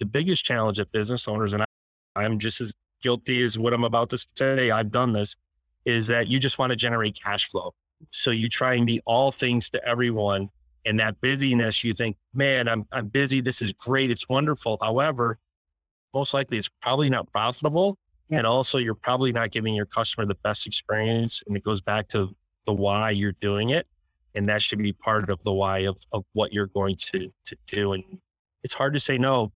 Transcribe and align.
the 0.00 0.06
biggest 0.06 0.44
challenge 0.44 0.78
that 0.78 0.90
business 0.90 1.28
owners, 1.28 1.54
and 1.54 1.62
I, 1.62 1.66
I'm 2.16 2.40
just 2.40 2.60
as 2.60 2.72
guilty 3.02 3.44
as 3.44 3.58
what 3.58 3.72
I'm 3.72 3.84
about 3.84 4.10
to 4.10 4.26
say, 4.36 4.70
I've 4.70 4.90
done 4.90 5.12
this, 5.12 5.36
is 5.84 6.08
that 6.08 6.26
you 6.26 6.40
just 6.40 6.58
want 6.58 6.70
to 6.70 6.76
generate 6.76 7.16
cash 7.22 7.48
flow. 7.48 7.72
So 8.10 8.30
you 8.30 8.48
try 8.48 8.74
and 8.74 8.86
be 8.86 9.00
all 9.06 9.30
things 9.30 9.70
to 9.70 9.84
everyone. 9.86 10.48
And 10.86 10.98
that 10.98 11.20
busyness, 11.20 11.84
you 11.84 11.92
think, 11.92 12.16
man, 12.32 12.66
I'm, 12.66 12.86
I'm 12.90 13.08
busy. 13.08 13.42
This 13.42 13.60
is 13.60 13.72
great. 13.74 14.10
It's 14.10 14.28
wonderful. 14.28 14.78
However, 14.80 15.38
most 16.14 16.32
likely 16.32 16.56
it's 16.56 16.70
probably 16.80 17.10
not 17.10 17.30
profitable. 17.30 17.98
Yeah. 18.30 18.38
And 18.38 18.46
also, 18.46 18.78
you're 18.78 18.94
probably 18.94 19.32
not 19.32 19.50
giving 19.50 19.74
your 19.74 19.86
customer 19.86 20.26
the 20.26 20.36
best 20.42 20.66
experience. 20.66 21.42
And 21.46 21.56
it 21.56 21.62
goes 21.62 21.82
back 21.82 22.08
to 22.08 22.34
the 22.64 22.72
why 22.72 23.10
you're 23.10 23.36
doing 23.40 23.70
it. 23.70 23.86
And 24.34 24.48
that 24.48 24.62
should 24.62 24.78
be 24.78 24.92
part 24.92 25.28
of 25.28 25.42
the 25.44 25.52
why 25.52 25.80
of, 25.80 25.98
of 26.12 26.24
what 26.32 26.52
you're 26.52 26.68
going 26.68 26.96
to, 27.12 27.30
to 27.46 27.56
do. 27.66 27.92
And 27.92 28.04
it's 28.62 28.74
hard 28.74 28.94
to 28.94 29.00
say 29.00 29.18
no. 29.18 29.52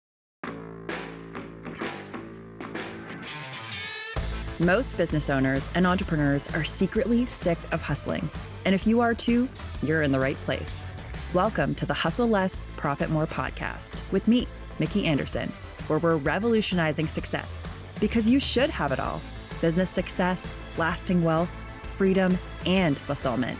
Most 4.61 4.97
business 4.97 5.31
owners 5.31 5.69
and 5.75 5.85
entrepreneurs 5.85 6.47
are 6.55 6.63
secretly 6.63 7.27
sick 7.27 7.59
of 7.73 7.83
hustling. 7.83 8.31
And 8.65 8.73
if 8.73 8.87
you 8.87 9.01
are 9.01 9.13
too, 9.13 9.49
you're 9.83 10.03
in 10.03 10.13
the 10.13 10.21
right 10.21 10.37
place. 10.45 10.93
Welcome 11.33 11.75
to 11.75 11.85
the 11.85 11.93
Hustle 11.93 12.29
Less, 12.29 12.69
Profit 12.77 13.11
More 13.11 13.27
podcast 13.27 14.01
with 14.13 14.29
me, 14.29 14.47
Mickey 14.79 15.07
Anderson, 15.07 15.53
where 15.89 15.99
we're 15.99 16.19
revolutionizing 16.19 17.09
success 17.09 17.67
because 17.99 18.30
you 18.30 18.39
should 18.39 18.71
have 18.71 18.93
it 18.93 19.01
all 19.01 19.21
business 19.61 19.91
success, 19.91 20.61
lasting 20.77 21.25
wealth, 21.25 21.55
freedom, 21.97 22.39
and 22.65 22.97
fulfillment. 22.97 23.59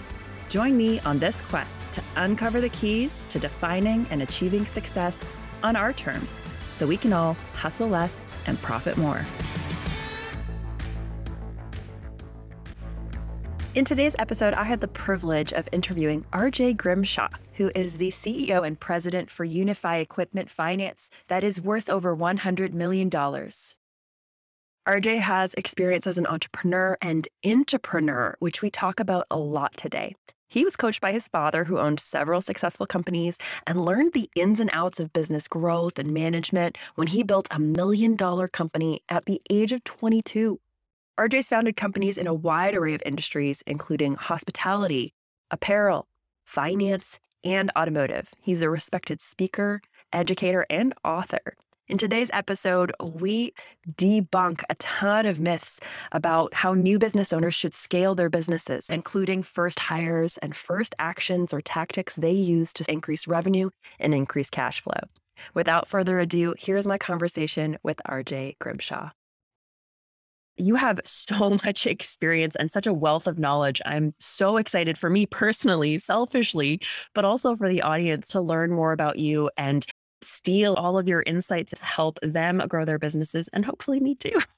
Join 0.49 0.77
me 0.77 1.01
on 1.01 1.19
this 1.19 1.41
quest 1.41 1.83
to 1.91 2.05
uncover 2.15 2.61
the 2.61 2.69
keys 2.69 3.21
to 3.31 3.41
defining 3.41 4.07
and 4.11 4.23
achieving 4.23 4.65
success 4.65 5.27
on 5.65 5.75
our 5.75 5.93
terms 5.93 6.41
so 6.71 6.87
we 6.87 6.97
can 6.97 7.13
all 7.13 7.37
hustle 7.55 7.89
less 7.89 8.31
and 8.47 8.63
profit 8.63 8.97
more. 8.97 9.27
In 13.75 13.85
today's 13.85 14.15
episode, 14.21 14.55
I 14.55 14.63
had 14.63 14.79
the 14.79 14.87
privilege 14.87 15.53
of 15.53 15.69
interviewing 15.73 16.25
RJ 16.33 16.77
Grimshaw, 16.77 17.31
who 17.55 17.73
is 17.75 17.97
the 17.97 18.13
CEO 18.13 18.65
and 18.65 18.79
president 18.79 19.33
for 19.33 19.45
UniFi 19.45 20.01
Equipment 20.01 20.49
Finance 20.49 21.11
that 21.27 21.43
is 21.43 21.61
worth 21.61 21.91
over 21.91 22.17
$100 22.17 22.73
million. 22.73 23.11
RJ 23.11 25.19
has 25.19 25.55
experience 25.55 26.07
as 26.07 26.19
an 26.19 26.27
entrepreneur 26.29 26.97
and 27.03 27.27
intrapreneur, 27.45 28.35
which 28.39 28.63
we 28.63 28.71
talk 28.71 29.01
about 29.01 29.27
a 29.29 29.39
lot 29.39 29.77
today. 29.77 30.15
He 30.47 30.63
was 30.63 30.77
coached 30.77 31.01
by 31.01 31.11
his 31.11 31.27
father, 31.27 31.65
who 31.65 31.81
owned 31.81 31.99
several 31.99 32.41
successful 32.41 32.87
companies, 32.87 33.39
and 33.67 33.85
learned 33.85 34.13
the 34.13 34.31
ins 34.37 34.61
and 34.61 34.71
outs 34.73 35.01
of 35.01 35.13
business 35.13 35.49
growth 35.49 35.99
and 35.99 36.15
management 36.15 36.79
when 36.95 37.09
he 37.09 37.25
built 37.25 37.49
a 37.51 37.59
million 37.59 38.15
dollar 38.15 38.47
company 38.47 39.01
at 39.09 39.25
the 39.25 39.43
age 39.51 39.73
of 39.73 39.83
22. 39.83 40.61
RJ's 41.19 41.49
founded 41.49 41.77
companies 41.77 42.19
in 42.19 42.27
a 42.27 42.35
wide 42.35 42.75
array 42.75 42.93
of 42.93 43.03
industries, 43.07 43.63
including 43.69 44.15
hospitality, 44.15 45.15
apparel, 45.53 46.09
finance, 46.45 47.21
and 47.45 47.71
automotive. 47.79 48.33
He's 48.41 48.63
a 48.63 48.71
respected 48.71 49.21
speaker, 49.21 49.81
educator, 50.13 50.67
and 50.69 50.93
author. 51.05 51.55
In 51.87 51.99
today's 51.99 52.31
episode, 52.33 52.91
we 53.01 53.53
debunk 53.93 54.63
a 54.69 54.75
ton 54.77 55.25
of 55.27 55.39
myths 55.39 55.79
about 56.11 56.53
how 56.53 56.75
new 56.75 56.99
business 56.99 57.33
owners 57.33 57.55
should 57.55 57.75
scale 57.75 58.17
their 58.17 58.31
businesses, 58.31 58.91
including 58.91 59.45
first 59.45 59.79
hires 59.79 60.37
and 60.39 60.57
first 60.57 60.97
actions 60.99 61.53
or 61.53 61.61
tactics 61.61 62.17
they 62.17 62.33
use 62.33 62.73
to 62.73 62.91
increase 62.91 63.29
revenue 63.29 63.71
and 64.01 64.15
increase 64.15 64.51
cash 64.51 64.81
flow. 64.81 64.99
Without 65.53 65.87
further 65.87 66.19
ado, 66.19 66.55
here's 66.59 66.89
my 66.89 66.99
conversation 66.99 67.79
with 67.85 68.01
RJ 68.09 68.59
Grimshaw. 68.59 69.11
You 70.57 70.75
have 70.77 71.01
so 71.05 71.51
much 71.65 71.87
experience 71.87 72.57
and 72.57 72.71
such 72.71 72.87
a 72.87 72.95
wealth 72.95 73.27
of 73.27 73.39
knowledge. 73.39 73.81
I'm 73.87 74.15
so 74.21 74.57
excited 74.57 74.99
for 74.99 75.11
me 75.11 75.27
personally, 75.27 75.99
selfishly, 75.99 76.81
but 77.15 77.25
also 77.25 77.57
for 77.57 77.69
the 77.69 77.83
audience 77.83 78.29
to 78.29 78.41
learn 78.41 78.73
more 78.73 78.93
about 78.93 79.19
you 79.19 79.51
and 79.57 79.85
steal 80.23 80.75
all 80.75 80.99
of 80.99 81.07
your 81.07 81.23
insights 81.27 81.73
to 81.73 81.85
help 81.85 82.19
them 82.23 82.63
grow 82.69 82.85
their 82.85 82.99
businesses 82.99 83.49
and 83.49 83.65
hopefully 83.65 84.01
me 84.01 84.15
too. 84.15 84.39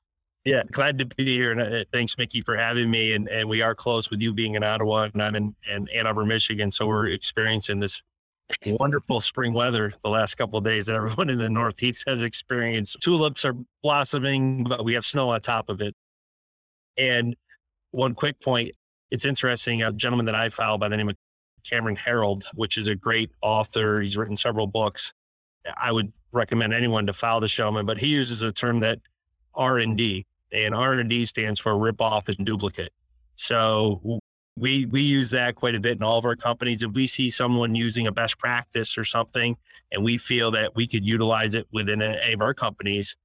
Yeah, 0.47 0.63
glad 0.71 0.97
to 1.01 1.07
be 1.07 1.25
here. 1.25 1.51
And 1.51 1.61
uh, 1.61 1.85
thanks, 1.93 2.17
Mickey, 2.17 2.41
for 2.41 2.57
having 2.57 2.89
me. 2.89 3.15
And, 3.15 3.29
and 3.29 3.49
we 3.49 3.63
are 3.63 3.75
close 3.75 4.13
with 4.13 4.23
you 4.23 4.33
being 4.33 4.55
in 4.55 4.63
Ottawa 4.63 5.09
and 5.13 5.21
I'm 5.21 5.35
in, 5.35 5.57
in 5.69 5.89
Ann 5.89 6.07
Arbor, 6.07 6.25
Michigan. 6.25 6.71
So 6.71 6.87
we're 6.87 7.09
experiencing 7.09 7.81
this 7.81 8.01
wonderful 8.67 9.21
spring 9.21 9.53
weather 9.53 9.93
the 10.03 10.11
last 10.11 10.37
couple 10.37 10.59
of 10.59 10.65
days 10.65 10.87
that 10.87 10.97
everyone 10.97 11.31
in 11.31 11.39
the 11.39 11.49
Northeast 11.49 12.05
has 12.07 12.23
experienced. 12.23 13.01
Tulips 13.01 13.45
are 13.45 13.55
blossoming, 13.83 14.65
but 14.65 14.85
we 14.85 14.95
have 14.95 15.05
snow 15.05 15.31
on 15.31 15.41
top 15.41 15.69
of 15.69 15.83
it. 15.83 15.95
And 16.97 17.37
one 17.91 18.15
quick 18.15 18.41
point 18.41 18.73
it's 19.11 19.25
interesting. 19.25 19.83
A 19.83 19.93
gentleman 19.93 20.27
that 20.27 20.35
I 20.35 20.49
follow 20.49 20.79
by 20.79 20.89
the 20.89 20.97
name 20.97 21.09
of 21.09 21.17
Cameron 21.69 21.97
Herold, 21.97 22.45
which 22.55 22.77
is 22.77 22.87
a 22.89 22.95
great 22.95 23.31
author, 23.43 24.01
he's 24.01 24.17
written 24.17 24.37
several 24.37 24.67
books. 24.67 25.13
I 25.77 25.93
would 25.93 26.13
recommend 26.33 26.75
anyone 26.75 27.07
to 27.07 27.13
follow 27.13 27.41
the 27.41 27.49
showman, 27.49 27.87
but 27.87 27.99
he 27.99 28.09
uses 28.09 28.43
a 28.43 28.53
term 28.53 28.79
that 28.81 28.99
R 29.55 29.79
and 29.79 29.97
D, 29.97 30.27
and 30.53 30.75
R 30.75 30.93
and 30.93 31.09
D 31.09 31.25
stands 31.25 31.59
for 31.59 31.77
rip 31.79 32.01
off 32.01 32.29
and 32.29 32.45
duplicate. 32.45 32.93
So 33.37 34.21
we 34.59 34.87
we 34.87 35.03
use 35.03 35.31
that 35.31 35.55
quite 35.55 35.75
a 35.75 35.81
bit 35.81 35.97
in 35.99 36.03
all 36.03 36.19
of 36.19 36.25
our 36.25 36.37
companies. 36.37 36.83
If 36.83 36.93
we 36.93 37.07
see 37.07 37.31
someone 37.31 37.75
using 37.75 38.07
a 38.07 38.13
best 38.13 38.39
practice 38.39 38.97
or 38.97 39.05
something, 39.05 39.57
and 39.93 40.03
we 40.03 40.17
feel 40.19 40.51
that 40.53 40.75
we 40.75 40.87
could 40.87 41.05
utilize 41.05 41.55
it 41.55 41.67
within 41.73 42.01
any 42.03 42.33
of 42.33 42.41
our 42.41 42.55
companies, 42.55 43.17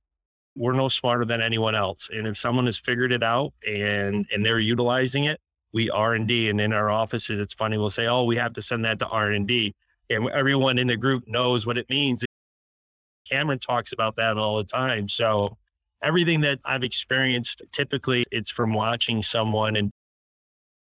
we're 0.56 0.74
no 0.74 0.90
smarter 0.90 1.26
than 1.26 1.42
anyone 1.42 1.76
else. 1.76 2.10
And 2.12 2.28
if 2.28 2.38
someone 2.38 2.66
has 2.66 2.78
figured 2.80 3.12
it 3.14 3.24
out 3.24 3.54
and 3.68 4.26
and 4.34 4.46
they're 4.46 4.60
utilizing 4.60 5.26
it, 5.26 5.40
we 5.74 5.90
R 5.90 6.14
and 6.16 6.28
D. 6.28 6.50
And 6.50 6.60
in 6.60 6.74
our 6.74 6.90
offices, 6.90 7.40
it's 7.40 7.54
funny. 7.54 7.78
We'll 7.78 7.90
say, 7.90 8.08
"Oh, 8.08 8.24
we 8.26 8.36
have 8.36 8.54
to 8.54 8.62
send 8.62 8.84
that 8.86 9.00
to 9.00 9.08
R 9.08 9.32
and 9.32 9.48
D," 9.48 9.74
and 10.10 10.30
everyone 10.30 10.78
in 10.78 10.88
the 10.88 10.98
group 10.98 11.24
knows 11.28 11.66
what 11.66 11.78
it 11.78 11.90
means. 11.90 12.26
Cameron 13.30 13.60
talks 13.60 13.94
about 13.94 14.18
that 14.18 14.38
all 14.38 14.58
the 14.58 14.66
time. 14.66 15.08
So 15.08 15.58
everything 16.04 16.42
that 16.42 16.60
I've 16.66 16.84
experienced, 16.84 17.62
typically 17.72 18.26
it's 18.32 18.52
from 18.52 18.74
watching 18.74 19.22
someone 19.22 19.78
and 19.78 19.92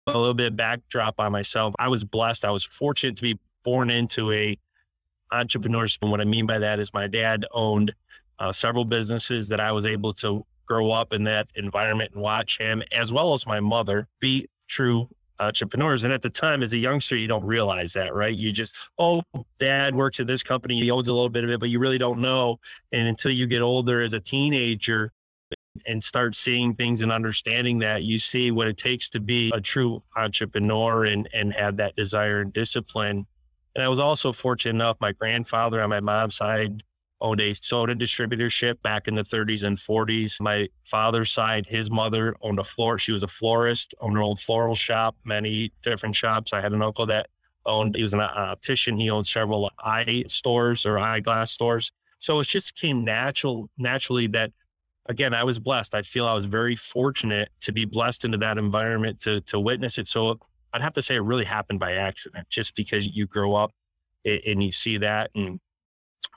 a 0.07 0.18
little 0.18 0.34
bit 0.34 0.56
backdrop 0.56 1.19
on 1.19 1.31
myself. 1.31 1.75
I 1.79 1.88
was 1.88 2.03
blessed. 2.03 2.45
I 2.45 2.51
was 2.51 2.63
fortunate 2.63 3.16
to 3.18 3.22
be 3.22 3.40
born 3.63 3.90
into 3.90 4.31
a 4.31 4.57
entrepreneurship. 5.31 6.00
And 6.01 6.12
what 6.12 6.22
I 6.22 6.25
mean 6.25 6.45
by 6.45 6.59
that 6.59 6.79
is 6.79 6.94
my 6.94 7.07
dad 7.07 7.45
owned 7.51 7.94
uh, 8.40 8.51
several 8.51 8.85
businesses 8.85 9.50
that 9.50 9.59
I 9.59 9.72
was 9.72 9.85
able 9.85 10.13
to 10.13 10.45
grow 10.66 10.91
up 10.91 11.13
in 11.13 11.23
that 11.23 11.47
environment 11.56 12.12
and 12.13 12.22
watch 12.22 12.57
him, 12.57 12.84
as 12.91 13.12
well 13.12 13.34
as 13.34 13.45
my 13.45 13.59
mother, 13.59 14.07
be 14.19 14.47
true 14.68 15.07
entrepreneurs. 15.40 16.03
And 16.03 16.13
at 16.13 16.22
the 16.22 16.29
time, 16.29 16.62
as 16.62 16.74
a 16.74 16.79
youngster, 16.79 17.16
you 17.16 17.28
don't 17.28 17.45
realize 17.45 17.94
that, 17.94 18.13
right? 18.13 18.35
You 18.35 18.51
just, 18.51 18.75
oh, 18.97 19.22
dad 19.59 19.95
works 19.95 20.19
at 20.19 20.28
this 20.28 20.44
company, 20.44 20.79
he 20.79 20.91
owns 20.91 21.07
a 21.07 21.13
little 21.13 21.29
bit 21.29 21.44
of 21.44 21.50
it, 21.50 21.59
but 21.59 21.69
you 21.69 21.79
really 21.79 21.97
don't 21.97 22.19
know. 22.19 22.59
And 22.91 23.07
until 23.07 23.31
you 23.31 23.47
get 23.47 23.62
older 23.62 24.01
as 24.01 24.13
a 24.13 24.19
teenager 24.19 25.12
and 25.85 26.03
start 26.03 26.35
seeing 26.35 26.73
things 26.73 27.01
and 27.01 27.11
understanding 27.11 27.79
that, 27.79 28.03
you 28.03 28.19
see 28.19 28.51
what 28.51 28.67
it 28.67 28.77
takes 28.77 29.09
to 29.11 29.19
be 29.19 29.51
a 29.53 29.61
true 29.61 30.01
entrepreneur 30.15 31.05
and, 31.05 31.29
and 31.33 31.53
have 31.53 31.77
that 31.77 31.95
desire 31.95 32.41
and 32.41 32.53
discipline. 32.53 33.25
And 33.75 33.83
I 33.83 33.88
was 33.88 33.99
also 33.99 34.31
fortunate 34.33 34.75
enough, 34.75 34.97
my 34.99 35.11
grandfather 35.11 35.81
on 35.81 35.89
my 35.89 35.99
mom's 35.99 36.35
side 36.35 36.83
owned 37.21 37.41
a 37.41 37.53
soda 37.53 37.95
distributorship 37.95 38.81
back 38.81 39.07
in 39.07 39.15
the 39.15 39.23
30s 39.23 39.63
and 39.63 39.77
40s. 39.77 40.39
My 40.39 40.67
father's 40.83 41.31
side, 41.31 41.65
his 41.65 41.89
mother 41.89 42.35
owned 42.41 42.59
a 42.59 42.63
floor. 42.63 42.97
She 42.97 43.11
was 43.11 43.23
a 43.23 43.27
florist, 43.27 43.95
owned 44.01 44.17
an 44.17 44.21
old 44.21 44.39
floral 44.39 44.75
shop, 44.75 45.15
many 45.25 45.71
different 45.81 46.15
shops. 46.15 46.53
I 46.53 46.61
had 46.61 46.73
an 46.73 46.81
uncle 46.81 47.05
that 47.07 47.27
owned, 47.65 47.95
he 47.95 48.01
was 48.01 48.13
an 48.13 48.21
optician. 48.21 48.97
He 48.97 49.09
owned 49.09 49.27
several 49.27 49.71
eye 49.79 50.23
stores 50.27 50.85
or 50.85 50.99
eyeglass 50.99 51.51
stores. 51.51 51.91
So 52.19 52.39
it 52.39 52.47
just 52.47 52.75
came 52.75 53.03
natural, 53.03 53.69
naturally 53.77 54.27
that 54.27 54.51
again, 55.09 55.33
I 55.33 55.44
was 55.44 55.59
blessed. 55.59 55.95
I 55.95 56.01
feel 56.01 56.27
I 56.27 56.33
was 56.33 56.45
very 56.45 56.75
fortunate 56.75 57.50
to 57.62 57.71
be 57.71 57.86
blessed 57.86 58.25
into 58.25 58.38
that 58.39 58.57
environment 58.57 59.19
to 59.21 59.42
to 59.42 59.59
witness 59.59 59.98
it. 59.98 60.07
So 60.07 60.39
I'd 60.74 60.81
have 60.81 60.94
to 60.94 61.01
say 61.01 61.15
it 61.15 61.19
really 61.19 61.45
happened 61.45 61.80
by 61.80 61.94
accident, 61.94 62.48
just 62.50 62.75
because 62.75 63.07
you 63.07 63.25
grow 63.25 63.56
up 63.56 63.71
and 64.25 64.62
you 64.62 64.71
see 64.71 64.98
that 64.98 65.31
and 65.36 65.59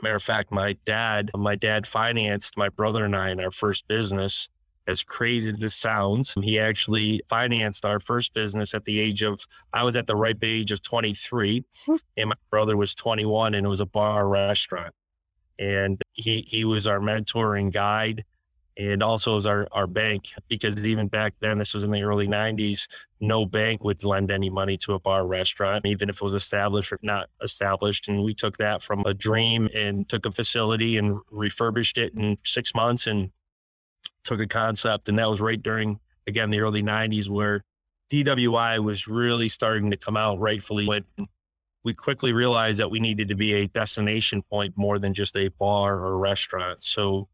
Matter 0.03 0.17
of 0.17 0.23
fact, 0.23 0.51
my 0.51 0.77
dad, 0.87 1.31
my 1.35 1.57
dad 1.57 1.87
financed 1.87 2.57
my 2.57 2.69
brother 2.71 3.05
and 3.05 3.15
I 3.15 3.31
in 3.31 3.41
our 3.41 3.51
first 3.51 3.87
business. 3.89 4.49
As 4.87 5.03
crazy 5.03 5.51
as 5.51 5.57
this 5.57 5.75
sounds, 5.75 6.35
he 6.43 6.59
actually 6.59 7.23
financed 7.29 7.85
our 7.85 8.01
first 8.01 8.35
business 8.35 8.75
at 8.75 8.85
the 8.85 8.99
age 8.99 9.23
of, 9.23 9.41
I 9.73 9.85
was 9.85 9.97
at 9.97 10.07
the 10.07 10.17
ripe 10.17 10.43
age 10.43 10.73
of 10.73 10.83
23, 10.83 11.65
hmm. 11.87 11.95
and 12.17 12.31
my 12.31 12.35
brother 12.51 12.77
was 12.77 12.95
21, 12.95 13.55
and 13.55 13.67
it 13.67 13.69
was 13.69 13.81
a 13.81 13.87
bar 13.87 14.27
restaurant. 14.27 14.95
And 15.59 16.01
he, 16.13 16.45
he 16.49 16.65
was 16.65 16.87
our 16.87 17.01
mentor 17.01 17.57
and 17.57 17.73
guide. 17.73 18.25
And 18.77 19.03
also 19.03 19.37
as 19.37 19.47
our, 19.47 19.67
our 19.73 19.87
bank, 19.87 20.33
because 20.49 20.87
even 20.87 21.09
back 21.09 21.35
then, 21.41 21.59
this 21.59 21.75
was 21.75 21.85
in 21.85 21.91
the 21.91 22.03
early 22.03 22.27
90s, 22.27 22.89
no 23.21 23.45
bank 23.45 23.85
would 23.85 24.05
lend 24.05 24.31
any 24.31 24.49
money 24.49 24.77
to 24.79 24.95
a 24.95 25.01
bar 25.01 25.27
restaurant, 25.27 25.85
even 25.87 26.09
if 26.09 26.17
it 26.17 26.23
was 26.23 26.35
established 26.35 26.93
or 26.93 26.99
not 27.03 27.29
established. 27.43 28.09
And 28.09 28.23
we 28.23 28.35
took 28.35 28.57
that 28.59 28.83
from 28.83 29.05
a 29.07 29.15
dream 29.15 29.69
and 29.75 30.09
took 30.09 30.27
a 30.27 30.33
facility 30.33 30.97
and 30.97 31.19
refurbished 31.31 31.99
it 31.99 32.15
in 32.15 32.39
six 32.45 32.75
months 32.75 33.07
and 33.07 33.31
took 34.25 34.41
a 34.41 34.47
concept. 34.47 35.09
And 35.09 35.19
that 35.19 35.29
was 35.29 35.41
right 35.41 35.63
during, 35.63 35.99
again, 36.27 36.51
the 36.51 36.61
early 36.61 36.83
90s 36.83 37.29
where 37.29 37.65
DWI 38.11 38.83
was 38.83 39.07
really 39.07 39.49
starting 39.49 39.91
to 39.91 39.97
come 39.97 40.17
out 40.17 40.39
rightfully 40.39 40.87
when 40.87 41.05
we 41.85 41.95
quickly 41.95 42.33
realized 42.33 42.81
that 42.81 42.91
we 42.91 43.01
needed 43.01 43.29
to 43.29 43.35
be 43.35 43.55
a 43.55 43.69
destination 43.69 44.43
point 44.43 44.75
more 44.77 44.99
than 44.99 45.15
just 45.15 45.37
a 45.37 45.49
bar 45.59 45.99
or 45.99 46.19
restaurant. 46.19 46.83
So 46.83 47.29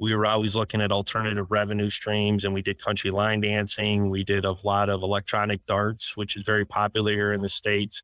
we 0.00 0.14
were 0.14 0.26
always 0.26 0.56
looking 0.56 0.80
at 0.80 0.90
alternative 0.90 1.50
revenue 1.50 1.88
streams 1.88 2.44
and 2.44 2.52
we 2.52 2.62
did 2.62 2.82
country 2.82 3.10
line 3.10 3.40
dancing. 3.40 4.10
We 4.10 4.24
did 4.24 4.44
a 4.44 4.56
lot 4.64 4.88
of 4.88 5.02
electronic 5.02 5.64
darts, 5.66 6.16
which 6.16 6.36
is 6.36 6.42
very 6.42 6.64
popular 6.64 7.12
here 7.12 7.32
in 7.32 7.40
the 7.40 7.48
States. 7.48 8.02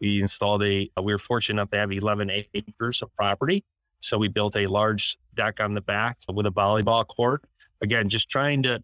We 0.00 0.20
installed 0.20 0.62
a, 0.62 0.90
uh, 0.96 1.02
we 1.02 1.12
were 1.12 1.18
fortunate 1.18 1.60
enough 1.60 1.70
to 1.70 1.78
have 1.78 1.92
11 1.92 2.30
acres 2.54 3.02
of 3.02 3.14
property. 3.16 3.64
So 4.00 4.18
we 4.18 4.28
built 4.28 4.56
a 4.56 4.66
large 4.66 5.16
deck 5.34 5.60
on 5.60 5.74
the 5.74 5.80
back 5.80 6.18
with 6.28 6.46
a 6.46 6.50
volleyball 6.50 7.06
court. 7.06 7.44
Again, 7.80 8.08
just 8.08 8.28
trying 8.28 8.62
to 8.64 8.82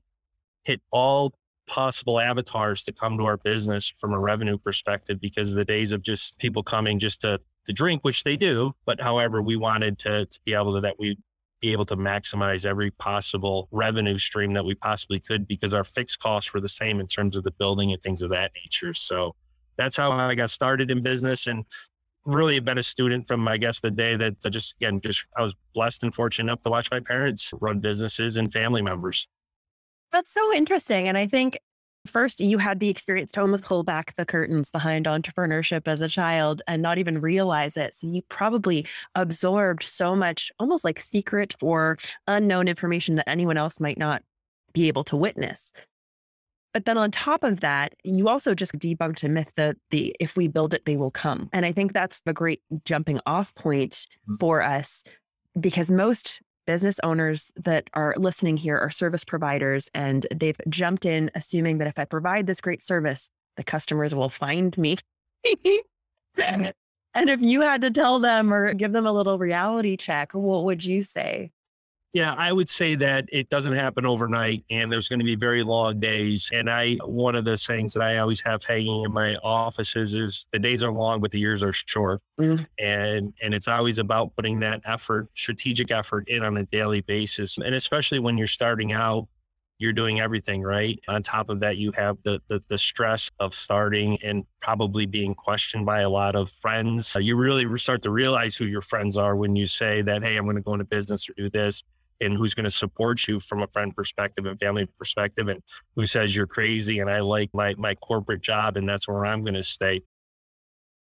hit 0.65 0.81
all 0.91 1.35
possible 1.67 2.19
avatars 2.19 2.83
to 2.85 2.93
come 2.93 3.19
to 3.19 3.25
our 3.25 3.37
business 3.37 3.93
from 3.99 4.15
a 4.15 4.19
revenue 4.19 4.57
perspective 4.57 5.21
because 5.21 5.51
of 5.51 5.57
the 5.57 5.65
days 5.65 5.93
of 5.93 6.03
just 6.03 6.39
people 6.39 6.63
coming 6.63 6.99
just 6.99 7.21
to, 7.21 7.39
to 7.67 7.73
drink, 7.73 8.05
which 8.05 8.25
they 8.25 8.37
do. 8.37 8.73
But 8.87 9.01
however, 9.01 9.43
we 9.43 9.57
wanted 9.57 9.99
to, 10.01 10.25
to 10.25 10.41
be 10.45 10.55
able 10.55 10.75
to, 10.77 10.81
that 10.81 10.99
we 10.99 11.19
be 11.61 11.73
able 11.73 11.85
to 11.87 11.97
maximize 11.97 12.65
every 12.65 12.91
possible 12.93 13.69
revenue 13.71 14.19
stream 14.19 14.53
that 14.55 14.65
we 14.65 14.75
possibly 14.75 15.21
could 15.21 15.49
because 15.49 15.75
our 15.75 15.85
fixed 15.85 16.21
costs 16.21 16.55
were 16.55 16.61
the 16.61 16.69
same 16.69 17.01
in 17.01 17.07
terms 17.07 17.37
of 17.37 17.45
the 17.45 17.51
building 17.53 17.93
and 17.93 18.01
things 18.03 18.23
of 18.23 18.31
that 18.31 18.53
nature. 18.65 18.95
So 18.95 19.35
that's 19.77 19.97
how 19.97 20.13
I 20.13 20.35
got 20.35 20.51
started 20.51 20.91
in 20.91 21.03
business 21.03 21.47
and 21.47 21.65
really 22.25 22.55
have 22.57 22.65
been 22.65 22.79
a 22.79 22.83
student 22.83 23.27
from, 23.27 23.47
I 23.49 23.57
guess, 23.57 23.81
the 23.81 23.91
day 23.91 24.17
that 24.17 24.37
I 24.45 24.49
just, 24.51 24.77
again, 24.77 25.01
just 25.01 25.25
I 25.37 25.43
was 25.43 25.57
blessed 25.75 26.05
and 26.05 26.15
fortunate 26.15 26.51
enough 26.51 26.63
to 26.63 26.71
watch 26.71 26.91
my 26.91 27.01
parents 27.01 27.53
run 27.61 27.81
businesses 27.81 28.37
and 28.37 28.53
family 28.53 28.83
members. 28.83 29.27
That's 30.13 30.33
so 30.33 30.53
interesting. 30.55 31.09
And 31.09 31.19
I 31.19 31.27
think 31.27 31.59
First, 32.09 32.41
you 32.41 32.59
had 32.59 32.81
the 32.81 32.89
experience 32.89 33.33
to 33.33 33.43
almost 33.43 33.65
pull 33.65 33.83
back 33.83 34.15
the 34.17 34.25
curtains 34.25 34.71
behind 34.71 35.07
entrepreneurship 35.07 35.87
as 35.87 36.01
a 36.01 36.09
child 36.09 36.63
and 36.67 36.83
not 36.83 36.99
even 36.99 37.21
realize 37.21 37.77
it. 37.77 37.95
So 37.95 38.07
you 38.09 38.23
probably 38.29 38.87
absorbed 39.15 39.83
so 39.83 40.17
much 40.17 40.51
almost 40.59 40.85
like 40.85 41.01
secret 41.01 41.55
or 41.61 41.99
unknown 42.27 42.67
information 42.67 43.17
that 43.17 43.29
anyone 43.29 43.59
else 43.59 43.79
might 43.79 43.99
not 43.99 44.23
be 44.73 44.89
able 44.89 45.05
to 45.05 45.17
witness. 45.17 45.73
But 46.73 46.85
then 46.85 46.99
on 46.99 47.11
top 47.11 47.45
of 47.45 47.61
that, 47.61 47.95
you 48.05 48.29
also 48.29 48.55
just 48.55 48.73
debunked 48.79 49.25
a 49.25 49.29
myth 49.29 49.53
that 49.57 49.77
the 49.91 50.15
if 50.21 50.37
we 50.37 50.49
build 50.49 50.75
it, 50.75 50.85
they 50.85 50.97
will 50.97 51.11
come. 51.11 51.49
And 51.53 51.67
I 51.67 51.73
think 51.73 51.93
that's 51.93 52.21
the 52.23 52.33
great 52.33 52.63
jumping 52.85 53.21
off 53.27 53.55
point 53.55 53.93
mm-hmm. 53.93 54.37
for 54.37 54.63
us 54.63 55.05
because 55.59 55.91
most 55.91 56.41
business 56.69 57.01
owners 57.03 57.51
that 57.57 57.89
are 57.95 58.15
listening 58.19 58.59
here 58.59 58.77
are 58.77 58.91
service 58.91 59.25
providers 59.25 59.89
and 59.95 60.27
they've 60.37 60.61
jumped 60.69 61.07
in 61.07 61.31
assuming 61.35 61.79
that 61.79 61.89
if 61.89 61.99
I 61.99 62.05
provide 62.05 62.47
this 62.47 62.61
great 62.61 62.83
service, 62.83 63.31
the 63.57 63.65
customers 63.65 64.15
will 64.15 64.29
find 64.29 64.77
me. 64.77 64.99
and 66.37 66.75
if 67.15 67.41
you 67.41 67.63
had 67.63 67.81
to 67.81 67.91
tell 67.91 68.21
them 68.21 68.53
or 68.53 68.75
give 68.75 68.93
them 68.93 69.07
a 69.07 69.13
little 69.13 69.39
reality 69.39 69.97
check, 69.97 70.35
what 70.35 70.65
would 70.65 70.85
you 70.85 71.01
say? 71.01 71.53
Yeah, 72.15 72.35
I 72.39 72.53
would 72.53 72.71
say 72.71 72.95
that 72.95 73.27
it 73.31 73.51
doesn't 73.51 73.75
happen 73.75 74.07
overnight 74.07 74.65
and 74.71 74.91
there's 74.91 75.09
going 75.09 75.19
to 75.19 75.27
be 75.27 75.37
very 75.37 75.63
long 75.63 76.01
days. 76.01 76.51
And 76.55 76.71
I, 76.71 76.95
one 77.05 77.35
of 77.35 77.45
the 77.45 77.57
things 77.59 77.93
that 77.95 78.03
I 78.03 78.19
always 78.19 78.41
have 78.41 78.65
hanging 78.65 79.05
in 79.05 79.13
my 79.13 79.37
offices 79.45 80.15
is 80.15 80.47
the 80.53 80.59
days 80.59 80.83
are 80.83 80.91
long, 80.91 81.21
but 81.21 81.31
the 81.31 81.39
years 81.39 81.63
are 81.63 81.73
short. 81.73 82.23
Mm. 82.41 82.67
And, 82.79 83.35
and 83.43 83.53
it's 83.53 83.69
always 83.69 83.99
about 83.99 84.35
putting 84.37 84.59
that 84.61 84.81
effort, 84.87 85.29
strategic 85.35 85.91
effort 85.91 86.29
in 86.29 86.43
on 86.43 86.57
a 86.57 86.65
daily 86.67 87.03
basis. 87.03 87.59
And 87.59 87.75
especially 87.75 88.21
when 88.21 88.39
you're 88.39 88.47
starting 88.47 88.93
out, 88.93 89.29
you're 89.79 89.93
doing 89.93 90.19
everything 90.19 90.63
right. 90.63 90.99
On 91.09 91.23
top 91.23 91.51
of 91.51 91.61
that, 91.61 91.77
you 91.77 91.93
have 91.93 92.17
the, 92.25 92.41
the, 92.49 92.61
the 92.69 92.79
stress 92.79 93.31
of 93.39 93.55
starting 93.55 94.19
and 94.25 94.45
probably 94.61 95.07
being 95.07 95.35
questioned 95.35 95.87
by 95.87 96.01
a 96.01 96.09
lot 96.09 96.35
of 96.35 96.51
friends. 96.51 97.15
You 97.21 97.37
really 97.37 97.79
start 97.79 98.03
to 98.03 98.11
realize 98.11 98.57
who 98.57 98.65
your 98.65 98.81
friends 98.81 99.17
are 99.19 99.37
when 99.37 99.55
you 99.55 99.67
say 99.67 100.03
that, 100.03 100.25
hey, 100.25 100.37
I'm 100.37 100.45
going 100.45 100.57
to 100.57 100.63
go 100.63 100.73
into 100.73 100.87
business 100.87 101.29
or 101.29 101.35
do 101.37 101.51
this 101.51 101.85
and 102.21 102.37
who's 102.37 102.55
going 102.55 102.65
to 102.65 102.71
support 102.71 103.27
you 103.29 103.41
from 103.41 103.63
a 103.63 103.67
friend 103.69 103.95
perspective 103.95 104.47
and 104.47 104.59
family 104.59 104.87
perspective 104.99 105.49
and 105.49 105.63
who 105.95 106.07
says 106.07 106.35
you're 106.35 106.47
crazy 106.47 106.99
and 106.99 107.11
I 107.11 107.21
like 107.21 107.51
my 107.53 107.75
my 107.79 107.95
corporate 107.95 108.43
job 108.43 108.77
and 108.77 108.89
that's 108.89 109.09
where 109.09 109.25
I'm 109.27 109.43
going 109.45 109.55
to 109.55 109.63
stay. 109.63 110.03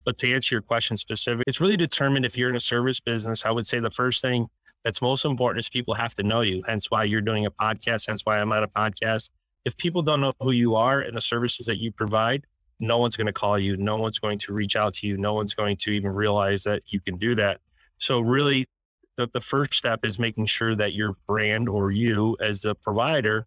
But 0.06 0.18
to 0.20 0.34
answer 0.34 0.56
your 0.56 0.62
question 0.62 0.98
specific, 0.98 1.44
it's 1.48 1.62
really 1.62 1.78
determined 1.78 2.26
if 2.26 2.38
you're 2.38 2.50
in 2.50 2.56
a 2.56 2.62
service 2.62 3.00
business. 3.00 3.46
I 3.46 3.52
would 3.52 3.66
say 3.66 3.80
the 3.80 3.92
first 3.92 4.22
thing 4.22 4.48
that's 4.84 5.02
most 5.02 5.24
important 5.24 5.60
is 5.60 5.70
people 5.70 5.94
have 5.94 6.14
to 6.16 6.24
know 6.24 6.42
you. 6.42 6.62
Hence 6.68 6.92
why 6.92 7.06
you're 7.06 7.22
doing 7.22 7.46
a 7.46 7.52
podcast. 7.52 8.08
Hence 8.08 8.22
why 8.26 8.40
I'm 8.40 8.52
at 8.52 8.64
a 8.64 8.68
podcast. 8.68 9.30
If 9.64 9.78
people 9.78 10.02
don't 10.02 10.20
know 10.20 10.34
who 10.42 10.52
you 10.52 10.76
are 10.76 11.00
and 11.00 11.16
the 11.16 11.22
services 11.22 11.68
that 11.68 11.78
you 11.78 11.92
provide, 11.92 12.46
no 12.80 12.98
one's 12.98 13.16
going 13.16 13.28
to 13.28 13.34
call 13.34 13.58
you. 13.58 13.78
No 13.78 13.96
one's 13.96 14.20
going 14.20 14.40
to 14.40 14.54
reach 14.54 14.76
out 14.76 14.94
to 14.96 15.08
you. 15.08 15.16
No 15.16 15.34
one's 15.34 15.56
going 15.56 15.78
to 15.78 15.92
even 15.92 16.12
realize 16.12 16.64
that 16.64 16.84
you 16.88 17.00
can 17.00 17.18
do 17.18 17.34
that. 17.36 17.62
So 17.98 18.20
really 18.20 18.68
the, 19.16 19.30
the 19.34 19.42
first 19.42 19.74
step 19.74 20.04
is 20.04 20.20
making 20.20 20.46
sure 20.46 20.76
that 20.76 20.94
your 20.94 21.16
brand 21.28 21.70
or 21.70 21.92
you 21.92 22.38
as 22.42 22.66
a 22.66 22.76
provider 22.76 23.46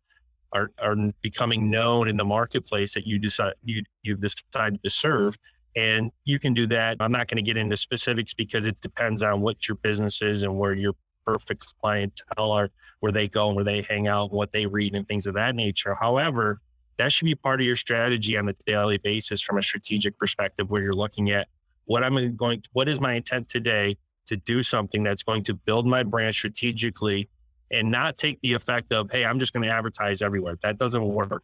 are, 0.53 0.71
are 0.81 0.97
becoming 1.23 1.71
known 1.71 2.09
in 2.09 2.17
the 2.17 2.25
marketplace 2.25 2.95
that 2.95 3.07
you 3.07 3.19
decide 3.19 3.55
you 3.65 3.83
you've 4.03 4.21
decided 4.21 4.83
to 4.83 4.91
serve. 4.91 5.37
And 5.75 6.11
you 6.25 6.39
can 6.39 6.55
do 6.55 6.67
that. 6.69 6.97
I'm 7.01 7.13
not 7.13 7.29
going 7.29 7.37
to 7.37 7.43
get 7.43 7.59
into 7.59 7.77
specifics 7.77 8.33
because 8.33 8.65
it 8.65 8.81
depends 8.81 9.23
on 9.23 9.43
what 9.43 9.69
your 9.69 9.77
business 9.77 10.23
is 10.23 10.43
and 10.43 10.59
where 10.59 10.73
your 10.73 10.95
perfect 11.27 11.75
clientele 11.83 12.53
are 12.53 12.71
where 13.01 13.12
they 13.12 13.29
go 13.29 13.49
and 13.49 13.57
where 13.57 13.65
they 13.65 13.83
hang 13.83 14.09
out 14.09 14.33
what 14.33 14.53
they 14.53 14.65
read 14.65 14.95
and 14.95 15.07
things 15.07 15.27
of 15.27 15.35
that 15.35 15.55
nature. 15.55 15.95
However 15.95 16.61
that 16.99 17.12
should 17.12 17.27
be 17.27 17.35
part 17.35 17.61
of 17.61 17.67
your 17.67 17.77
strategy 17.77 18.37
on 18.37 18.49
a 18.49 18.55
daily 18.67 18.99
basis 18.99 19.43
from 19.43 19.59
a 19.59 19.62
strategic 19.62 20.19
perspective 20.19 20.71
where 20.71 20.83
you're 20.83 20.93
looking 20.93 21.31
at 21.31 21.47
what 21.85 22.03
i'm 22.03 22.35
going 22.37 22.62
what 22.73 22.89
is 22.89 23.01
my 23.01 23.15
intent 23.15 23.49
today 23.49 23.97
to 24.26 24.37
do 24.37 24.62
something 24.62 25.02
that's 25.02 25.23
going 25.23 25.43
to 25.44 25.55
build 25.55 25.87
my 25.87 26.02
brand 26.02 26.34
strategically 26.34 27.28
and 27.70 27.90
not 27.90 28.17
take 28.17 28.40
the 28.43 28.52
effect 28.52 28.93
of, 28.93 29.11
hey, 29.11 29.25
I'm 29.25 29.38
just 29.38 29.52
going 29.52 29.64
to 29.64 29.73
advertise 29.73 30.23
everywhere. 30.23 30.56
That 30.62 30.78
doesn't 30.78 31.05
work. 31.05 31.43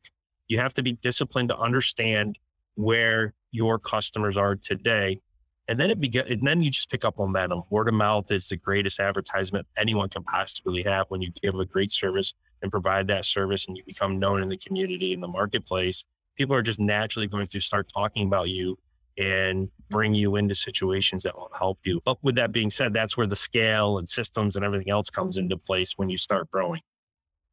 You 0.48 0.58
have 0.58 0.74
to 0.74 0.82
be 0.82 0.92
disciplined 0.92 1.48
to 1.48 1.58
understand 1.58 2.38
where 2.74 3.34
your 3.50 3.78
customers 3.78 4.36
are 4.36 4.56
today. 4.56 5.20
And 5.68 5.78
then 5.78 5.90
it 5.90 6.00
begin, 6.00 6.26
and 6.28 6.46
then 6.46 6.60
you 6.60 6.70
just 6.70 6.90
pick 6.90 7.04
up 7.04 7.18
momentum. 7.18 7.62
Word 7.70 7.88
of 7.88 7.94
mouth 7.94 8.30
is 8.30 8.48
the 8.48 8.56
greatest 8.56 8.98
advertisement 8.98 9.66
anyone 9.76 10.08
can 10.08 10.24
possibly 10.24 10.82
have 10.82 11.06
when 11.08 11.22
you 11.22 11.30
give 11.42 11.54
a 11.54 11.64
great 11.64 11.90
service 11.90 12.34
and 12.62 12.70
provide 12.70 13.06
that 13.08 13.24
service 13.24 13.66
and 13.68 13.76
you 13.76 13.82
become 13.86 14.18
known 14.18 14.42
in 14.42 14.48
the 14.48 14.56
community 14.56 15.12
in 15.12 15.20
the 15.20 15.28
marketplace. 15.28 16.04
People 16.36 16.56
are 16.56 16.62
just 16.62 16.80
naturally 16.80 17.28
going 17.28 17.46
to 17.46 17.60
start 17.60 17.88
talking 17.92 18.26
about 18.26 18.48
you 18.48 18.76
and 19.18 19.68
bring 19.90 20.14
you 20.14 20.36
into 20.36 20.54
situations 20.54 21.22
that 21.22 21.36
will 21.36 21.50
help 21.56 21.78
you. 21.84 22.00
But 22.04 22.18
with 22.22 22.34
that 22.36 22.52
being 22.52 22.70
said, 22.70 22.92
that's 22.92 23.16
where 23.16 23.26
the 23.26 23.36
scale 23.36 23.98
and 23.98 24.08
systems 24.08 24.56
and 24.56 24.64
everything 24.64 24.90
else 24.90 25.10
comes 25.10 25.36
into 25.36 25.56
place 25.56 25.94
when 25.96 26.08
you 26.08 26.16
start 26.16 26.50
growing. 26.50 26.80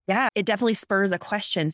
Yeah, 0.08 0.30
it 0.36 0.46
definitely 0.46 0.74
spurs 0.74 1.12
a 1.12 1.20
question. 1.20 1.72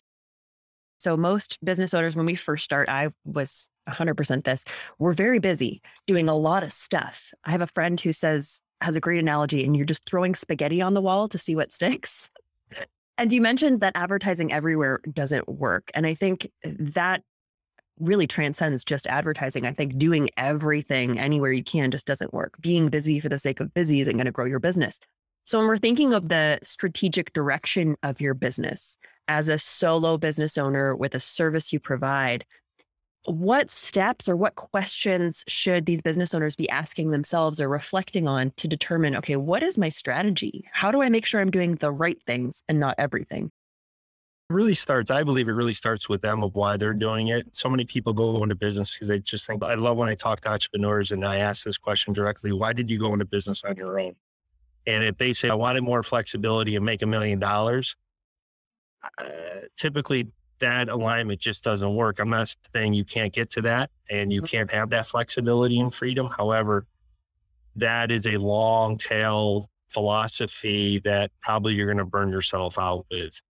So, 0.98 1.16
most 1.16 1.58
business 1.62 1.94
owners, 1.94 2.16
when 2.16 2.26
we 2.26 2.34
first 2.34 2.64
start, 2.64 2.88
I 2.88 3.10
was 3.24 3.68
100% 3.88 4.44
this, 4.44 4.64
we're 4.98 5.12
very 5.12 5.38
busy 5.38 5.82
doing 6.06 6.28
a 6.28 6.34
lot 6.34 6.62
of 6.62 6.72
stuff. 6.72 7.32
I 7.44 7.50
have 7.50 7.60
a 7.60 7.66
friend 7.66 8.00
who 8.00 8.12
says, 8.12 8.60
has 8.80 8.96
a 8.96 9.00
great 9.00 9.20
analogy, 9.20 9.64
and 9.64 9.76
you're 9.76 9.86
just 9.86 10.04
throwing 10.06 10.34
spaghetti 10.34 10.80
on 10.80 10.94
the 10.94 11.02
wall 11.02 11.28
to 11.28 11.38
see 11.38 11.54
what 11.54 11.72
sticks. 11.72 12.30
And 13.18 13.32
you 13.32 13.40
mentioned 13.40 13.80
that 13.80 13.92
advertising 13.94 14.52
everywhere 14.52 15.00
doesn't 15.12 15.48
work. 15.48 15.90
And 15.94 16.06
I 16.06 16.14
think 16.14 16.50
that 16.64 17.22
really 17.98 18.26
transcends 18.26 18.84
just 18.84 19.06
advertising. 19.06 19.66
I 19.66 19.72
think 19.72 19.98
doing 19.98 20.30
everything 20.36 21.18
anywhere 21.18 21.52
you 21.52 21.64
can 21.64 21.90
just 21.90 22.06
doesn't 22.06 22.34
work. 22.34 22.54
Being 22.60 22.88
busy 22.88 23.20
for 23.20 23.28
the 23.28 23.38
sake 23.38 23.60
of 23.60 23.74
busy 23.74 24.00
isn't 24.00 24.16
going 24.16 24.26
to 24.26 24.32
grow 24.32 24.44
your 24.44 24.60
business. 24.60 25.00
So, 25.44 25.58
when 25.58 25.68
we're 25.68 25.76
thinking 25.76 26.12
of 26.12 26.28
the 26.28 26.58
strategic 26.62 27.32
direction 27.32 27.96
of 28.02 28.20
your 28.20 28.34
business 28.34 28.98
as 29.28 29.48
a 29.48 29.58
solo 29.58 30.18
business 30.18 30.58
owner 30.58 30.94
with 30.96 31.14
a 31.14 31.20
service 31.20 31.72
you 31.72 31.78
provide, 31.78 32.44
what 33.26 33.70
steps 33.70 34.28
or 34.28 34.36
what 34.36 34.54
questions 34.54 35.44
should 35.48 35.86
these 35.86 36.02
business 36.02 36.34
owners 36.34 36.56
be 36.56 36.68
asking 36.68 37.10
themselves 37.10 37.60
or 37.60 37.68
reflecting 37.68 38.28
on 38.28 38.52
to 38.56 38.68
determine, 38.68 39.16
okay, 39.16 39.36
what 39.36 39.62
is 39.62 39.78
my 39.78 39.88
strategy? 39.88 40.64
How 40.72 40.92
do 40.92 41.02
I 41.02 41.08
make 41.08 41.26
sure 41.26 41.40
I'm 41.40 41.50
doing 41.50 41.76
the 41.76 41.90
right 41.90 42.18
things 42.26 42.62
and 42.68 42.78
not 42.78 42.94
everything? 42.98 43.50
Really 44.50 44.74
starts, 44.74 45.10
I 45.10 45.24
believe 45.24 45.48
it 45.48 45.52
really 45.52 45.72
starts 45.72 46.08
with 46.08 46.22
them 46.22 46.42
of 46.42 46.54
why 46.54 46.76
they're 46.76 46.92
doing 46.92 47.28
it. 47.28 47.48
So 47.52 47.68
many 47.68 47.84
people 47.84 48.12
go 48.12 48.42
into 48.42 48.54
business 48.54 48.94
because 48.94 49.08
they 49.08 49.18
just 49.18 49.46
think, 49.46 49.62
I 49.62 49.74
love 49.74 49.96
when 49.96 50.08
I 50.08 50.14
talk 50.14 50.40
to 50.42 50.50
entrepreneurs 50.50 51.12
and 51.12 51.24
I 51.24 51.38
ask 51.38 51.64
this 51.64 51.78
question 51.78 52.12
directly 52.12 52.52
why 52.52 52.72
did 52.72 52.88
you 52.88 52.98
go 52.98 53.12
into 53.12 53.24
business 53.24 53.64
on 53.64 53.76
your 53.76 53.98
own? 53.98 54.14
And 54.86 55.02
if 55.02 55.18
they 55.18 55.32
say, 55.32 55.48
I 55.48 55.54
wanted 55.54 55.82
more 55.82 56.02
flexibility 56.02 56.76
and 56.76 56.84
make 56.84 57.02
a 57.02 57.06
million 57.06 57.40
dollars, 57.40 57.96
uh, 59.18 59.24
typically 59.76 60.28
that 60.60 60.88
alignment 60.88 61.40
just 61.40 61.64
doesn't 61.64 61.94
work. 61.94 62.20
I'm 62.20 62.30
not 62.30 62.54
saying 62.72 62.94
you 62.94 63.04
can't 63.04 63.32
get 63.32 63.50
to 63.50 63.62
that 63.62 63.90
and 64.10 64.32
you 64.32 64.42
can't 64.42 64.70
have 64.70 64.90
that 64.90 65.06
flexibility 65.06 65.80
and 65.80 65.92
freedom. 65.92 66.28
However, 66.36 66.86
that 67.74 68.10
is 68.12 68.26
a 68.26 68.36
long 68.36 68.96
tail 68.96 69.68
philosophy 69.88 71.00
that 71.00 71.30
probably 71.42 71.74
you're 71.74 71.86
going 71.86 71.98
to 71.98 72.04
burn 72.04 72.30
yourself 72.30 72.78
out 72.78 73.06
with. 73.10 73.40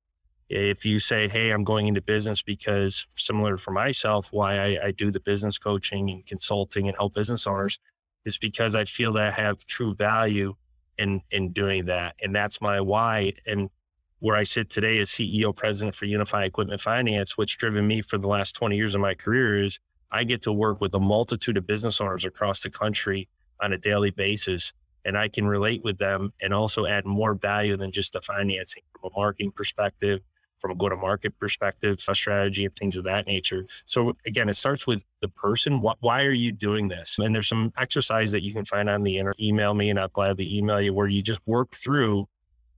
If 0.48 0.84
you 0.84 0.98
say, 1.00 1.28
Hey, 1.28 1.50
I'm 1.50 1.64
going 1.64 1.88
into 1.88 2.02
business 2.02 2.42
because 2.42 3.06
similar 3.16 3.56
for 3.56 3.72
myself, 3.72 4.28
why 4.30 4.58
I, 4.58 4.86
I 4.86 4.90
do 4.92 5.10
the 5.10 5.20
business 5.20 5.58
coaching 5.58 6.10
and 6.10 6.26
consulting 6.26 6.88
and 6.88 6.96
help 6.96 7.14
business 7.14 7.44
mm-hmm. 7.44 7.54
owners 7.54 7.78
is 8.24 8.38
because 8.38 8.74
I 8.74 8.84
feel 8.84 9.12
that 9.14 9.24
I 9.24 9.30
have 9.30 9.64
true 9.66 9.94
value 9.94 10.54
in, 10.98 11.20
in 11.30 11.52
doing 11.52 11.86
that. 11.86 12.16
And 12.22 12.34
that's 12.34 12.60
my 12.60 12.80
why. 12.80 13.32
And 13.46 13.70
where 14.18 14.36
I 14.36 14.42
sit 14.42 14.70
today 14.70 14.98
as 14.98 15.10
CEO 15.10 15.54
president 15.54 15.94
for 15.94 16.06
UniFi 16.06 16.46
Equipment 16.46 16.80
Finance, 16.80 17.36
what's 17.36 17.54
driven 17.54 17.86
me 17.86 18.00
for 18.02 18.18
the 18.18 18.26
last 18.26 18.52
20 18.54 18.76
years 18.76 18.94
of 18.94 19.00
my 19.00 19.14
career 19.14 19.62
is 19.62 19.78
I 20.10 20.24
get 20.24 20.42
to 20.42 20.52
work 20.52 20.80
with 20.80 20.94
a 20.94 21.00
multitude 21.00 21.56
of 21.56 21.66
business 21.66 22.00
owners 22.00 22.24
across 22.24 22.62
the 22.62 22.70
country 22.70 23.28
on 23.60 23.72
a 23.72 23.78
daily 23.78 24.10
basis. 24.10 24.72
And 25.04 25.16
I 25.16 25.28
can 25.28 25.46
relate 25.46 25.84
with 25.84 25.98
them 25.98 26.32
and 26.40 26.52
also 26.52 26.86
add 26.86 27.04
more 27.04 27.34
value 27.34 27.76
than 27.76 27.92
just 27.92 28.14
the 28.14 28.20
financing 28.20 28.82
from 28.92 29.10
a 29.12 29.18
marketing 29.18 29.52
perspective, 29.52 30.20
from 30.60 30.70
a 30.70 30.74
go 30.74 30.88
to 30.88 30.96
market 30.96 31.38
perspective, 31.38 31.98
a 32.08 32.14
strategy, 32.14 32.64
and 32.64 32.74
things 32.76 32.96
of 32.96 33.04
that 33.04 33.26
nature. 33.26 33.66
So, 33.84 34.16
again, 34.26 34.48
it 34.48 34.54
starts 34.54 34.86
with 34.86 35.04
the 35.20 35.28
person. 35.28 35.80
Why 36.00 36.24
are 36.24 36.32
you 36.32 36.52
doing 36.52 36.88
this? 36.88 37.18
And 37.18 37.34
there's 37.34 37.48
some 37.48 37.72
exercise 37.78 38.32
that 38.32 38.42
you 38.42 38.52
can 38.52 38.64
find 38.64 38.88
on 38.88 39.02
the 39.02 39.18
internet. 39.18 39.40
Email 39.40 39.74
me 39.74 39.90
and 39.90 39.98
I'll 39.98 40.08
gladly 40.08 40.56
email 40.56 40.80
you 40.80 40.94
where 40.94 41.08
you 41.08 41.22
just 41.22 41.40
work 41.46 41.72
through 41.72 42.26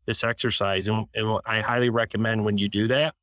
this 0.06 0.24
exercise. 0.24 0.88
And, 0.88 1.06
and 1.14 1.38
I 1.46 1.60
highly 1.60 1.90
recommend 1.90 2.44
when 2.44 2.58
you 2.58 2.68
do 2.68 2.88
that, 2.88 3.14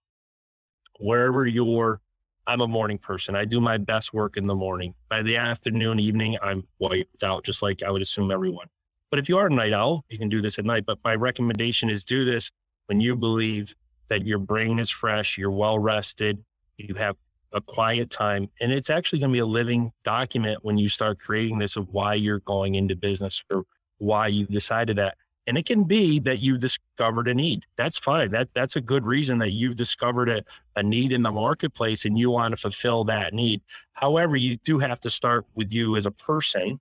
wherever 1.00 1.46
you're, 1.46 2.00
I'm 2.48 2.62
a 2.62 2.68
morning 2.68 3.00
person. 3.00 3.36
I 3.36 3.44
do 3.44 3.60
my 3.60 3.78
best 3.78 4.14
work 4.14 4.38
in 4.38 4.46
the 4.46 4.56
morning. 4.56 4.94
By 5.10 5.24
the 5.24 5.36
afternoon, 5.38 6.00
evening, 6.00 6.38
I'm 6.44 6.64
wiped 6.78 7.24
out, 7.24 7.44
just 7.44 7.64
like 7.64 7.82
I 7.82 7.90
would 7.90 8.04
assume 8.04 8.32
everyone. 8.32 8.68
But 9.10 9.20
if 9.20 9.30
you 9.30 9.38
are 9.38 9.48
a 9.48 9.50
night 9.50 9.74
owl, 9.74 10.06
you 10.10 10.18
can 10.18 10.30
do 10.30 10.42
this 10.42 10.60
at 10.60 10.66
night. 10.66 10.86
But 10.86 11.00
my 11.04 11.16
recommendation 11.16 11.90
is 11.90 12.04
do 12.04 12.24
this 12.24 12.52
when 12.86 13.00
you 13.00 13.16
believe 13.16 13.76
that 14.10 14.26
your 14.26 14.40
brain 14.40 14.80
is 14.80 14.90
fresh, 14.90 15.38
you're 15.38 15.52
well 15.52 15.80
rested, 15.80 16.44
you 16.78 16.96
have 16.96 17.16
a 17.54 17.62
quiet 17.62 18.10
time. 18.10 18.50
And 18.60 18.72
it's 18.72 18.90
actually 18.90 19.20
going 19.20 19.32
to 19.32 19.34
be 19.34 19.40
a 19.40 19.46
living 19.46 19.92
document 20.04 20.60
when 20.64 20.78
you 20.78 20.90
start 20.90 21.20
creating 21.20 21.58
this 21.58 21.78
of 21.78 21.88
why 21.90 22.16
you're 22.16 22.40
going 22.40 22.76
into 22.76 22.96
business 22.96 23.44
or 23.52 23.64
why 23.98 24.28
you 24.28 24.46
decided 24.46 24.98
that. 24.98 25.16
And 25.48 25.58
it 25.58 25.66
can 25.66 25.84
be 25.84 26.20
that 26.22 26.40
you've 26.40 26.60
discovered 26.60 27.28
a 27.28 27.34
need. 27.34 27.64
That's 27.76 28.00
fine. 28.00 28.32
That 28.32 28.50
that's 28.56 28.76
a 28.76 28.82
good 28.82 29.06
reason 29.06 29.38
that 29.40 29.52
you've 29.52 29.76
discovered 29.76 30.28
a, 30.28 30.44
a 30.76 30.82
need 30.82 31.12
in 31.12 31.22
the 31.22 31.32
marketplace 31.32 32.06
and 32.06 32.18
you 32.18 32.32
want 32.32 32.54
to 32.54 32.58
fulfill 32.58 33.04
that 33.06 33.34
need. 33.34 33.62
However, 33.94 34.36
you 34.36 34.58
do 34.58 34.80
have 34.80 35.00
to 35.02 35.10
start 35.10 35.46
with 35.54 35.72
you 35.72 35.98
as 35.98 36.08
a 36.08 36.12
person 36.12 36.80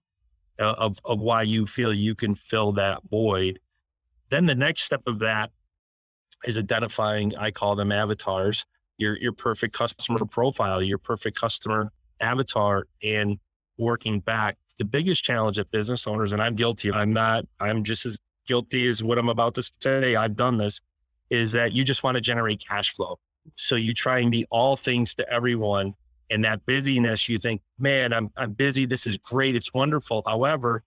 uh, 0.59 0.73
of, 0.79 0.99
of 1.05 1.21
why 1.21 1.43
you 1.43 1.67
feel 1.67 1.93
you 1.93 2.15
can 2.15 2.35
fill 2.35 2.73
that 2.73 3.03
void. 3.11 3.59
Then 4.31 4.47
the 4.47 4.55
next 4.55 4.85
step 4.85 5.03
of 5.07 5.19
that 5.19 5.51
is 6.47 6.59
identifying, 6.59 7.37
I 7.37 7.51
call 7.51 7.77
them 7.77 7.93
avatars, 7.93 8.65
your 8.99 9.19
your 9.19 9.33
perfect 9.33 9.75
customer 9.75 10.25
profile, 10.25 10.83
your 10.83 10.99
perfect 10.99 11.39
customer 11.39 11.91
avatar, 12.21 12.87
and 13.03 13.39
working 13.79 14.21
back. 14.21 14.57
The 14.79 14.85
biggest 14.85 15.23
challenge 15.25 15.59
at 15.59 15.71
business 15.71 16.07
owners, 16.07 16.33
and 16.33 16.43
I'm 16.43 16.55
guilty, 16.55 16.93
I'm 16.93 17.13
not, 17.13 17.45
I'm 17.61 17.85
just 17.85 18.07
as 18.07 18.19
guilty 18.47 18.89
as 18.89 19.03
what 19.05 19.19
I'm 19.19 19.29
about 19.29 19.55
to 19.55 19.71
say. 19.81 20.17
I've 20.17 20.37
done 20.37 20.57
this, 20.57 20.81
is 21.31 21.53
that 21.53 21.73
you 21.73 21.85
just 21.85 22.03
want 22.03 22.17
to 22.17 22.21
generate 22.21 22.63
cash 22.67 22.93
flow. 22.93 23.19
So 23.57 23.77
you 23.77 23.93
try 23.95 24.19
and 24.21 24.31
be 24.31 24.47
all 24.51 24.77
things 24.77 25.15
to 25.17 25.33
everyone. 25.33 25.95
And 26.31 26.45
that 26.45 26.65
busyness, 26.67 27.29
you 27.29 27.39
think, 27.39 27.61
man, 27.79 28.13
I'm 28.13 28.31
I'm 28.37 28.53
busy. 28.53 28.87
This 28.87 29.07
is 29.07 29.19
great. 29.19 29.55
It's 29.55 29.73
wonderful. 29.75 30.23
However, 30.27 30.83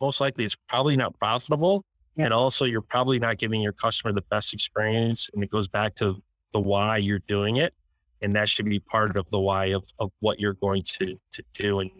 most 0.00 0.20
likely 0.20 0.44
it's 0.44 0.56
probably 0.68 0.96
not 0.96 1.18
profitable. 1.18 1.84
And 2.18 2.32
also 2.32 2.64
you're 2.64 2.80
probably 2.80 3.18
not 3.18 3.38
giving 3.38 3.60
your 3.60 3.72
customer 3.72 4.12
the 4.12 4.22
best 4.22 4.54
experience. 4.54 5.28
And 5.34 5.42
it 5.44 5.50
goes 5.50 5.68
back 5.68 5.94
to 5.96 6.22
the 6.52 6.60
why 6.60 6.98
you're 6.98 7.22
doing 7.28 7.56
it. 7.56 7.74
And 8.22 8.34
that 8.34 8.48
should 8.48 8.64
be 8.64 8.80
part 8.80 9.16
of 9.16 9.28
the 9.30 9.38
why 9.38 9.66
of, 9.66 9.84
of 9.98 10.10
what 10.20 10.40
you're 10.40 10.54
going 10.54 10.82
to 10.98 11.18
to 11.32 11.42
do. 11.52 11.80
And 11.80 11.90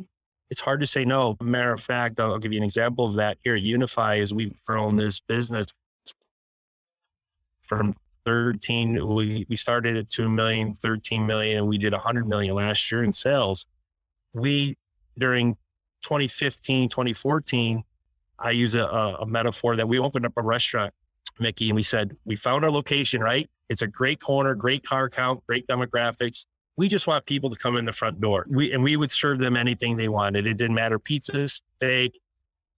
it's 0.48 0.60
hard 0.60 0.80
to 0.80 0.86
say 0.86 1.04
no. 1.04 1.36
Matter 1.42 1.72
of 1.72 1.80
fact, 1.80 2.18
I'll 2.20 2.38
give 2.38 2.52
you 2.52 2.58
an 2.58 2.64
example 2.64 3.06
of 3.06 3.14
that 3.16 3.36
here 3.44 3.58
UniFi 3.58 4.20
as 4.20 4.32
we've 4.32 4.54
grown 4.64 4.96
this 4.96 5.20
business 5.20 5.66
from 7.66 7.94
13, 8.24 9.06
we, 9.06 9.46
we 9.48 9.56
started 9.56 9.96
at 9.96 10.08
2 10.08 10.28
million, 10.28 10.74
13 10.74 11.26
million, 11.26 11.58
and 11.58 11.68
we 11.68 11.78
did 11.78 11.92
100 11.92 12.26
million 12.26 12.54
last 12.54 12.90
year 12.90 13.04
in 13.04 13.12
sales. 13.12 13.66
We, 14.32 14.76
during 15.18 15.54
2015, 16.02 16.88
2014, 16.88 17.82
I 18.38 18.50
use 18.50 18.74
a, 18.74 18.84
a 18.84 19.26
metaphor 19.26 19.76
that 19.76 19.88
we 19.88 19.98
opened 19.98 20.26
up 20.26 20.32
a 20.36 20.42
restaurant, 20.42 20.92
Mickey, 21.38 21.68
and 21.68 21.76
we 21.76 21.82
said, 21.82 22.16
we 22.24 22.36
found 22.36 22.64
our 22.64 22.70
location, 22.70 23.20
right? 23.20 23.48
It's 23.68 23.82
a 23.82 23.86
great 23.86 24.20
corner, 24.20 24.54
great 24.54 24.84
car 24.84 25.08
count, 25.08 25.44
great 25.46 25.66
demographics. 25.66 26.44
We 26.76 26.88
just 26.88 27.06
want 27.06 27.24
people 27.26 27.48
to 27.50 27.56
come 27.56 27.76
in 27.76 27.84
the 27.84 27.92
front 27.92 28.20
door. 28.20 28.46
We 28.50 28.72
and 28.72 28.82
we 28.82 28.96
would 28.96 29.10
serve 29.10 29.38
them 29.38 29.56
anything 29.56 29.96
they 29.96 30.08
wanted. 30.08 30.46
It 30.46 30.58
didn't 30.58 30.74
matter 30.74 30.98
pizza, 30.98 31.48
steak, 31.48 32.20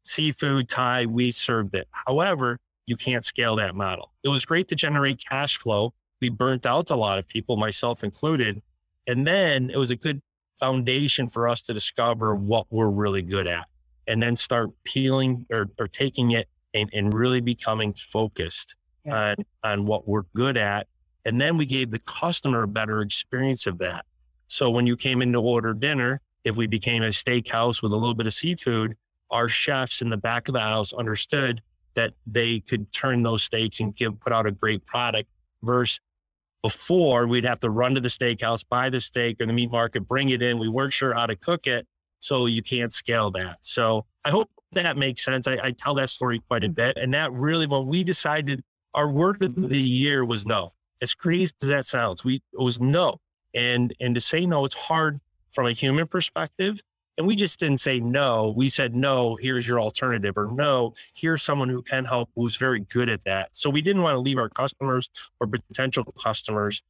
seafood, 0.05 0.69
Thai. 0.69 1.07
We 1.07 1.33
served 1.33 1.75
it. 1.75 1.88
However, 1.91 2.61
you 2.87 2.97
can't 2.97 3.25
scale 3.25 3.57
that 3.57 3.75
model. 3.75 4.12
It 4.23 4.29
was 4.29 4.47
great 4.47 4.69
to 4.69 4.77
generate 4.77 5.23
cash 5.29 5.59
flow. 5.59 5.93
We 6.21 6.29
burnt 6.31 6.65
out 6.65 6.91
a 6.91 6.97
lot 6.97 7.19
of 7.19 7.27
people, 7.27 7.57
myself 7.57 8.05
included. 8.05 8.62
And 9.09 9.27
then 9.27 9.71
it 9.71 9.77
was 9.77 9.91
a 9.91 9.97
good 9.97 10.23
foundation 10.61 11.29
for 11.29 11.49
us 11.49 11.62
to 11.65 11.75
discover 11.75 12.35
what 12.35 12.67
we're 12.71 12.88
really 12.91 13.23
good 13.23 13.47
at 13.47 13.67
and 14.09 14.23
then 14.23 14.35
start 14.35 14.71
peeling 14.85 15.47
or, 15.53 15.69
or 15.79 15.87
taking 15.87 16.33
it 16.33 16.49
and, 16.75 16.91
and 16.93 17.15
really 17.15 17.41
becoming 17.41 17.93
focused 17.93 18.75
yeah. 19.05 19.15
on, 19.15 19.37
on 19.62 19.87
what 19.87 20.09
we're 20.09 20.25
good 20.35 20.57
at 20.57 20.88
and 21.29 21.38
then 21.38 21.59
we 21.59 21.67
gave 21.67 21.91
the 21.91 21.99
customer 22.00 22.62
a 22.62 22.69
better 22.69 23.03
experience 23.03 23.67
of 23.67 23.77
that. 23.79 24.07
So 24.47 24.71
when 24.71 24.87
you 24.87 24.97
came 24.97 25.21
in 25.21 25.31
to 25.35 25.41
order 25.41 25.75
dinner, 25.75 26.23
if 26.45 26.57
we 26.57 26.67
became 26.67 27.03
a 27.03 27.09
steakhouse 27.09 27.83
with 27.83 27.93
a 27.93 27.97
little 27.97 28.15
bit 28.15 28.27
of 28.27 28.33
seafood, 28.33 28.97
our 29.31 29.47
chefs 29.47 30.00
in 30.00 30.09
the 30.09 30.17
back 30.17 30.49
of 30.49 30.55
the 30.55 30.61
house 30.61 30.95
understood 30.95 31.61
that 31.93 32.15
they 32.27 32.61
could 32.61 32.91
turn 32.95 33.23
those 33.23 33.43
steaks 33.43 33.81
and 33.81 33.95
give 33.95 34.19
put 34.21 34.33
out 34.33 34.47
a 34.47 34.50
great 34.50 34.87
product 34.87 35.29
versus 35.62 36.00
before 36.62 37.27
we'd 37.27 37.45
have 37.45 37.61
to 37.61 37.69
run 37.69 37.95
to 37.95 38.00
the 38.00 38.09
steakhouse, 38.09 38.65
buy 38.67 38.88
the 38.88 38.99
steak 38.99 39.37
or 39.38 39.45
the 39.45 39.53
meat 39.53 39.71
market, 39.71 40.09
bring 40.09 40.31
it 40.31 40.41
in. 40.41 40.59
We 40.59 40.69
weren't 40.69 40.95
sure 40.95 41.12
how 41.12 41.27
to 41.27 41.37
cook 41.37 41.67
it. 41.67 41.87
So 42.21 42.47
you 42.47 42.63
can't 42.63 42.93
scale 42.93 43.31
that. 43.33 43.59
So 43.63 44.07
I 44.25 44.31
hope 44.31 44.51
that 44.73 44.97
makes 44.97 45.25
sense. 45.25 45.49
I, 45.49 45.59
I 45.63 45.71
tell 45.73 45.95
that 45.95 46.11
story 46.11 46.43
quite 46.49 46.65
a 46.65 46.67
mm-hmm. 46.67 46.75
bit. 46.75 46.97
And 46.97 47.15
that 47.15 47.33
really, 47.33 47.67
when 47.67 47.87
we 47.87 48.05
decided 48.05 48.63
our 48.95 49.11
word 49.11 49.43
of 49.45 49.55
the 49.55 49.81
year 49.81 50.25
was 50.25 50.47
no 50.47 50.73
as 51.01 51.15
crazy 51.15 51.53
as 51.63 51.69
that 51.69 51.85
sounds, 51.87 52.25
we 52.25 52.37
it 52.37 52.59
was 52.59 52.81
no. 52.81 53.21
And 53.55 53.95
and 54.01 54.15
to 54.15 54.21
say 54.21 54.47
no, 54.47 54.65
it's 54.65 54.75
hard 54.75 55.21
from 55.53 55.67
a 55.67 55.73
human 55.73 56.07
perspective. 56.07 56.81
And 57.17 57.27
we 57.27 57.35
just 57.35 57.59
didn't 57.59 57.79
say 57.79 57.99
no. 57.99 58.55
We 58.57 58.69
said 58.69 58.95
no, 58.95 59.37
here's 59.41 59.67
your 59.67 59.81
alternative, 59.81 60.35
or 60.37 60.49
no, 60.53 60.95
here's 61.15 61.43
someone 61.43 61.69
who 61.69 61.83
can 61.83 62.05
help 62.05 62.31
who's 62.37 62.57
very 62.57 62.81
good 62.81 63.09
at 63.09 63.25
that. 63.25 63.51
So 63.53 63.71
we 63.71 63.83
didn't 63.83 64.03
want 64.03 64.15
to 64.15 64.21
leave 64.21 64.39
our 64.39 64.49
customers 64.49 65.11
or 65.41 65.49
potential 65.49 66.05
customers 66.23 66.81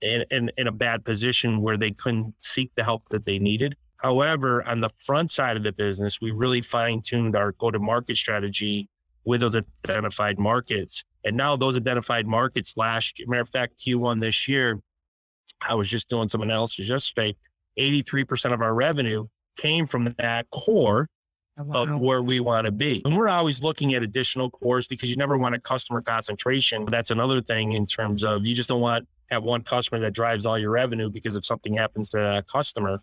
in, 0.00 0.24
in, 0.32 0.50
in 0.56 0.66
a 0.66 0.72
bad 0.72 1.04
position 1.04 1.60
where 1.60 1.76
they 1.76 1.92
couldn't 1.92 2.34
seek 2.38 2.72
the 2.76 2.82
help 2.82 3.08
that 3.10 3.24
they 3.24 3.38
needed. 3.38 3.76
However, 3.98 4.66
on 4.66 4.80
the 4.80 4.88
front 4.98 5.30
side 5.30 5.56
of 5.56 5.62
the 5.62 5.72
business, 5.72 6.20
we 6.20 6.30
really 6.30 6.60
fine 6.60 7.02
tuned 7.02 7.36
our 7.36 7.52
go 7.52 7.70
to 7.70 7.78
market 7.78 8.16
strategy 8.16 8.88
with 9.24 9.40
those 9.40 9.56
identified 9.56 10.38
markets. 10.38 11.04
And 11.24 11.36
now 11.36 11.56
those 11.56 11.76
identified 11.76 12.26
markets 12.26 12.76
last 12.76 13.20
matter 13.26 13.42
of 13.42 13.48
fact, 13.48 13.78
Q1 13.78 14.20
this 14.20 14.48
year, 14.48 14.80
I 15.60 15.74
was 15.74 15.88
just 15.88 16.08
doing 16.08 16.28
some 16.28 16.42
analysis 16.42 16.88
yesterday. 16.88 17.36
83% 17.78 18.52
of 18.54 18.62
our 18.62 18.74
revenue 18.74 19.26
came 19.56 19.86
from 19.86 20.14
that 20.18 20.48
core 20.50 21.08
oh, 21.58 21.64
wow. 21.64 21.82
of 21.82 22.00
where 22.00 22.22
we 22.22 22.40
want 22.40 22.66
to 22.66 22.72
be. 22.72 23.02
And 23.04 23.16
we're 23.16 23.28
always 23.28 23.62
looking 23.62 23.94
at 23.94 24.02
additional 24.02 24.48
cores 24.50 24.86
because 24.86 25.10
you 25.10 25.16
never 25.16 25.36
want 25.36 25.54
a 25.56 25.60
customer 25.60 26.00
concentration. 26.00 26.86
That's 26.88 27.10
another 27.10 27.40
thing 27.40 27.72
in 27.72 27.84
terms 27.84 28.24
of 28.24 28.46
you 28.46 28.54
just 28.54 28.68
don't 28.68 28.80
want 28.80 29.06
have 29.30 29.42
one 29.42 29.62
customer 29.62 30.00
that 30.00 30.14
drives 30.14 30.46
all 30.46 30.58
your 30.58 30.70
revenue 30.70 31.10
because 31.10 31.36
if 31.36 31.44
something 31.44 31.76
happens 31.76 32.08
to 32.10 32.16
that 32.16 32.46
customer, 32.46 33.02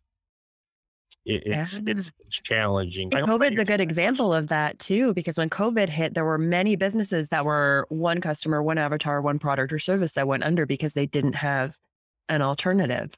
it, 1.25 1.43
it's, 1.45 1.79
yeah. 1.79 1.93
it's, 1.93 2.11
it's 2.19 2.39
challenging. 2.39 3.09
COVID's 3.09 3.59
a 3.59 3.63
good 3.63 3.81
example 3.81 4.33
of 4.33 4.47
that 4.47 4.77
too, 4.77 5.13
because 5.13 5.37
when 5.37 5.49
COVID 5.49 5.89
hit, 5.89 6.13
there 6.13 6.25
were 6.25 6.37
many 6.37 6.75
businesses 6.75 7.29
that 7.29 7.43
were 7.43 7.87
one 7.89 8.21
customer, 8.21 8.61
one 8.61 8.77
avatar, 8.77 9.21
one 9.21 9.39
product 9.39 9.73
or 9.73 9.79
service 9.79 10.13
that 10.13 10.27
went 10.27 10.43
under 10.43 10.65
because 10.65 10.93
they 10.93 11.07
didn't 11.07 11.33
have 11.33 11.77
an 12.29 12.41
alternative. 12.41 13.11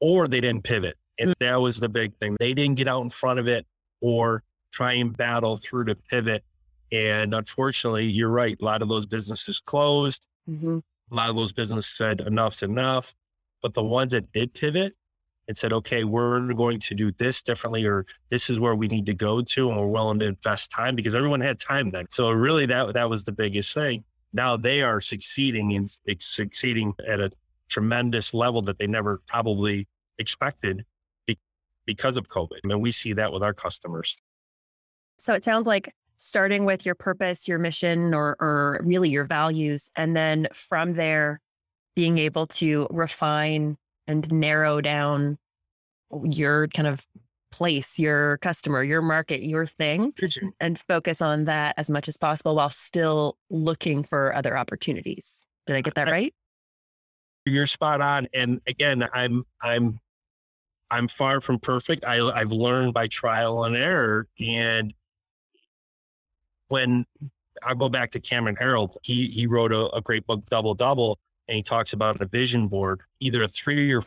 Or 0.00 0.28
they 0.28 0.40
didn't 0.40 0.62
pivot. 0.62 0.96
And 1.18 1.30
mm. 1.30 1.34
that 1.40 1.60
was 1.60 1.80
the 1.80 1.88
big 1.88 2.14
thing. 2.18 2.36
They 2.38 2.54
didn't 2.54 2.76
get 2.76 2.86
out 2.86 3.02
in 3.02 3.10
front 3.10 3.40
of 3.40 3.48
it 3.48 3.66
or 4.00 4.44
try 4.72 4.92
and 4.92 5.16
battle 5.16 5.56
through 5.56 5.86
to 5.86 5.96
pivot. 5.96 6.44
And 6.92 7.34
unfortunately, 7.34 8.06
you're 8.06 8.30
right. 8.30 8.56
A 8.60 8.64
lot 8.64 8.82
of 8.82 8.88
those 8.88 9.06
businesses 9.06 9.60
closed. 9.60 10.28
Mm-hmm. 10.48 10.78
a 11.10 11.14
lot 11.14 11.28
of 11.28 11.34
those 11.34 11.52
businesses 11.52 11.90
said 11.96 12.20
enough's 12.20 12.62
enough. 12.62 13.12
But 13.62 13.74
the 13.74 13.82
ones 13.82 14.12
that 14.12 14.30
did 14.30 14.54
pivot 14.54 14.94
and 15.48 15.56
said, 15.56 15.72
okay, 15.72 16.04
we're 16.04 16.52
going 16.54 16.80
to 16.80 16.94
do 16.94 17.12
this 17.12 17.42
differently, 17.42 17.84
or 17.84 18.04
this 18.30 18.50
is 18.50 18.58
where 18.58 18.74
we 18.74 18.88
need 18.88 19.06
to 19.06 19.14
go 19.14 19.42
to, 19.42 19.68
and 19.68 19.78
we're 19.78 19.86
willing 19.86 20.18
to 20.18 20.26
invest 20.26 20.72
time 20.72 20.96
because 20.96 21.14
everyone 21.14 21.40
had 21.40 21.60
time 21.60 21.90
then. 21.90 22.06
So 22.10 22.30
really, 22.30 22.66
that 22.66 22.94
that 22.94 23.08
was 23.08 23.24
the 23.24 23.32
biggest 23.32 23.72
thing. 23.72 24.04
Now 24.32 24.56
they 24.56 24.82
are 24.82 25.00
succeeding 25.00 25.74
and 25.74 25.88
succeeding 26.20 26.92
at 27.06 27.20
a 27.20 27.30
tremendous 27.68 28.34
level 28.34 28.62
that 28.62 28.78
they 28.78 28.86
never 28.86 29.20
probably 29.26 29.86
expected 30.18 30.84
because 31.86 32.16
of 32.16 32.28
COVID. 32.28 32.58
I 32.64 32.66
mean, 32.66 32.80
we 32.80 32.90
see 32.90 33.12
that 33.12 33.32
with 33.32 33.42
our 33.42 33.54
customers. 33.54 34.20
So 35.18 35.34
it 35.34 35.44
sounds 35.44 35.66
like 35.66 35.94
starting 36.16 36.64
with 36.64 36.84
your 36.84 36.96
purpose, 36.96 37.46
your 37.46 37.58
mission, 37.58 38.12
or, 38.12 38.36
or 38.40 38.80
really 38.82 39.08
your 39.08 39.24
values. 39.24 39.90
And 39.96 40.16
then 40.16 40.48
from 40.52 40.94
there, 40.94 41.40
being 41.94 42.18
able 42.18 42.48
to 42.48 42.86
refine 42.90 43.76
and 44.06 44.30
narrow 44.32 44.80
down 44.80 45.38
your 46.24 46.68
kind 46.68 46.88
of 46.88 47.04
place, 47.50 47.98
your 47.98 48.36
customer, 48.38 48.82
your 48.82 49.02
market, 49.02 49.42
your 49.42 49.66
thing, 49.66 50.12
and 50.60 50.78
focus 50.78 51.22
on 51.22 51.44
that 51.46 51.74
as 51.78 51.90
much 51.90 52.08
as 52.08 52.16
possible 52.16 52.54
while 52.54 52.70
still 52.70 53.36
looking 53.50 54.02
for 54.02 54.34
other 54.34 54.56
opportunities. 54.58 55.44
Did 55.66 55.76
I 55.76 55.80
get 55.80 55.94
that 55.94 56.08
right? 56.08 56.34
You're 57.44 57.66
spot 57.66 58.00
on. 58.00 58.28
And 58.34 58.60
again, 58.66 59.08
I'm 59.12 59.44
I'm 59.62 60.00
I'm 60.90 61.08
far 61.08 61.40
from 61.40 61.58
perfect. 61.58 62.04
I 62.04 62.20
I've 62.20 62.52
learned 62.52 62.92
by 62.92 63.06
trial 63.06 63.64
and 63.64 63.76
error. 63.76 64.26
And 64.40 64.92
when 66.68 67.06
I'll 67.62 67.74
go 67.74 67.88
back 67.88 68.10
to 68.12 68.20
Cameron 68.20 68.56
Herold, 68.56 68.96
he 69.02 69.28
he 69.28 69.46
wrote 69.46 69.72
a, 69.72 69.88
a 69.94 70.00
great 70.00 70.26
book, 70.26 70.44
Double 70.46 70.74
Double, 70.74 71.18
and 71.48 71.56
he 71.56 71.62
talks 71.62 71.92
about 71.92 72.20
a 72.20 72.26
vision 72.26 72.68
board, 72.68 73.00
either 73.20 73.42
a 73.42 73.48
three 73.48 73.92
or 73.92 74.02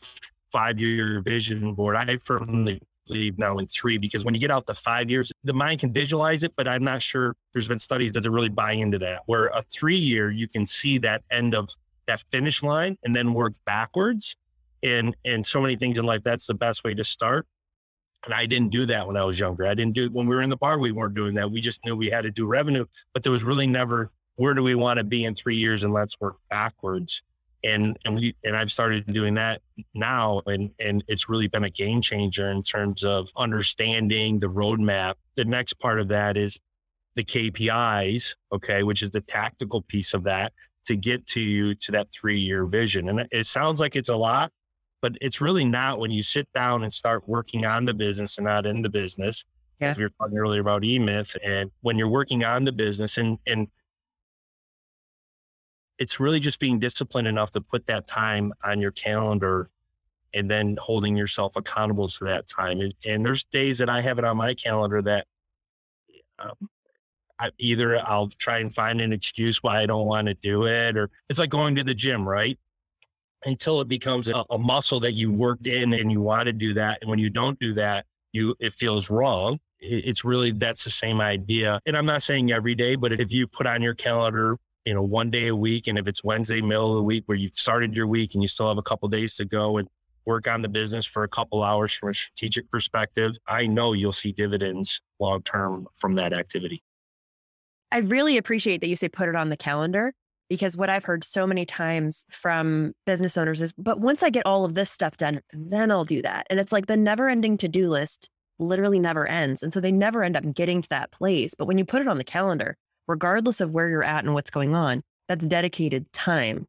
five 0.52 0.80
year 0.80 1.22
vision 1.22 1.74
board. 1.74 1.96
I 1.96 2.18
firmly 2.18 2.82
believe 3.08 3.40
now 3.40 3.58
in 3.58 3.68
three 3.68 3.98
because 3.98 4.24
when 4.24 4.34
you 4.34 4.40
get 4.40 4.52
out 4.52 4.66
the 4.66 4.76
five 4.76 5.10
years, 5.10 5.32
the 5.44 5.54
mind 5.54 5.80
can 5.80 5.92
visualize 5.92 6.44
it, 6.44 6.54
but 6.56 6.68
I'm 6.68 6.84
not 6.84 7.02
sure 7.02 7.36
there's 7.54 7.68
been 7.68 7.80
studies 7.80 8.12
does 8.12 8.26
it 8.26 8.32
really 8.32 8.50
buy 8.50 8.74
into 8.74 9.00
that. 9.00 9.22
Where 9.26 9.48
a 9.48 9.64
three 9.64 9.98
year, 9.98 10.32
you 10.32 10.48
can 10.48 10.66
see 10.66 10.98
that 11.00 11.24
end 11.32 11.56
of 11.56 11.70
that 12.08 12.24
finish 12.32 12.64
line 12.64 12.98
and 13.04 13.16
then 13.16 13.34
work 13.34 13.54
backwards. 13.66 14.36
And 14.82 15.16
and 15.26 15.46
so 15.46 15.60
many 15.62 15.76
things 15.76 15.98
in 15.98 16.06
life, 16.06 16.22
that's 16.24 16.48
the 16.48 16.54
best 16.54 16.84
way 16.84 16.94
to 16.94 17.04
start. 17.04 17.46
And 18.26 18.34
I 18.34 18.46
didn't 18.46 18.70
do 18.70 18.86
that 18.86 19.08
when 19.08 19.18
I 19.18 19.24
was 19.24 19.40
younger. 19.40 19.66
I 19.66 19.74
didn't 19.74 19.94
do 19.94 20.10
when 20.10 20.28
we 20.28 20.36
were 20.36 20.42
in 20.42 20.50
the 20.50 20.58
bar. 20.58 20.78
We 20.80 20.92
weren't 20.92 21.16
doing 21.16 21.36
that. 21.36 21.50
We 21.52 21.62
just 21.62 21.84
knew 21.86 21.96
we 21.96 22.10
had 22.10 22.22
to 22.22 22.32
do 22.32 22.46
revenue, 22.46 22.86
but 23.14 23.24
there 23.24 23.32
was 23.32 23.44
really 23.44 23.68
never 23.68 24.12
where 24.36 24.54
do 24.54 24.64
we 24.64 24.76
want 24.76 24.98
to 24.98 25.04
be 25.04 25.26
in 25.26 25.36
three 25.36 25.58
years 25.58 25.84
and 25.84 25.94
let's 25.94 26.20
work 26.20 26.38
backwards. 26.50 27.24
And 27.64 27.98
and 28.06 28.16
we 28.16 28.36
and 28.44 28.56
I've 28.56 28.72
started 28.72 29.06
doing 29.08 29.34
that 29.36 29.62
now, 29.94 30.42
and 30.46 30.72
and 30.80 31.04
it's 31.08 31.28
really 31.28 31.48
been 31.48 31.66
a 31.66 31.70
game 31.70 32.02
changer 32.02 32.52
in 32.52 32.64
terms 32.64 33.04
of 33.04 33.30
understanding 33.36 34.40
the 34.40 34.48
roadmap. 34.48 35.16
The 35.36 35.46
next 35.46 35.74
part 35.74 36.00
of 36.00 36.08
that 36.10 36.38
is 36.38 36.60
the 37.16 37.24
KPIs, 37.24 38.36
okay, 38.54 38.84
which 38.84 39.04
is 39.04 39.12
the 39.12 39.22
tactical 39.22 39.82
piece 39.82 40.14
of 40.14 40.24
that 40.24 40.54
to 40.86 40.96
get 40.96 41.26
to 41.28 41.42
you 41.42 41.76
to 41.76 41.92
that 41.92 42.08
three 42.12 42.40
year 42.40 42.66
vision. 42.66 43.10
And 43.10 43.28
it 43.32 43.46
sounds 43.46 43.80
like 43.80 43.96
it's 43.96 44.10
a 44.10 44.16
lot, 44.16 44.52
but 45.02 45.14
it's 45.22 45.42
really 45.42 45.66
not 45.66 46.00
when 46.00 46.12
you 46.12 46.24
sit 46.24 46.48
down 46.54 46.84
and 46.84 46.92
start 46.92 47.28
working 47.28 47.66
on 47.66 47.86
the 47.86 47.94
business 47.94 48.38
and 48.38 48.46
not 48.46 48.66
in 48.66 48.82
the 48.82 48.90
business. 48.90 49.46
Yeah. 49.80 49.90
As 49.90 49.98
we 49.98 50.04
were 50.04 50.10
talking 50.20 50.38
earlier 50.38 50.62
about 50.62 50.82
eMyth, 50.82 51.38
and 51.44 51.72
when 51.82 51.98
you're 51.98 52.10
working 52.10 52.44
on 52.44 52.64
the 52.64 52.72
business 52.72 53.18
and 53.18 53.38
and 53.48 53.68
it's 56.00 56.20
really 56.20 56.40
just 56.40 56.60
being 56.60 56.80
disciplined 56.80 57.28
enough 57.28 57.52
to 57.52 57.62
put 57.62 57.86
that 57.88 58.08
time 58.08 58.54
on 58.64 58.80
your 58.80 58.92
calendar 58.92 59.70
and 60.34 60.50
then 60.50 60.78
holding 60.82 61.18
yourself 61.18 61.56
accountable 61.56 62.08
to 62.08 62.24
that 62.26 62.48
time. 62.48 62.80
And, 62.80 62.96
and 63.08 63.26
there's 63.26 63.44
days 63.46 63.78
that 63.80 63.90
I 63.90 64.02
have 64.02 64.18
it 64.18 64.26
on 64.26 64.38
my 64.38 64.54
calendar 64.54 65.02
that 65.02 65.28
um, 66.40 66.70
I, 67.40 67.50
either 67.60 68.00
I'll 68.08 68.30
try 68.30 68.60
and 68.60 68.74
find 68.74 69.02
an 69.02 69.12
excuse 69.12 69.62
why 69.62 69.82
I 69.82 69.86
don't 69.86 70.08
want 70.08 70.28
to 70.28 70.34
do 70.36 70.66
it, 70.66 70.98
or 70.98 71.10
it's 71.30 71.40
like 71.40 71.50
going 71.50 71.76
to 71.76 71.84
the 71.84 71.94
gym, 71.94 72.28
right? 72.28 72.58
Until 73.46 73.82
it 73.82 73.88
becomes 73.88 74.30
a, 74.30 74.46
a 74.50 74.58
muscle 74.58 75.00
that 75.02 75.14
you 75.14 75.34
worked 75.34 75.68
in 75.68 75.94
and 75.94 76.12
you 76.12 76.22
want 76.22 76.46
to 76.46 76.54
do 76.54 76.74
that. 76.76 77.00
And 77.02 77.10
when 77.10 77.20
you 77.20 77.30
don't 77.30 77.60
do 77.60 77.74
that, 77.74 78.06
you 78.32 78.56
it 78.60 78.74
feels 78.74 79.10
wrong. 79.10 79.60
It's 79.80 80.24
really 80.24 80.52
that's 80.52 80.84
the 80.84 80.90
same 80.90 81.22
idea. 81.22 81.80
And 81.86 81.98
I'm 81.98 82.06
not 82.06 82.22
saying 82.22 82.52
every 82.52 82.76
day, 82.76 82.96
but 82.96 83.14
if 83.14 83.32
you 83.32 83.48
put 83.48 83.66
on 83.66 83.82
your 83.82 83.96
calendar 83.96 84.58
you 84.86 84.94
know, 84.94 85.02
one 85.02 85.30
day 85.30 85.48
a 85.48 85.56
week. 85.56 85.88
And 85.88 85.98
if 85.98 86.08
it's 86.08 86.24
Wednesday, 86.24 86.62
middle 86.62 86.92
of 86.92 86.96
the 86.96 87.04
week 87.04 87.24
where 87.26 87.38
you've 87.38 87.56
started 87.56 87.96
your 87.96 88.08
week 88.08 88.34
and 88.34 88.42
you 88.42 88.48
still 88.48 88.68
have 88.68 88.78
a 88.78 88.84
couple 88.84 89.08
days 89.10 89.36
to 89.36 89.46
go 89.46 89.78
and 89.78 89.88
work 90.26 90.48
on 90.48 90.62
the 90.62 90.70
business 90.70 91.06
for 91.06 91.24
a 91.24 91.28
couple 91.28 91.64
hours 91.64 91.94
from 91.94 92.10
a 92.10 92.14
strategic 92.14 92.70
perspective, 92.70 93.36
I 93.48 93.68
know 93.68 93.94
you'll 93.94 94.12
see 94.12 94.32
dividends 94.32 95.02
long 95.20 95.42
term 95.44 95.88
from 95.98 96.16
that 96.16 96.34
activity. 96.34 96.84
I 97.92 97.98
really 97.98 98.38
appreciate 98.38 98.82
that 98.82 98.88
you 98.88 98.96
say 98.96 99.10
put 99.10 99.30
it 99.30 99.36
on 99.36 99.50
the 99.50 99.58
calendar 99.58 100.14
because 100.50 100.78
what 100.78 100.90
I've 100.90 101.04
heard 101.04 101.24
so 101.24 101.48
many 101.48 101.66
times 101.66 102.26
from 102.30 102.94
business 103.06 103.38
owners 103.38 103.62
is, 103.62 103.74
but 103.74 104.00
once 104.00 104.24
I 104.24 104.30
get 104.30 104.46
all 104.46 104.66
of 104.66 104.76
this 104.76 104.92
stuff 104.92 105.18
done, 105.18 105.42
then 105.54 105.92
I'll 105.92 106.06
do 106.06 106.22
that. 106.22 106.48
And 106.50 106.60
it's 106.60 106.72
like 106.72 106.88
the 106.88 106.98
never 106.98 107.30
ending 107.30 107.58
to 107.58 107.68
do 107.68 107.90
list 107.90 108.30
literally 108.60 109.00
never 109.00 109.26
ends. 109.26 109.64
And 109.64 109.72
so 109.72 109.80
they 109.80 109.92
never 109.92 110.24
end 110.24 110.36
up 110.36 110.54
getting 110.54 110.82
to 110.82 110.90
that 110.90 111.12
place. 111.12 111.54
But 111.58 111.66
when 111.66 111.78
you 111.78 111.86
put 111.86 112.02
it 112.02 112.08
on 112.08 112.18
the 112.18 112.24
calendar, 112.24 112.78
regardless 113.10 113.60
of 113.60 113.72
where 113.72 113.90
you're 113.90 114.04
at 114.04 114.24
and 114.24 114.34
what's 114.34 114.52
going 114.52 114.76
on, 114.76 115.02
that's 115.28 115.46
dedicated 115.46 116.12
time. 116.14 116.68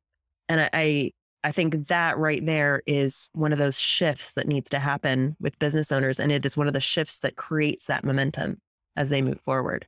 And 0.49 0.63
I, 0.63 0.71
I, 0.73 1.11
I 1.45 1.53
think 1.53 1.89
that 1.89 2.19
right 2.19 2.45
there 2.45 2.83
is 2.87 3.29
one 3.35 3.53
of 3.53 3.59
those 3.59 3.79
shifts 3.79 4.33
that 4.35 4.49
needs 4.49 4.71
to 4.71 4.79
happen 4.79 5.37
with 5.39 5.59
business 5.59 5.93
owners. 5.93 6.19
And 6.19 6.33
it 6.33 6.45
is 6.45 6.57
one 6.57 6.67
of 6.67 6.73
the 6.73 6.81
shifts 6.81 7.19
that 7.21 7.37
creates 7.37 7.87
that 7.87 8.05
momentum 8.05 8.59
as 8.97 9.11
they 9.11 9.23
move 9.23 9.39
forward. 9.39 9.87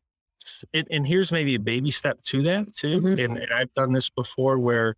And, 0.75 0.87
and 0.91 1.07
here's 1.07 1.33
maybe 1.33 1.55
a 1.55 1.59
baby 1.59 1.91
step 1.91 2.23
to 2.25 2.43
that 2.43 2.75
too. 2.75 3.01
Mm-hmm. 3.01 3.25
And, 3.25 3.39
and 3.39 3.53
I've 3.53 3.73
done 3.73 3.93
this 3.93 4.11
before 4.11 4.59
where 4.59 4.95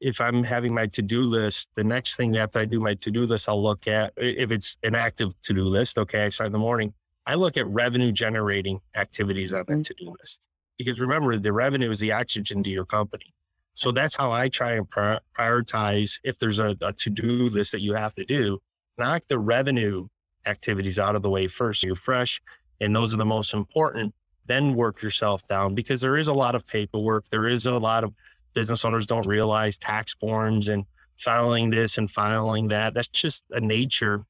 if 0.00 0.20
I'm 0.20 0.44
having 0.44 0.72
my 0.72 0.86
to 0.86 1.02
do 1.02 1.22
list, 1.22 1.70
the 1.74 1.84
next 1.84 2.16
thing 2.16 2.36
after 2.36 2.60
I 2.60 2.64
do 2.64 2.78
my 2.80 2.94
to 2.94 3.10
do 3.10 3.22
list, 3.22 3.48
I'll 3.48 3.62
look 3.62 3.88
at 3.88 4.12
if 4.16 4.52
it's 4.52 4.76
an 4.84 4.94
active 4.94 5.32
to 5.42 5.52
do 5.52 5.64
list. 5.64 5.98
Okay, 5.98 6.24
I 6.24 6.28
start 6.28 6.46
in 6.46 6.52
the 6.52 6.58
morning. 6.58 6.92
I 7.26 7.34
look 7.34 7.56
at 7.56 7.66
revenue 7.68 8.12
generating 8.12 8.80
activities 8.96 9.54
on 9.54 9.64
that 9.66 9.72
mm-hmm. 9.72 9.82
to 9.82 9.94
do 9.94 10.14
list 10.20 10.40
because 10.78 11.00
remember 11.00 11.36
the 11.38 11.52
revenue 11.52 11.90
is 11.90 12.00
the 12.00 12.12
oxygen 12.12 12.62
to 12.62 12.70
your 12.70 12.84
company. 12.84 13.32
So 13.74 13.90
that's 13.90 14.14
how 14.14 14.32
I 14.32 14.48
try 14.48 14.72
and 14.72 14.88
prioritize 14.90 16.20
if 16.24 16.38
there's 16.38 16.58
a, 16.58 16.76
a 16.82 16.92
to 16.92 17.10
do 17.10 17.48
list 17.48 17.72
that 17.72 17.80
you 17.80 17.94
have 17.94 18.12
to 18.14 18.24
do, 18.24 18.58
knock 18.98 19.22
the 19.28 19.38
revenue 19.38 20.06
activities 20.46 20.98
out 20.98 21.16
of 21.16 21.22
the 21.22 21.30
way 21.30 21.46
first. 21.46 21.82
You're 21.82 21.94
fresh 21.94 22.40
and 22.80 22.94
those 22.94 23.14
are 23.14 23.18
the 23.18 23.24
most 23.24 23.54
important. 23.54 24.14
Then 24.46 24.74
work 24.74 25.02
yourself 25.02 25.46
down 25.46 25.74
because 25.74 26.00
there 26.00 26.16
is 26.16 26.28
a 26.28 26.32
lot 26.32 26.54
of 26.54 26.66
paperwork. 26.66 27.28
There 27.30 27.48
is 27.48 27.66
a 27.66 27.78
lot 27.78 28.04
of 28.04 28.12
business 28.54 28.84
owners 28.84 29.06
don't 29.06 29.26
realize 29.26 29.78
tax 29.78 30.14
forms 30.14 30.68
and 30.68 30.84
filing 31.16 31.70
this 31.70 31.96
and 31.96 32.10
filing 32.10 32.68
that. 32.68 32.92
That's 32.94 33.08
just 33.08 33.44
a 33.50 33.60
nature 33.60 34.24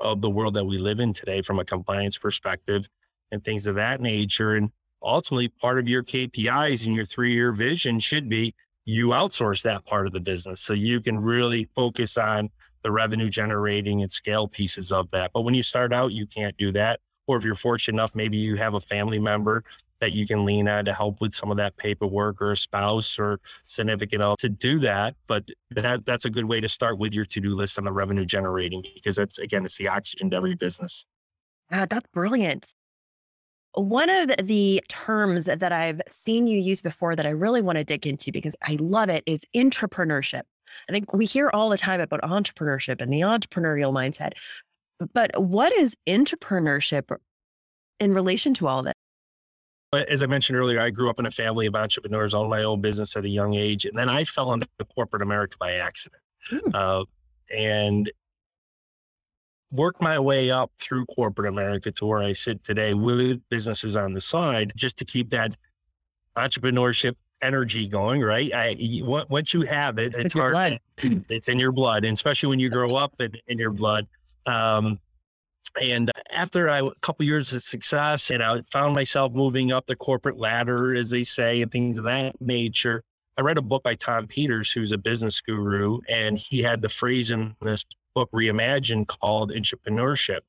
of 0.00 0.20
the 0.20 0.30
world 0.30 0.54
that 0.54 0.64
we 0.64 0.78
live 0.78 1.00
in 1.00 1.12
today 1.12 1.40
from 1.40 1.58
a 1.58 1.64
compliance 1.64 2.18
perspective 2.18 2.86
and 3.32 3.42
things 3.42 3.66
of 3.66 3.76
that 3.76 4.00
nature. 4.00 4.54
And 4.54 4.70
ultimately 5.04 5.48
part 5.48 5.78
of 5.78 5.88
your 5.88 6.02
KPIs 6.02 6.86
and 6.86 6.94
your 6.94 7.04
three 7.04 7.34
year 7.34 7.52
vision 7.52 7.98
should 7.98 8.28
be 8.28 8.54
you 8.84 9.08
outsource 9.08 9.62
that 9.62 9.84
part 9.86 10.06
of 10.06 10.12
the 10.12 10.20
business 10.20 10.60
so 10.60 10.74
you 10.74 11.00
can 11.00 11.18
really 11.18 11.68
focus 11.74 12.18
on 12.18 12.50
the 12.82 12.90
revenue 12.90 13.28
generating 13.28 14.02
and 14.02 14.12
scale 14.12 14.46
pieces 14.46 14.92
of 14.92 15.10
that. 15.10 15.30
But 15.32 15.42
when 15.42 15.54
you 15.54 15.62
start 15.62 15.92
out, 15.92 16.12
you 16.12 16.26
can't 16.26 16.56
do 16.58 16.70
that. 16.72 17.00
Or 17.26 17.38
if 17.38 17.44
you're 17.44 17.54
fortunate 17.54 17.96
enough, 17.96 18.14
maybe 18.14 18.36
you 18.36 18.56
have 18.56 18.74
a 18.74 18.80
family 18.80 19.18
member 19.18 19.64
that 20.00 20.12
you 20.12 20.26
can 20.26 20.44
lean 20.44 20.68
on 20.68 20.84
to 20.84 20.92
help 20.92 21.22
with 21.22 21.32
some 21.32 21.50
of 21.50 21.56
that 21.56 21.74
paperwork 21.78 22.42
or 22.42 22.50
a 22.50 22.56
spouse 22.56 23.18
or 23.18 23.40
significant 23.64 24.22
else 24.22 24.40
to 24.40 24.50
do 24.50 24.78
that. 24.80 25.14
But 25.26 25.48
that 25.70 26.04
that's 26.04 26.26
a 26.26 26.30
good 26.30 26.44
way 26.44 26.60
to 26.60 26.68
start 26.68 26.98
with 26.98 27.14
your 27.14 27.24
to-do 27.24 27.54
list 27.54 27.78
on 27.78 27.84
the 27.84 27.92
revenue 27.92 28.26
generating 28.26 28.84
because 28.94 29.16
that's 29.16 29.38
again, 29.38 29.64
it's 29.64 29.78
the 29.78 29.88
oxygen 29.88 30.28
to 30.30 30.36
every 30.36 30.56
business. 30.56 31.06
Uh, 31.72 31.86
that's 31.88 32.06
brilliant. 32.12 32.73
One 33.74 34.08
of 34.08 34.30
the 34.42 34.82
terms 34.88 35.46
that 35.46 35.72
I've 35.72 36.00
seen 36.18 36.46
you 36.46 36.58
use 36.58 36.80
before 36.80 37.16
that 37.16 37.26
I 37.26 37.30
really 37.30 37.60
want 37.60 37.76
to 37.76 37.84
dig 37.84 38.06
into 38.06 38.30
because 38.30 38.54
I 38.62 38.76
love 38.80 39.08
it 39.08 39.24
is 39.26 39.40
intrapreneurship. 39.54 40.42
I 40.88 40.92
think 40.92 41.12
we 41.12 41.26
hear 41.26 41.50
all 41.52 41.68
the 41.70 41.76
time 41.76 42.00
about 42.00 42.22
entrepreneurship 42.22 43.00
and 43.00 43.12
the 43.12 43.20
entrepreneurial 43.20 43.92
mindset. 43.92 44.32
But 45.12 45.30
what 45.40 45.72
is 45.72 45.96
intrapreneurship 46.06 47.16
in 48.00 48.14
relation 48.14 48.54
to 48.54 48.68
all 48.68 48.82
this? 48.82 48.94
As 49.92 50.22
I 50.22 50.26
mentioned 50.26 50.58
earlier, 50.58 50.80
I 50.80 50.90
grew 50.90 51.08
up 51.08 51.18
in 51.18 51.26
a 51.26 51.30
family 51.30 51.66
of 51.66 51.74
entrepreneurs, 51.74 52.34
owned 52.34 52.50
my 52.50 52.64
own 52.64 52.80
business 52.80 53.16
at 53.16 53.24
a 53.24 53.28
young 53.28 53.54
age. 53.54 53.84
And 53.84 53.96
then 53.96 54.08
I 54.08 54.24
fell 54.24 54.52
into 54.52 54.66
corporate 54.94 55.22
America 55.22 55.56
by 55.58 55.74
accident. 55.74 56.22
Hmm. 56.48 56.74
Uh, 56.74 57.04
and 57.54 58.10
worked 59.74 60.00
my 60.00 60.18
way 60.18 60.50
up 60.50 60.70
through 60.80 61.04
corporate 61.06 61.48
America 61.48 61.90
to 61.90 62.06
where 62.06 62.22
I 62.22 62.32
sit 62.32 62.62
today 62.62 62.94
with 62.94 63.40
businesses 63.48 63.96
on 63.96 64.14
the 64.14 64.20
side 64.20 64.72
just 64.76 64.96
to 64.98 65.04
keep 65.04 65.30
that 65.30 65.54
entrepreneurship 66.36 67.16
energy 67.42 67.88
going, 67.88 68.20
right? 68.22 68.52
I, 68.54 68.76
once 69.02 69.52
you 69.52 69.62
have 69.62 69.98
it, 69.98 70.14
it's, 70.14 70.26
It's 70.26 70.34
hard. 70.34 70.52
blood. 70.52 70.80
It's 71.28 71.48
in 71.48 71.58
your 71.58 71.72
blood, 71.72 72.04
and 72.04 72.14
especially 72.14 72.50
when 72.50 72.60
you 72.60 72.70
grow 72.70 72.94
up 72.94 73.14
in, 73.20 73.32
in 73.48 73.58
your 73.58 73.72
blood. 73.72 74.06
Um, 74.46 74.98
and 75.80 76.10
after 76.30 76.70
I, 76.70 76.78
a 76.78 76.90
couple 77.02 77.26
years 77.26 77.52
of 77.52 77.62
success, 77.62 78.30
and 78.30 78.42
I 78.42 78.60
found 78.70 78.94
myself 78.94 79.32
moving 79.32 79.72
up 79.72 79.86
the 79.86 79.96
corporate 79.96 80.38
ladder, 80.38 80.94
as 80.94 81.10
they 81.10 81.24
say, 81.24 81.62
and 81.62 81.70
things 81.70 81.98
of 81.98 82.04
that 82.04 82.40
nature. 82.40 83.02
I 83.36 83.40
read 83.42 83.58
a 83.58 83.62
book 83.62 83.82
by 83.82 83.94
Tom 83.94 84.28
Peters, 84.28 84.70
who's 84.70 84.92
a 84.92 84.98
business 84.98 85.40
guru, 85.40 85.98
and 86.08 86.38
he 86.38 86.62
had 86.62 86.80
the 86.80 86.88
phrase 86.88 87.32
in 87.32 87.56
this 87.62 87.84
book 88.14 88.30
reimagined 88.32 89.08
called 89.08 89.50
intrapreneurship. 89.50 90.40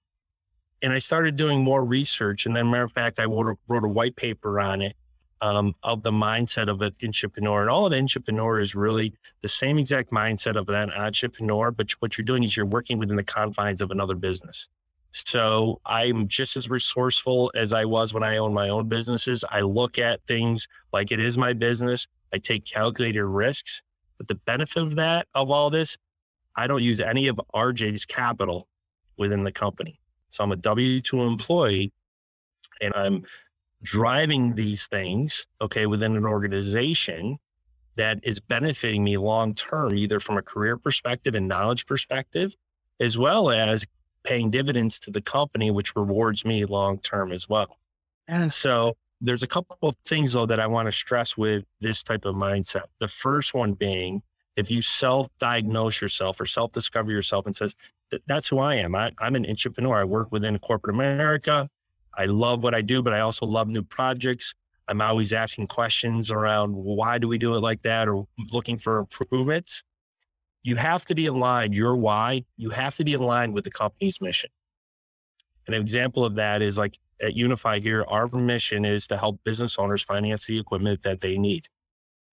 And 0.84 0.94
I 0.94 1.00
started 1.00 1.36
doing 1.36 1.64
more 1.64 1.84
research. 1.84 2.46
And 2.46 2.56
then, 2.56 2.70
matter 2.70 2.84
of 2.84 2.92
fact, 2.92 3.20
I 3.20 3.26
wrote 3.26 3.48
a, 3.48 3.56
wrote 3.68 3.84
a 3.84 3.88
white 3.88 4.16
paper 4.16 4.60
on 4.60 4.84
it 4.84 4.96
um, 5.42 5.74
of 5.82 6.04
the 6.04 6.12
mindset 6.12 6.70
of 6.70 6.82
an 6.82 6.94
intrapreneur. 7.02 7.62
And 7.62 7.70
all 7.72 7.92
an 7.92 7.94
intrapreneur 7.94 8.62
is 8.62 8.76
really 8.76 9.14
the 9.42 9.48
same 9.48 9.80
exact 9.80 10.12
mindset 10.12 10.56
of 10.56 10.68
that 10.68 10.96
entrepreneur, 10.96 11.72
but 11.72 11.90
what 12.00 12.18
you're 12.18 12.26
doing 12.26 12.44
is 12.44 12.56
you're 12.56 12.68
working 12.68 13.00
within 13.00 13.16
the 13.16 13.24
confines 13.24 13.82
of 13.82 13.90
another 13.90 14.16
business. 14.16 14.70
So 15.12 15.80
I'm 15.86 16.28
just 16.28 16.58
as 16.58 16.70
resourceful 16.70 17.52
as 17.56 17.72
I 17.72 17.86
was 17.86 18.14
when 18.14 18.24
I 18.24 18.38
owned 18.38 18.54
my 18.54 18.70
own 18.70 18.90
businesses. 18.90 19.46
I 19.50 19.62
look 19.62 19.98
at 19.98 20.20
things 20.28 20.68
like 20.92 21.12
it 21.12 21.22
is 21.22 21.38
my 21.38 21.54
business. 21.54 22.06
I 22.34 22.38
take 22.38 22.66
calculated 22.66 23.26
risks. 23.26 23.82
But 24.18 24.28
the 24.28 24.36
benefit 24.36 24.82
of 24.82 24.96
that, 24.96 25.28
of 25.36 25.52
all 25.52 25.70
this, 25.70 25.98
I 26.56 26.68
don't 26.68 26.84
use 26.84 27.02
any 27.02 27.28
of 27.28 27.40
RJ's 27.54 28.06
capital 28.06 28.68
within 29.18 29.44
the 29.44 29.52
company. 29.52 30.00
So 30.30 30.44
I'm 30.44 30.52
a 30.52 30.58
W 30.58 31.02
2 31.02 31.22
employee 31.22 31.92
and 32.82 32.94
I'm 32.96 33.26
driving 33.84 34.56
these 34.56 34.88
things, 34.88 35.46
okay, 35.62 35.86
within 35.86 36.16
an 36.16 36.26
organization 36.26 37.38
that 37.96 38.20
is 38.24 38.40
benefiting 38.40 39.04
me 39.04 39.18
long 39.18 39.54
term, 39.54 39.96
either 39.96 40.20
from 40.20 40.38
a 40.38 40.42
career 40.42 40.78
perspective 40.78 41.36
and 41.36 41.48
knowledge 41.48 41.86
perspective, 41.86 42.56
as 43.00 43.18
well 43.18 43.50
as 43.50 43.86
paying 44.24 44.50
dividends 44.50 45.00
to 45.02 45.12
the 45.12 45.22
company, 45.22 45.72
which 45.72 45.96
rewards 45.96 46.46
me 46.46 46.66
long 46.66 47.00
term 47.00 47.32
as 47.32 47.48
well. 47.48 47.78
And 48.28 48.52
so 48.52 48.98
there's 49.22 49.44
a 49.44 49.48
couple 49.48 49.78
of 49.82 49.96
things 50.06 50.34
though 50.34 50.46
that 50.46 50.60
I 50.60 50.68
want 50.68 50.88
to 50.88 50.92
stress 50.92 51.38
with 51.38 51.64
this 51.82 52.04
type 52.04 52.26
of 52.26 52.36
mindset. 52.36 52.84
The 53.00 53.08
first 53.08 53.54
one 53.54 53.74
being 53.74 54.22
if 54.56 54.72
you 54.72 54.82
self-diagnose 54.82 56.02
yourself 56.02 56.40
or 56.40 56.46
self-discover 56.46 57.12
yourself 57.12 57.46
and 57.46 57.56
says 57.56 57.76
that's 58.28 58.48
who 58.48 58.60
I 58.60 58.76
am. 58.76 58.96
I, 58.96 59.12
I'm 59.20 59.36
an 59.36 59.46
intrapreneur. 59.46 59.98
I 59.98 60.04
work 60.04 60.32
within 60.32 60.58
corporate 60.60 60.96
America. 60.96 61.70
I 62.18 62.26
love 62.26 62.64
what 62.64 62.74
I 62.74 62.82
do, 62.82 63.02
but 63.02 63.14
I 63.14 63.20
also 63.20 63.46
love 63.46 63.68
new 63.68 63.84
projects. 63.84 64.54
I'm 64.88 65.02
always 65.02 65.34
asking 65.34 65.68
questions 65.68 66.32
around 66.32 66.74
why 66.74 67.18
do 67.18 67.28
we 67.28 67.38
do 67.38 67.56
it 67.56 67.60
like 67.60 67.82
that 67.82 68.08
or 68.08 68.26
looking 68.54 68.78
for 68.78 69.00
improvements. 69.00 69.84
You 70.64 70.76
have 70.76 71.06
to 71.08 71.16
be 71.16 71.26
aligned, 71.26 71.76
your 71.76 71.96
why, 71.96 72.44
you 72.58 72.70
have 72.70 72.96
to 72.96 73.04
be 73.04 73.16
aligned 73.16 73.54
with 73.54 73.64
the 73.64 73.72
company's 73.72 74.22
mission. 74.22 74.50
An 75.68 75.74
example 75.74 76.24
of 76.24 76.36
that 76.36 76.62
is 76.62 76.78
like 76.78 76.98
at 77.22 77.34
UniFi 77.34 77.82
here, 77.82 78.04
our 78.08 78.28
mission 78.28 78.86
is 78.86 79.08
to 79.08 79.18
help 79.18 79.40
business 79.44 79.78
owners 79.80 80.04
finance 80.04 80.46
the 80.48 80.60
equipment 80.60 81.02
that 81.04 81.22
they 81.22 81.38
need. 81.38 81.68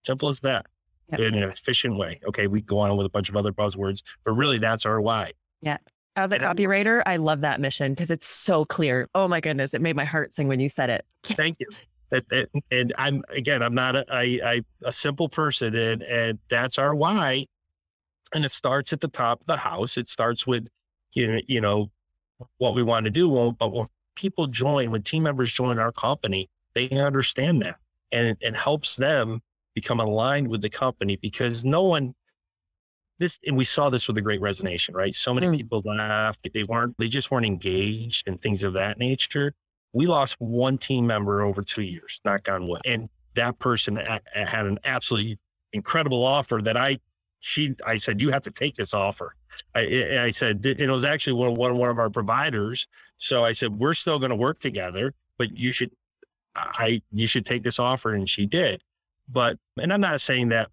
Simple 0.05 0.29
as 0.29 0.41
that 0.41 0.67
Yep. 1.11 1.21
in 1.21 1.35
an 1.43 1.51
efficient 1.51 1.97
way. 1.99 2.21
Okay, 2.27 2.47
we 2.47 2.63
go 2.63 2.79
on 2.79 2.97
with 2.97 3.05
a 3.05 3.11
bunch 3.11 3.29
of 3.29 3.37
other 3.37 3.53
buzzwords, 3.53 4.03
but 4.25 4.33
really 4.33 4.57
that's 4.59 4.87
our 4.87 5.01
why. 5.01 5.33
Yeah. 5.61 5.77
As 6.17 6.31
a 6.31 6.35
And 6.35 6.43
copywriter, 6.43 7.03
I 7.05 7.17
love 7.17 7.43
that 7.43 7.61
mission 7.61 7.93
because 7.93 8.11
it's 8.11 8.27
so 8.27 8.65
clear. 8.65 9.09
Oh 9.15 9.29
my 9.29 9.41
goodness, 9.41 9.75
it 9.75 9.83
made 9.83 9.95
my 9.97 10.05
heart 10.05 10.35
sing 10.35 10.49
when 10.49 10.59
you 10.61 10.69
said 10.71 10.89
it. 10.91 11.05
Thank 11.25 11.59
you. 11.61 11.67
That, 12.11 12.29
that- 12.31 12.49
and 12.71 12.93
I'm 12.99 13.23
again, 13.31 13.63
I'm 13.63 13.75
not 13.75 13.95
a, 13.97 14.05
I, 14.11 14.41
I, 14.45 14.63
a 14.85 14.93
simple 14.93 15.29
person, 15.29 15.75
and 15.75 16.03
and 16.03 16.39
that's 16.49 16.79
our 16.79 16.95
why. 16.95 17.47
And 18.35 18.45
it 18.45 18.51
starts 18.51 18.93
at 18.95 19.01
the 19.01 19.09
top 19.09 19.41
of 19.43 19.47
the 19.47 19.57
house. 19.57 19.99
It 19.99 20.09
starts 20.09 20.47
with, 20.47 20.67
you 21.13 21.31
know, 21.33 21.41
you 21.47 21.61
know, 21.61 21.91
what 22.59 22.75
we 22.75 22.83
want 22.83 23.05
to 23.05 23.11
do. 23.11 23.55
But 23.59 23.71
people 24.15 24.47
join, 24.47 24.91
when 24.91 25.03
team 25.03 25.23
members 25.23 25.53
join 25.53 25.79
our 25.79 25.93
company, 25.93 26.49
they 26.75 26.89
understand 26.91 27.63
that, 27.63 27.77
and 28.13 28.29
it, 28.29 28.39
it 28.41 28.57
helps 28.57 28.97
them 28.97 29.41
become 29.75 30.01
aligned 30.01 30.49
with 30.49 30.63
the 30.63 30.71
company 30.71 31.17
because 31.17 31.65
no 31.65 31.83
one. 31.83 32.15
This 33.19 33.39
and 33.45 33.57
we 33.57 33.65
saw 33.65 33.89
this 33.91 34.09
with 34.09 34.17
the 34.17 34.23
Great 34.23 34.41
Resignation, 34.41 34.95
right? 34.95 35.15
So 35.15 35.33
many 35.33 35.47
Mm. 35.47 35.57
people 35.57 35.83
left. 35.85 36.49
They 36.53 36.65
weren't. 36.65 36.97
They 36.99 37.09
just 37.09 37.31
weren't 37.31 37.47
engaged 37.47 38.27
and 38.27 38.41
things 38.41 38.65
of 38.65 38.73
that 38.73 38.99
nature 38.99 39.55
we 39.93 40.07
lost 40.07 40.37
one 40.39 40.79
team 40.79 41.07
member 41.07 41.43
over 41.43 41.63
two 41.63 41.83
years, 41.83 42.21
knock 42.25 42.49
on 42.49 42.67
wood. 42.67 42.81
And 42.85 43.09
that 43.35 43.59
person 43.59 43.99
a- 43.99 44.21
had 44.35 44.67
an 44.67 44.79
absolutely 44.85 45.39
incredible 45.73 46.25
offer 46.25 46.61
that 46.63 46.77
I, 46.77 46.99
she, 47.45 47.75
I 47.85 47.97
said, 47.97 48.21
you 48.21 48.31
have 48.31 48.43
to 48.43 48.53
take 48.53 48.77
this 48.77 48.95
offer. 48.95 49.35
I, 49.75 50.21
I 50.21 50.31
said, 50.31 50.65
it 50.65 50.89
was 50.89 51.05
actually 51.05 51.33
one, 51.33 51.55
one, 51.55 51.75
one 51.75 51.91
of 51.91 51.99
our 51.99 52.09
providers. 52.09 52.87
So 53.19 53.45
I 53.45 53.51
said, 53.51 53.77
we're 53.77 53.95
still 53.95 54.21
going 54.21 54.31
to 54.31 54.37
work 54.37 54.61
together, 54.61 55.13
but 55.39 55.59
you 55.59 55.73
should, 55.73 55.91
I, 56.55 57.03
you 57.11 57.27
should 57.27 57.45
take 57.45 57.65
this 57.65 57.81
offer. 57.81 58.15
And 58.15 58.29
she 58.29 58.47
did. 58.47 58.81
But, 59.29 59.59
and 59.77 59.93
I'm 59.93 60.01
not 60.01 60.21
saying 60.21 60.51
that 60.51 60.69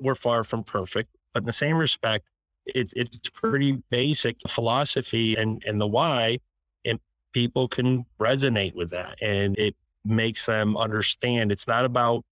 we're 0.00 0.16
far 0.16 0.42
from 0.42 0.64
perfect, 0.64 1.10
but 1.32 1.44
in 1.44 1.46
the 1.46 1.52
same 1.52 1.76
respect, 1.76 2.26
it's 2.66 2.92
it's 2.96 3.30
pretty 3.30 3.72
basic 3.88 4.36
philosophy 4.48 5.36
and, 5.36 5.62
and 5.66 5.80
the 5.80 5.86
why 5.86 6.38
And 6.84 6.98
people 7.32 7.68
can 7.68 8.04
resonate 8.20 8.74
with 8.74 8.90
that 8.90 9.16
and 9.22 9.56
it 9.58 9.74
makes 10.04 10.44
them 10.44 10.76
understand 10.76 11.52
it's 11.52 11.68
not 11.68 11.84
about 11.84 12.24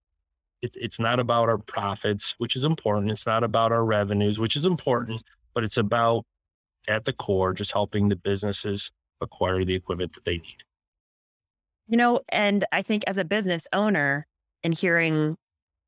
it, 0.63 0.73
it's 0.75 0.99
not 0.99 1.21
about 1.21 1.49
our 1.49 1.59
profits 1.59 2.35
which 2.39 2.57
is 2.57 2.65
important. 2.65 3.11
It's 3.11 3.27
not 3.27 3.45
about 3.45 3.73
our 3.73 3.85
revenues 3.85 4.41
which 4.41 4.57
is 4.57 4.65
important 4.65 5.23
but 5.57 5.65
it's 5.65 5.79
about 5.79 6.25
at 6.87 7.07
the 7.07 7.13
core 7.15 7.55
just 7.55 7.73
helping 7.73 8.09
the 8.09 8.15
businesses 8.15 8.93
acquire 9.23 9.65
the 9.65 9.75
equipment 9.75 10.13
that 10.13 10.25
they 10.25 10.37
need. 10.37 10.63
You 11.89 11.97
know, 11.97 12.21
and 12.29 12.65
I 12.73 12.83
think 12.83 13.05
as 13.07 13.17
a 13.17 13.25
business 13.25 13.67
owner 13.73 14.27
and 14.63 14.75
hearing 14.75 15.37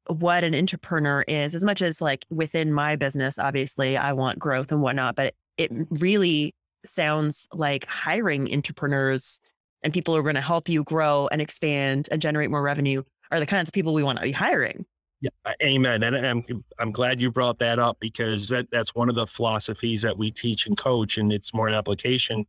what 0.06 0.42
an 0.42 0.54
intrapreneur 0.54 1.24
is, 1.28 1.54
as 1.54 1.62
much 1.62 1.82
as 1.82 2.00
like 2.00 2.24
within 2.30 2.72
my 2.72 2.96
business, 2.96 3.38
obviously 3.38 3.96
I 3.96 4.14
want 4.14 4.38
growth 4.38 4.72
and 4.72 4.80
whatnot, 4.80 5.16
but 5.16 5.34
it 5.58 5.70
really 5.90 6.54
sounds 6.86 7.46
like 7.52 7.84
hiring 7.86 8.46
intrapreneurs 8.46 9.38
and 9.82 9.92
people 9.92 10.14
who 10.14 10.20
are 10.20 10.24
going 10.24 10.34
to 10.34 10.40
help 10.40 10.68
you 10.68 10.82
grow 10.82 11.28
and 11.30 11.42
expand 11.42 12.08
and 12.10 12.22
generate 12.22 12.50
more 12.50 12.62
revenue 12.62 13.02
are 13.30 13.40
the 13.40 13.46
kinds 13.46 13.68
of 13.68 13.72
people 13.72 13.94
we 13.94 14.02
want 14.02 14.18
to 14.18 14.24
be 14.24 14.32
hiring. 14.32 14.84
yeah 15.20 15.30
amen 15.62 16.02
and 16.02 16.26
I'm, 16.26 16.44
I'm 16.78 16.92
glad 16.92 17.20
you 17.20 17.30
brought 17.30 17.58
that 17.58 17.78
up 17.78 17.98
because 18.00 18.48
that, 18.48 18.68
that's 18.70 18.94
one 18.94 19.08
of 19.08 19.14
the 19.14 19.26
philosophies 19.26 20.02
that 20.02 20.16
we 20.16 20.30
teach 20.30 20.66
and 20.66 20.76
coach 20.76 21.18
and 21.18 21.32
it's 21.32 21.52
more 21.52 21.68
an 21.68 21.74
application 21.74 22.46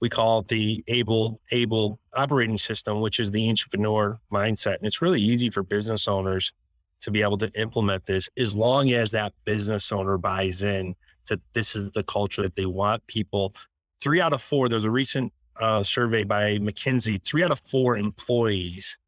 we 0.00 0.08
call 0.08 0.40
it 0.40 0.48
the 0.48 0.84
able 0.88 1.40
able 1.52 2.00
operating 2.14 2.58
system 2.58 3.00
which 3.00 3.20
is 3.20 3.30
the 3.30 3.46
intrapreneur 3.48 4.18
mindset 4.32 4.76
and 4.78 4.86
it's 4.86 5.02
really 5.02 5.20
easy 5.20 5.50
for 5.50 5.62
business 5.62 6.08
owners 6.08 6.52
to 7.00 7.10
be 7.12 7.22
able 7.22 7.38
to 7.38 7.50
implement 7.52 8.04
this 8.06 8.28
as 8.36 8.56
long 8.56 8.90
as 8.92 9.12
that 9.12 9.32
business 9.44 9.92
owner 9.92 10.18
buys 10.18 10.62
in 10.62 10.94
that 11.28 11.40
this 11.52 11.76
is 11.76 11.90
the 11.92 12.02
culture 12.02 12.42
that 12.42 12.56
they 12.56 12.66
want 12.66 13.06
people 13.06 13.54
three 14.00 14.20
out 14.20 14.32
of 14.32 14.42
four 14.42 14.68
there's 14.68 14.84
a 14.84 14.90
recent 14.90 15.32
uh, 15.60 15.82
survey 15.82 16.24
by 16.24 16.58
mckinsey 16.58 17.22
three 17.22 17.42
out 17.44 17.52
of 17.52 17.60
four 17.60 17.96
employees 17.96 18.98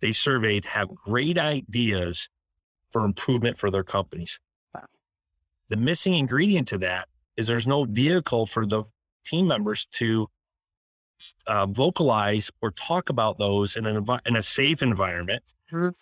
they 0.00 0.12
surveyed 0.12 0.64
have 0.64 0.94
great 0.94 1.38
ideas 1.38 2.28
for 2.90 3.04
improvement 3.04 3.56
for 3.58 3.70
their 3.70 3.84
companies 3.84 4.38
Wow. 4.74 4.84
the 5.68 5.76
missing 5.76 6.14
ingredient 6.14 6.68
to 6.68 6.78
that 6.78 7.08
is 7.36 7.46
there's 7.46 7.66
no 7.66 7.84
vehicle 7.84 8.46
for 8.46 8.66
the 8.66 8.84
team 9.24 9.46
members 9.46 9.86
to 9.92 10.28
uh, 11.46 11.66
vocalize 11.66 12.50
or 12.62 12.70
talk 12.72 13.10
about 13.10 13.38
those 13.38 13.76
in 13.76 13.84
an 13.86 14.04
envi- 14.04 14.26
in 14.26 14.36
a 14.36 14.42
safe 14.42 14.82
environment 14.82 15.42
Mhm. 15.70 15.94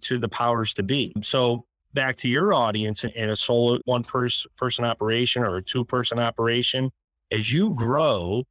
to 0.00 0.18
the 0.18 0.28
powers 0.28 0.74
to 0.74 0.82
be. 0.82 1.12
So 1.22 1.64
back 1.94 2.16
to 2.16 2.28
your 2.28 2.52
audience 2.52 3.04
in- 3.04 3.30
a 3.30 3.36
solo 3.36 3.78
one 3.84 4.02
person 4.02 4.50
person 4.56 4.84
operation 4.84 5.42
or 5.44 5.56
a 5.58 5.62
two 5.62 5.84
person 5.84 6.18
operation, 6.18 6.90
as 7.30 7.52
you 7.52 7.70
grow, 7.74 8.44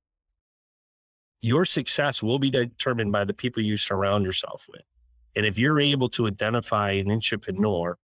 your 1.41 1.65
success 1.65 2.23
will 2.23 2.39
be 2.39 2.49
determined 2.49 3.11
by 3.11 3.23
the 3.23 3.33
people 3.33 3.61
you 3.61 3.77
surround 3.77 4.25
yourself 4.25 4.65
with. 4.71 4.81
And 5.35 5.45
if 5.45 5.59
you're 5.59 5.79
able 5.79 6.09
to 6.09 6.27
identify 6.27 6.91
an 6.91 7.07
intrapreneur, 7.07 7.95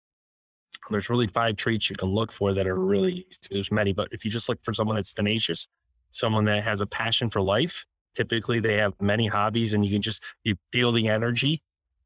there's 0.90 1.10
really 1.10 1.28
five 1.28 1.56
traits 1.56 1.90
you 1.90 1.96
can 1.96 2.10
look 2.10 2.32
for 2.32 2.54
that 2.54 2.68
are 2.68 2.80
really 2.80 3.26
there's 3.50 3.72
many, 3.72 3.94
but 3.94 4.10
if 4.12 4.26
you 4.26 4.32
just 4.32 4.50
look 4.50 4.60
for 4.64 4.74
someone 4.74 4.96
that's 4.96 5.14
tenacious, 5.14 5.68
someone 6.12 6.46
that 6.46 6.64
has 6.64 6.82
a 6.82 6.86
passion 6.86 7.30
for 7.30 7.42
life, 7.42 7.86
typically 8.16 8.60
they 8.60 8.78
have 8.78 8.94
many 9.00 9.28
hobbies 9.28 9.74
and 9.74 9.86
you 9.86 9.92
can 9.92 10.02
just 10.02 10.24
you 10.44 10.56
feel 10.72 10.92
the 10.92 11.08
energy. 11.08 11.62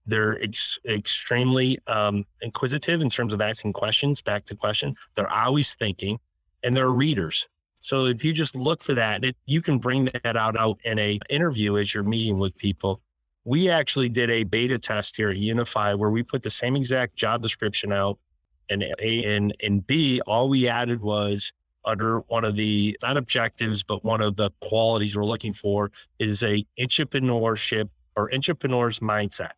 They're 0.05 0.41
ex- 0.41 0.79
extremely 0.87 1.79
um, 1.87 2.25
inquisitive 2.41 3.01
in 3.01 3.09
terms 3.09 3.33
of 3.33 3.41
asking 3.41 3.73
questions 3.73 4.21
back 4.21 4.45
to 4.45 4.55
question. 4.55 4.95
They're 5.15 5.31
always 5.31 5.73
thinking 5.73 6.19
and 6.63 6.75
they're 6.75 6.89
readers 6.89 7.47
so 7.85 8.05
if 8.05 8.23
you 8.23 8.33
just 8.33 8.55
look 8.55 8.81
for 8.81 8.93
that 8.93 9.23
it, 9.23 9.35
you 9.45 9.61
can 9.61 9.77
bring 9.77 10.05
that 10.05 10.35
out 10.35 10.57
out 10.57 10.77
in 10.83 10.97
a 10.99 11.19
interview 11.29 11.77
as 11.77 11.93
you're 11.93 12.03
meeting 12.03 12.37
with 12.37 12.57
people 12.57 13.01
we 13.45 13.69
actually 13.69 14.09
did 14.09 14.29
a 14.31 14.43
beta 14.43 14.79
test 14.79 15.15
here 15.15 15.29
at 15.29 15.37
UniFi 15.37 15.97
where 15.97 16.09
we 16.09 16.23
put 16.23 16.41
the 16.41 16.49
same 16.49 16.75
exact 16.75 17.15
job 17.15 17.41
description 17.41 17.93
out 17.93 18.17
and 18.69 18.83
A 18.99 19.35
and, 19.35 19.55
and 19.61 19.85
B, 19.85 20.21
all 20.25 20.49
we 20.49 20.67
added 20.67 21.01
was 21.01 21.51
under 21.85 22.19
one 22.21 22.43
of 22.43 22.55
the 22.55 22.97
not 23.03 23.17
objectives, 23.17 23.83
but 23.83 24.03
one 24.03 24.21
of 24.21 24.35
the 24.35 24.49
qualities 24.61 25.15
we're 25.15 25.25
looking 25.25 25.53
for 25.53 25.91
is 26.19 26.43
a 26.43 26.65
intrapreneurship 26.79 27.89
or 28.15 28.29
intrapreneur's 28.31 28.99
mindset. 28.99 29.51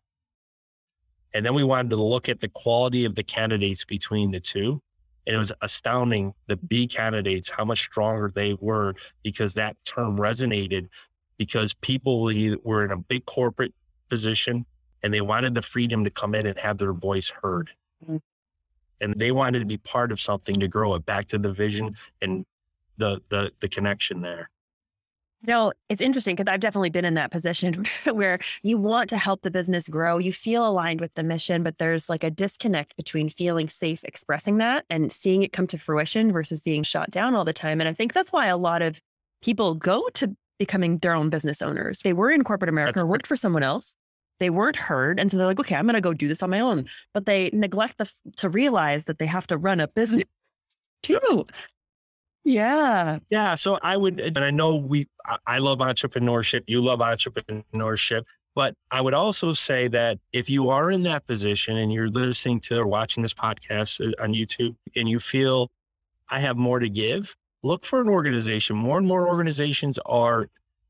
And 1.34 1.44
then 1.44 1.54
we 1.54 1.64
wanted 1.64 1.90
to 1.90 1.96
look 1.96 2.28
at 2.28 2.40
the 2.40 2.48
quality 2.48 3.04
of 3.04 3.14
the 3.14 3.22
candidates 3.22 3.84
between 3.84 4.30
the 4.30 4.40
two. 4.40 4.82
And 5.28 5.34
it 5.34 5.38
was 5.38 5.52
astounding 5.60 6.32
the 6.46 6.56
B 6.56 6.86
candidates, 6.86 7.50
how 7.50 7.64
much 7.64 7.80
stronger 7.80 8.32
they 8.34 8.56
were 8.60 8.94
because 9.22 9.52
that 9.54 9.76
term 9.84 10.16
resonated 10.16 10.88
because 11.36 11.74
people 11.74 12.22
were 12.64 12.84
in 12.84 12.92
a 12.92 12.96
big 12.96 13.26
corporate 13.26 13.74
position 14.08 14.64
and 15.02 15.12
they 15.12 15.20
wanted 15.20 15.54
the 15.54 15.60
freedom 15.60 16.02
to 16.04 16.10
come 16.10 16.34
in 16.34 16.46
and 16.46 16.58
have 16.58 16.78
their 16.78 16.94
voice 16.94 17.28
heard. 17.30 17.70
Mm-hmm. 18.02 18.16
And 19.02 19.14
they 19.18 19.30
wanted 19.30 19.60
to 19.60 19.66
be 19.66 19.76
part 19.76 20.10
of 20.12 20.18
something 20.18 20.54
to 20.56 20.66
grow 20.66 20.94
it 20.94 21.04
back 21.04 21.28
to 21.28 21.38
the 21.38 21.52
vision 21.52 21.94
and 22.22 22.46
the 22.96 23.20
the 23.28 23.52
the 23.60 23.68
connection 23.68 24.22
there. 24.22 24.48
You 25.42 25.52
know, 25.52 25.72
it's 25.88 26.02
interesting 26.02 26.34
because 26.34 26.50
I've 26.52 26.60
definitely 26.60 26.90
been 26.90 27.04
in 27.04 27.14
that 27.14 27.30
position 27.30 27.84
where 28.04 28.40
you 28.62 28.76
want 28.76 29.08
to 29.10 29.16
help 29.16 29.42
the 29.42 29.52
business 29.52 29.88
grow. 29.88 30.18
You 30.18 30.32
feel 30.32 30.66
aligned 30.66 31.00
with 31.00 31.14
the 31.14 31.22
mission, 31.22 31.62
but 31.62 31.78
there's 31.78 32.08
like 32.08 32.24
a 32.24 32.30
disconnect 32.30 32.96
between 32.96 33.30
feeling 33.30 33.68
safe 33.68 34.02
expressing 34.02 34.58
that 34.58 34.84
and 34.90 35.12
seeing 35.12 35.44
it 35.44 35.52
come 35.52 35.68
to 35.68 35.78
fruition 35.78 36.32
versus 36.32 36.60
being 36.60 36.82
shot 36.82 37.12
down 37.12 37.36
all 37.36 37.44
the 37.44 37.52
time. 37.52 37.80
And 37.80 37.88
I 37.88 37.92
think 37.92 38.14
that's 38.14 38.32
why 38.32 38.46
a 38.46 38.56
lot 38.56 38.82
of 38.82 39.00
people 39.40 39.74
go 39.74 40.08
to 40.14 40.36
becoming 40.58 40.98
their 40.98 41.14
own 41.14 41.30
business 41.30 41.62
owners. 41.62 42.00
They 42.02 42.12
were 42.12 42.30
in 42.30 42.42
corporate 42.42 42.68
America, 42.68 43.00
that's 43.00 43.08
worked 43.08 43.26
for 43.28 43.36
someone 43.36 43.62
else. 43.62 43.94
They 44.40 44.50
weren't 44.50 44.76
heard. 44.76 45.20
And 45.20 45.30
so 45.30 45.36
they're 45.36 45.46
like, 45.46 45.60
okay, 45.60 45.76
I'm 45.76 45.84
going 45.84 45.94
to 45.94 46.00
go 46.00 46.14
do 46.14 46.28
this 46.28 46.42
on 46.42 46.50
my 46.50 46.60
own. 46.60 46.86
But 47.14 47.26
they 47.26 47.50
neglect 47.52 47.98
the, 47.98 48.10
to 48.36 48.48
realize 48.48 49.04
that 49.04 49.18
they 49.18 49.26
have 49.26 49.46
to 49.48 49.56
run 49.56 49.80
a 49.80 49.88
business 49.88 50.24
too. 51.02 51.44
Yeah. 52.48 53.18
Yeah. 53.28 53.56
So 53.56 53.78
I 53.82 53.98
would, 53.98 54.20
and 54.20 54.38
I 54.38 54.50
know 54.50 54.76
we, 54.76 55.06
I 55.46 55.58
love 55.58 55.80
entrepreneurship. 55.80 56.62
You 56.66 56.80
love 56.80 57.00
entrepreneurship. 57.00 58.22
But 58.54 58.74
I 58.90 59.02
would 59.02 59.12
also 59.12 59.52
say 59.52 59.86
that 59.88 60.18
if 60.32 60.48
you 60.48 60.70
are 60.70 60.90
in 60.90 61.02
that 61.02 61.26
position 61.26 61.76
and 61.76 61.92
you're 61.92 62.08
listening 62.08 62.60
to 62.60 62.80
or 62.80 62.86
watching 62.86 63.22
this 63.22 63.34
podcast 63.34 64.00
uh, 64.00 64.22
on 64.22 64.32
YouTube 64.32 64.74
and 64.96 65.06
you 65.06 65.20
feel 65.20 65.70
I 66.30 66.40
have 66.40 66.56
more 66.56 66.78
to 66.80 66.88
give, 66.88 67.36
look 67.62 67.84
for 67.84 68.00
an 68.00 68.08
organization. 68.08 68.76
More 68.76 68.96
and 68.96 69.06
more 69.06 69.28
organizations 69.28 69.98
are 70.06 70.48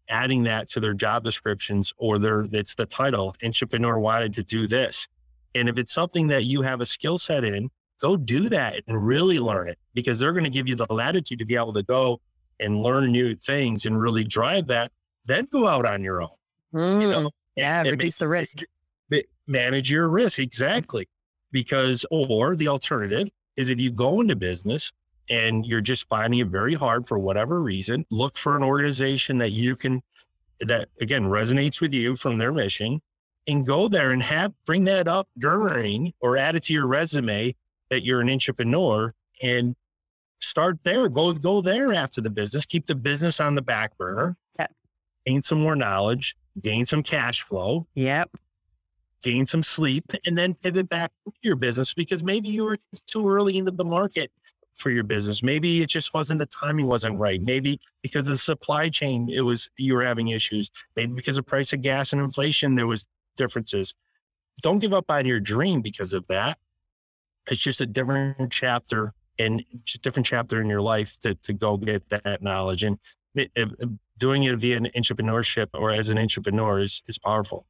adding 0.08 0.44
that 0.44 0.68
to 0.68 0.80
their 0.80 0.94
job 0.94 1.24
descriptions 1.24 1.92
or 1.98 2.20
their, 2.20 2.46
it's 2.52 2.76
the 2.76 2.86
title, 2.86 3.34
intrapreneur 3.42 4.00
wanted 4.00 4.32
to 4.34 4.44
do 4.44 4.68
this. 4.68 5.08
And 5.56 5.68
if 5.68 5.76
it's 5.76 5.92
something 5.92 6.28
that 6.28 6.44
you 6.44 6.62
have 6.62 6.80
a 6.80 6.86
skill 6.86 7.18
set 7.18 7.42
in, 7.42 7.68
go 8.00 8.16
do 8.16 8.48
that 8.48 8.82
and 8.86 9.06
really 9.06 9.38
learn 9.38 9.68
it 9.68 9.78
because 9.94 10.18
they're 10.18 10.32
going 10.32 10.44
to 10.44 10.50
give 10.50 10.68
you 10.68 10.74
the 10.74 10.86
latitude 10.90 11.38
to 11.38 11.46
be 11.46 11.56
able 11.56 11.72
to 11.72 11.82
go 11.82 12.20
and 12.60 12.82
learn 12.82 13.12
new 13.12 13.34
things 13.34 13.86
and 13.86 14.00
really 14.00 14.24
drive 14.24 14.66
that. 14.68 14.90
Then 15.26 15.46
go 15.50 15.66
out 15.66 15.86
on 15.86 16.02
your 16.02 16.22
own. 16.22 16.28
Mm, 16.74 17.00
you 17.00 17.08
know, 17.08 17.30
yeah, 17.56 17.80
and 17.80 17.90
reduce 17.90 18.16
the 18.16 18.28
risk. 18.28 18.58
Manage 19.46 19.90
your 19.90 20.10
risk 20.10 20.38
exactly, 20.38 21.08
because 21.52 22.04
or 22.10 22.54
the 22.54 22.68
alternative 22.68 23.28
is 23.56 23.70
if 23.70 23.80
you 23.80 23.90
go 23.90 24.20
into 24.20 24.36
business 24.36 24.92
and 25.30 25.64
you're 25.64 25.80
just 25.80 26.06
finding 26.08 26.40
it 26.40 26.48
very 26.48 26.74
hard 26.74 27.06
for 27.06 27.18
whatever 27.18 27.62
reason, 27.62 28.04
look 28.10 28.36
for 28.36 28.56
an 28.56 28.62
organization 28.62 29.38
that 29.38 29.52
you 29.52 29.74
can 29.74 30.02
that 30.60 30.88
again 31.00 31.24
resonates 31.24 31.80
with 31.80 31.94
you 31.94 32.16
from 32.16 32.36
their 32.36 32.52
mission 32.52 33.00
and 33.46 33.66
go 33.66 33.88
there 33.88 34.10
and 34.10 34.22
have 34.22 34.52
bring 34.66 34.84
that 34.84 35.08
up 35.08 35.28
during 35.38 36.12
or 36.20 36.36
add 36.36 36.56
it 36.56 36.64
to 36.64 36.72
your 36.72 36.86
resume 36.86 37.54
that 37.90 38.04
you're 38.04 38.20
an 38.20 38.28
intrapreneur 38.28 39.12
and 39.42 39.74
start 40.40 40.78
there. 40.82 41.08
Go 41.08 41.32
go 41.34 41.60
there 41.60 41.92
after 41.94 42.20
the 42.20 42.30
business. 42.30 42.66
Keep 42.66 42.86
the 42.86 42.94
business 42.94 43.40
on 43.40 43.54
the 43.54 43.62
back 43.62 43.96
burner. 43.98 44.36
Yep. 44.58 44.72
Gain 45.26 45.42
some 45.42 45.60
more 45.60 45.76
knowledge. 45.76 46.36
Gain 46.62 46.84
some 46.84 47.02
cash 47.02 47.42
flow. 47.42 47.86
Yep. 47.94 48.30
Gain 49.22 49.46
some 49.46 49.64
sleep, 49.64 50.04
and 50.26 50.38
then 50.38 50.54
pivot 50.54 50.88
back 50.88 51.10
to 51.26 51.32
your 51.42 51.56
business 51.56 51.92
because 51.92 52.22
maybe 52.22 52.48
you 52.48 52.62
were 52.64 52.78
too 53.06 53.28
early 53.28 53.58
into 53.58 53.72
the 53.72 53.84
market 53.84 54.30
for 54.76 54.90
your 54.90 55.02
business. 55.02 55.42
Maybe 55.42 55.82
it 55.82 55.88
just 55.88 56.14
wasn't 56.14 56.38
the 56.38 56.46
timing 56.46 56.86
wasn't 56.86 57.18
right. 57.18 57.42
Maybe 57.42 57.80
because 58.00 58.28
of 58.28 58.34
the 58.34 58.38
supply 58.38 58.88
chain, 58.88 59.28
it 59.28 59.40
was 59.40 59.68
you 59.76 59.94
were 59.94 60.04
having 60.04 60.28
issues. 60.28 60.70
Maybe 60.94 61.12
because 61.12 61.36
of 61.36 61.44
price 61.44 61.72
of 61.72 61.82
gas 61.82 62.12
and 62.12 62.22
inflation, 62.22 62.76
there 62.76 62.86
was 62.86 63.06
differences. 63.36 63.92
Don't 64.62 64.78
give 64.78 64.94
up 64.94 65.10
on 65.10 65.26
your 65.26 65.40
dream 65.40 65.82
because 65.82 66.14
of 66.14 66.24
that. 66.28 66.58
It's 67.50 67.60
just 67.60 67.80
a 67.80 67.86
different 67.86 68.52
chapter 68.52 69.12
and 69.38 69.64
different 70.02 70.26
chapter 70.26 70.60
in 70.60 70.68
your 70.68 70.80
life 70.80 71.18
to, 71.20 71.34
to 71.34 71.52
go 71.52 71.76
get 71.76 72.08
that 72.10 72.42
knowledge. 72.42 72.82
And 72.82 72.98
it, 73.34 73.50
it, 73.54 73.68
doing 74.18 74.44
it 74.44 74.56
via 74.56 74.76
an 74.76 74.88
intrapreneurship 74.96 75.68
or 75.74 75.92
as 75.92 76.08
an 76.08 76.18
intrapreneur 76.18 76.82
is, 76.82 77.02
is 77.06 77.18
powerful. 77.18 77.66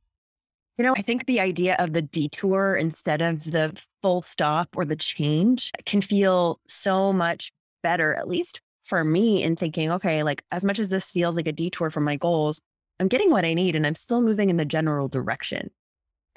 You 0.78 0.84
know, 0.84 0.94
I 0.96 1.02
think 1.02 1.26
the 1.26 1.40
idea 1.40 1.74
of 1.78 1.92
the 1.92 2.02
detour 2.02 2.76
instead 2.76 3.20
of 3.20 3.44
the 3.50 3.80
full 4.00 4.22
stop 4.22 4.68
or 4.76 4.84
the 4.84 4.96
change 4.96 5.72
can 5.84 6.00
feel 6.00 6.60
so 6.68 7.12
much 7.12 7.50
better, 7.82 8.14
at 8.14 8.28
least 8.28 8.60
for 8.84 9.04
me, 9.04 9.42
in 9.42 9.56
thinking, 9.56 9.90
okay, 9.90 10.22
like 10.22 10.42
as 10.52 10.64
much 10.64 10.78
as 10.78 10.88
this 10.88 11.10
feels 11.10 11.36
like 11.36 11.48
a 11.48 11.52
detour 11.52 11.90
from 11.90 12.04
my 12.04 12.16
goals, 12.16 12.60
I'm 13.00 13.08
getting 13.08 13.30
what 13.30 13.44
I 13.44 13.54
need 13.54 13.76
and 13.76 13.86
I'm 13.86 13.96
still 13.96 14.22
moving 14.22 14.50
in 14.50 14.56
the 14.56 14.64
general 14.64 15.08
direction. 15.08 15.70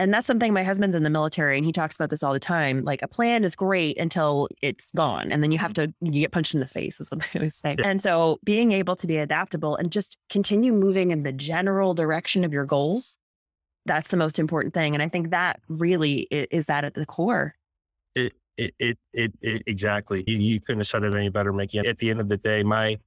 And 0.02 0.12
that's 0.12 0.26
something 0.26 0.52
my 0.52 0.64
husband's 0.64 0.96
in 0.96 1.04
the 1.04 1.12
military 1.12 1.58
and 1.58 1.66
he 1.66 1.72
talks 1.72 1.96
about 1.96 2.10
this 2.10 2.24
all 2.24 2.34
the 2.34 2.40
time. 2.40 2.84
Like 2.84 3.04
a 3.04 3.08
plan 3.08 3.44
is 3.44 3.56
great 3.56 4.00
until 4.00 4.48
it's 4.60 4.88
gone. 4.96 5.32
And 5.32 5.44
then 5.44 5.52
you 5.52 5.60
have 5.60 5.74
mm-hmm. 5.74 5.92
to 5.92 6.16
you 6.16 6.22
get 6.22 6.32
punched 6.32 6.56
in 6.56 6.60
the 6.60 6.68
face, 6.68 7.00
is 7.00 7.12
what 7.12 7.24
I 7.24 7.38
always 7.38 7.56
say. 7.56 7.76
And 7.84 8.02
so 8.02 8.40
being 8.44 8.72
able 8.72 8.96
to 8.96 9.06
be 9.06 9.18
adaptable 9.18 9.76
and 9.76 9.92
just 9.92 10.18
continue 10.28 10.74
moving 10.74 11.12
in 11.12 11.22
the 11.22 11.32
general 11.32 11.94
direction 11.94 12.44
of 12.44 12.52
your 12.52 12.66
goals, 12.66 13.20
that's 13.86 14.10
the 14.10 14.18
most 14.18 14.40
important 14.40 14.74
thing. 14.74 14.96
And 14.96 15.04
I 15.04 15.08
think 15.08 15.30
that 15.30 15.60
really 15.70 16.22
is 16.32 16.66
that 16.66 16.84
at 16.84 16.96
the 16.96 17.06
core. 17.06 17.54
It 18.16 18.34
it 18.58 18.74
it 18.80 18.98
it, 19.14 19.34
it 19.42 19.62
exactly. 19.68 20.24
You, 20.26 20.38
you 20.38 20.60
couldn't 20.60 20.80
have 20.80 20.88
said 20.88 21.04
it 21.04 21.14
any 21.14 21.30
better, 21.30 21.54
Mickey. 21.54 21.78
At 21.78 22.00
the 22.00 22.10
end 22.10 22.22
of 22.22 22.28
the 22.28 22.38
day, 22.38 22.64
my 22.64 22.98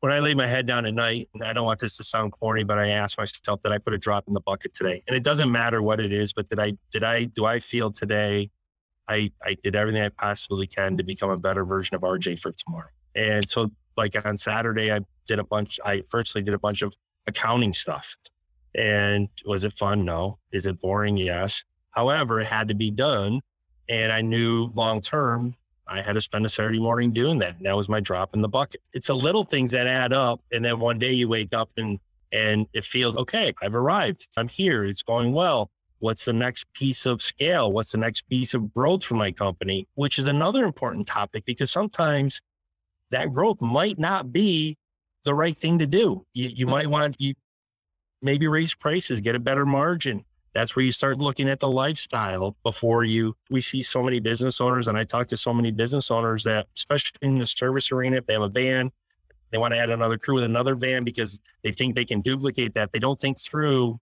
when 0.00 0.12
I 0.12 0.20
lay 0.20 0.34
my 0.34 0.46
head 0.46 0.66
down 0.66 0.86
at 0.86 0.94
night, 0.94 1.28
and 1.34 1.42
I 1.42 1.52
don't 1.52 1.64
want 1.64 1.80
this 1.80 1.96
to 1.96 2.04
sound 2.04 2.32
corny, 2.32 2.64
but 2.64 2.78
I 2.78 2.90
ask 2.90 3.18
myself, 3.18 3.62
did 3.62 3.72
I 3.72 3.78
put 3.78 3.94
a 3.94 3.98
drop 3.98 4.24
in 4.28 4.34
the 4.34 4.40
bucket 4.40 4.74
today? 4.74 5.02
And 5.08 5.16
it 5.16 5.24
doesn't 5.24 5.50
matter 5.50 5.82
what 5.82 6.00
it 6.00 6.12
is, 6.12 6.32
but 6.32 6.48
did 6.48 6.60
I, 6.60 6.72
did 6.92 7.04
I, 7.04 7.24
do 7.24 7.46
I 7.46 7.58
feel 7.58 7.90
today 7.90 8.50
I, 9.08 9.32
I 9.42 9.56
did 9.62 9.74
everything 9.74 10.02
I 10.02 10.10
possibly 10.10 10.66
can 10.66 10.96
to 10.98 11.02
become 11.02 11.30
a 11.30 11.36
better 11.36 11.64
version 11.64 11.96
of 11.96 12.02
RJ 12.02 12.38
for 12.38 12.52
tomorrow? 12.52 12.88
And 13.14 13.48
so, 13.48 13.70
like 13.96 14.14
on 14.24 14.36
Saturday, 14.36 14.92
I 14.92 15.00
did 15.26 15.40
a 15.40 15.44
bunch, 15.44 15.80
I 15.84 16.02
firstly 16.08 16.42
did 16.42 16.54
a 16.54 16.58
bunch 16.58 16.82
of 16.82 16.94
accounting 17.26 17.72
stuff. 17.72 18.16
And 18.76 19.28
was 19.44 19.64
it 19.64 19.72
fun? 19.72 20.04
No. 20.04 20.38
Is 20.52 20.66
it 20.66 20.80
boring? 20.80 21.16
Yes. 21.16 21.64
However, 21.90 22.40
it 22.40 22.46
had 22.46 22.68
to 22.68 22.74
be 22.74 22.92
done. 22.92 23.40
And 23.88 24.12
I 24.12 24.20
knew 24.20 24.70
long 24.74 25.00
term 25.00 25.56
I 25.88 26.02
had 26.02 26.14
to 26.14 26.20
spend 26.20 26.44
a 26.44 26.48
Saturday 26.48 26.78
morning 26.78 27.12
doing 27.12 27.38
that. 27.38 27.56
And 27.56 27.66
that 27.66 27.76
was 27.76 27.88
my 27.88 28.00
drop 28.00 28.34
in 28.34 28.42
the 28.42 28.48
bucket. 28.48 28.82
It's 28.92 29.08
the 29.08 29.16
little 29.16 29.44
things 29.44 29.70
that 29.70 29.86
add 29.86 30.12
up. 30.12 30.40
And 30.52 30.64
then 30.64 30.78
one 30.78 30.98
day 30.98 31.12
you 31.12 31.28
wake 31.28 31.54
up 31.54 31.70
and 31.76 31.98
and 32.30 32.66
it 32.74 32.84
feels 32.84 33.16
okay, 33.16 33.54
I've 33.62 33.74
arrived. 33.74 34.28
I'm 34.36 34.48
here. 34.48 34.84
It's 34.84 35.02
going 35.02 35.32
well. 35.32 35.70
What's 36.00 36.24
the 36.24 36.32
next 36.32 36.70
piece 36.74 37.06
of 37.06 37.22
scale? 37.22 37.72
What's 37.72 37.92
the 37.92 37.98
next 37.98 38.28
piece 38.28 38.54
of 38.54 38.72
growth 38.72 39.02
for 39.02 39.14
my 39.14 39.32
company? 39.32 39.88
Which 39.94 40.18
is 40.18 40.26
another 40.26 40.64
important 40.64 41.06
topic 41.06 41.44
because 41.44 41.70
sometimes 41.70 42.40
that 43.10 43.32
growth 43.32 43.60
might 43.60 43.98
not 43.98 44.30
be 44.30 44.76
the 45.24 45.34
right 45.34 45.56
thing 45.56 45.78
to 45.78 45.86
do. 45.86 46.24
You, 46.34 46.50
you 46.54 46.66
might 46.66 46.86
want 46.86 47.16
you 47.18 47.34
maybe 48.22 48.46
raise 48.46 48.74
prices, 48.74 49.20
get 49.20 49.34
a 49.34 49.40
better 49.40 49.64
margin, 49.64 50.24
that's 50.58 50.74
where 50.74 50.84
you 50.84 50.90
start 50.90 51.18
looking 51.18 51.48
at 51.48 51.60
the 51.60 51.68
lifestyle 51.68 52.56
before 52.64 53.04
you. 53.04 53.36
We 53.48 53.60
see 53.60 53.80
so 53.80 54.02
many 54.02 54.18
business 54.18 54.60
owners, 54.60 54.88
and 54.88 54.98
I 54.98 55.04
talk 55.04 55.28
to 55.28 55.36
so 55.36 55.54
many 55.54 55.70
business 55.70 56.10
owners 56.10 56.42
that, 56.44 56.66
especially 56.76 57.16
in 57.22 57.36
the 57.36 57.46
service 57.46 57.92
arena, 57.92 58.16
if 58.16 58.26
they 58.26 58.32
have 58.32 58.42
a 58.42 58.48
van, 58.48 58.90
they 59.50 59.58
want 59.58 59.72
to 59.72 59.78
add 59.78 59.90
another 59.90 60.18
crew 60.18 60.34
with 60.34 60.44
another 60.44 60.74
van 60.74 61.04
because 61.04 61.38
they 61.62 61.70
think 61.70 61.94
they 61.94 62.04
can 62.04 62.20
duplicate 62.22 62.74
that. 62.74 62.92
They 62.92 62.98
don't 62.98 63.20
think 63.20 63.40
through 63.40 64.00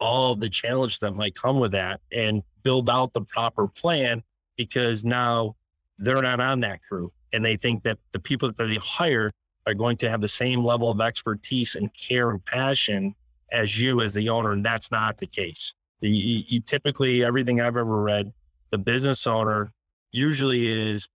all 0.00 0.36
the 0.36 0.48
challenge 0.50 1.00
that 1.00 1.12
might 1.12 1.34
come 1.34 1.58
with 1.58 1.72
that 1.72 2.00
and 2.12 2.42
build 2.62 2.88
out 2.90 3.12
the 3.14 3.22
proper 3.22 3.66
plan 3.66 4.22
because 4.56 5.04
now 5.04 5.56
they're 5.98 6.22
not 6.22 6.40
on 6.40 6.60
that 6.60 6.80
crew 6.82 7.10
and 7.32 7.44
they 7.44 7.56
think 7.56 7.82
that 7.82 7.98
the 8.12 8.20
people 8.20 8.52
that 8.52 8.64
they 8.64 8.76
hire 8.76 9.32
are 9.66 9.74
going 9.74 9.96
to 9.96 10.08
have 10.08 10.20
the 10.20 10.28
same 10.28 10.62
level 10.62 10.90
of 10.90 11.00
expertise 11.00 11.74
and 11.74 11.92
care 11.94 12.30
and 12.30 12.44
passion 12.44 13.14
as 13.52 13.80
you 13.80 14.00
as 14.00 14.14
the 14.14 14.28
owner, 14.28 14.52
and 14.52 14.64
that's 14.64 14.90
not 14.90 15.18
the 15.18 15.26
case. 15.26 15.74
You, 16.00 16.42
you 16.46 16.60
typically 16.60 17.24
everything 17.24 17.60
I've 17.60 17.76
ever 17.76 18.02
read, 18.02 18.32
the 18.70 18.78
business 18.78 19.26
owner 19.26 19.72
usually 20.12 20.68
is, 20.68 21.08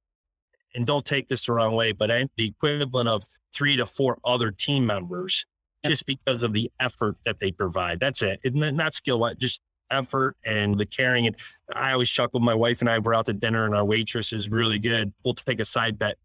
and 0.76 0.86
don't 0.86 1.06
take 1.06 1.28
this 1.30 1.46
the 1.46 1.54
wrong 1.54 1.76
way, 1.76 1.92
but 1.92 2.12
I'm 2.12 2.30
the 2.38 2.48
equivalent 2.48 3.08
of 3.08 3.24
three 3.54 3.78
to 3.78 3.86
four 3.86 4.18
other 4.26 4.50
team 4.50 4.86
members 4.86 5.46
just 5.86 6.06
because 6.06 6.44
of 6.44 6.54
the 6.54 6.72
effort 6.80 7.16
that 7.26 7.40
they 7.40 7.52
provide. 7.52 8.00
That's 8.00 8.22
it. 8.22 8.40
It's 8.44 8.56
not 8.56 8.94
skill, 8.94 9.30
just 9.38 9.62
effort 9.92 10.36
and 10.46 10.78
the 10.78 10.86
caring. 10.86 11.28
And 11.28 11.36
I 11.76 11.94
always 11.94 12.10
chuckle. 12.10 12.40
My 12.40 12.54
wife 12.54 12.82
and 12.82 12.90
I 12.90 12.98
were 13.00 13.14
out 13.14 13.26
to 13.28 13.34
dinner, 13.34 13.66
and 13.66 13.76
our 13.76 13.86
waitress 13.86 14.34
is 14.34 14.50
really 14.50 14.80
good. 14.80 15.14
We'll 15.24 15.34
take 15.34 15.60
a 15.60 15.66
side 15.66 16.00
bet. 16.00 16.18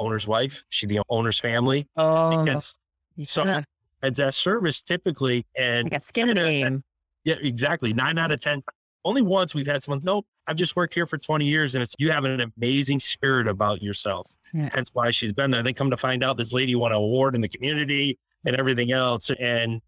Owner's 0.00 0.26
wife, 0.26 0.64
she 0.70 0.86
the 0.86 1.00
owner's 1.08 1.38
family. 1.38 1.86
Oh, 1.96 2.44
because 2.44 2.74
so 3.22 3.44
yeah. 3.44 3.62
It's 4.06 4.18
that 4.18 4.34
service 4.34 4.82
typically, 4.82 5.46
and 5.56 5.90
got 5.90 6.04
skin 6.04 6.28
in 6.30 6.36
the 6.36 6.42
game. 6.42 6.82
yeah, 7.24 7.36
exactly. 7.40 7.92
Nine 7.92 8.18
out 8.18 8.30
of 8.32 8.40
ten. 8.40 8.62
Only 9.04 9.22
once 9.22 9.54
we've 9.54 9.66
had 9.66 9.82
someone. 9.82 10.00
Nope, 10.02 10.26
I've 10.46 10.56
just 10.56 10.76
worked 10.76 10.94
here 10.94 11.06
for 11.06 11.18
twenty 11.18 11.46
years, 11.46 11.74
and 11.74 11.82
it's 11.82 11.94
you 11.98 12.10
have 12.10 12.24
an 12.24 12.40
amazing 12.56 13.00
spirit 13.00 13.46
about 13.48 13.82
yourself. 13.82 14.30
Yeah. 14.52 14.70
That's 14.74 14.90
why 14.94 15.10
she's 15.10 15.32
been 15.32 15.50
there. 15.50 15.62
They 15.62 15.72
come 15.72 15.90
to 15.90 15.96
find 15.96 16.24
out 16.24 16.36
this 16.36 16.52
lady 16.52 16.74
won 16.74 16.92
an 16.92 16.96
award 16.98 17.34
in 17.34 17.40
the 17.40 17.48
community 17.48 18.18
and 18.46 18.56
everything 18.56 18.92
else, 18.92 19.30
and 19.38 19.80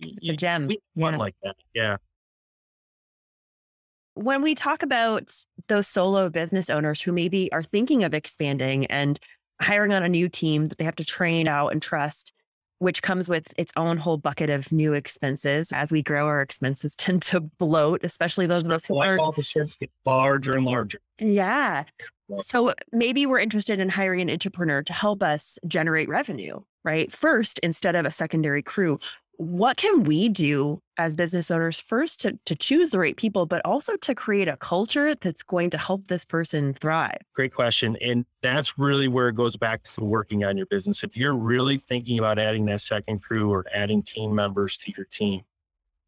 It's 0.00 0.28
a 0.30 0.36
gem. 0.36 0.68
we 0.68 0.78
want 0.94 1.14
Yeah. 1.14 1.18
like 1.18 1.34
that. 1.42 1.56
Yeah. 1.74 1.96
when 4.14 4.40
we 4.40 4.54
talk 4.54 4.82
about 4.82 5.30
those 5.68 5.86
solo 5.86 6.30
business 6.30 6.70
owners 6.70 7.02
who 7.02 7.12
maybe 7.12 7.52
are 7.52 7.62
thinking 7.62 8.02
of 8.04 8.14
expanding 8.14 8.86
and 8.86 9.18
hiring 9.60 9.92
on 9.92 10.02
a 10.02 10.08
new 10.08 10.28
team 10.28 10.68
that 10.68 10.78
they 10.78 10.84
have 10.84 10.96
to 10.96 11.04
train 11.04 11.46
out 11.48 11.68
and 11.68 11.82
trust, 11.82 12.32
which 12.78 13.02
comes 13.02 13.28
with 13.28 13.52
its 13.56 13.72
own 13.76 13.96
whole 13.96 14.18
bucket 14.18 14.50
of 14.50 14.70
new 14.72 14.92
expenses. 14.92 15.72
As 15.72 15.92
we 15.92 16.02
grow, 16.02 16.26
our 16.26 16.42
expenses 16.42 16.94
tend 16.96 17.22
to 17.24 17.40
bloat, 17.40 18.04
especially 18.04 18.46
those 18.46 18.64
of 18.64 18.70
us 18.70 18.84
who 18.84 18.98
aren't. 18.98 19.20
all 19.20 19.32
the 19.32 19.42
ships 19.42 19.76
get 19.76 19.90
larger 20.04 20.56
and 20.56 20.66
larger. 20.66 20.98
Yeah. 21.18 21.84
So 22.38 22.74
maybe 22.92 23.24
we're 23.24 23.38
interested 23.38 23.78
in 23.78 23.88
hiring 23.88 24.28
an 24.28 24.36
intrapreneur 24.36 24.84
to 24.86 24.92
help 24.92 25.22
us 25.22 25.58
generate 25.66 26.08
revenue, 26.08 26.60
right? 26.84 27.10
First, 27.12 27.60
instead 27.60 27.94
of 27.94 28.04
a 28.04 28.10
secondary 28.10 28.62
crew, 28.62 28.98
what 29.38 29.76
can 29.76 30.04
we 30.04 30.28
do 30.28 30.80
as 30.98 31.14
business 31.14 31.50
owners 31.50 31.78
first 31.78 32.20
to, 32.22 32.38
to 32.46 32.56
choose 32.56 32.90
the 32.90 32.98
right 32.98 33.16
people, 33.16 33.46
but 33.46 33.60
also 33.64 33.96
to 33.96 34.14
create 34.14 34.48
a 34.48 34.56
culture 34.56 35.14
that's 35.14 35.42
going 35.42 35.70
to 35.70 35.78
help 35.78 36.06
this 36.06 36.24
person 36.24 36.72
thrive? 36.74 37.18
Great 37.34 37.54
question. 37.54 37.96
And 38.00 38.24
that's 38.42 38.78
really 38.78 39.08
where 39.08 39.28
it 39.28 39.36
goes 39.36 39.56
back 39.56 39.82
to 39.82 40.04
working 40.04 40.44
on 40.44 40.56
your 40.56 40.66
business. 40.66 41.04
If 41.04 41.16
you're 41.16 41.36
really 41.36 41.78
thinking 41.78 42.18
about 42.18 42.38
adding 42.38 42.64
that 42.66 42.80
second 42.80 43.22
crew 43.22 43.50
or 43.50 43.66
adding 43.72 44.02
team 44.02 44.34
members 44.34 44.78
to 44.78 44.92
your 44.96 45.06
team, 45.06 45.42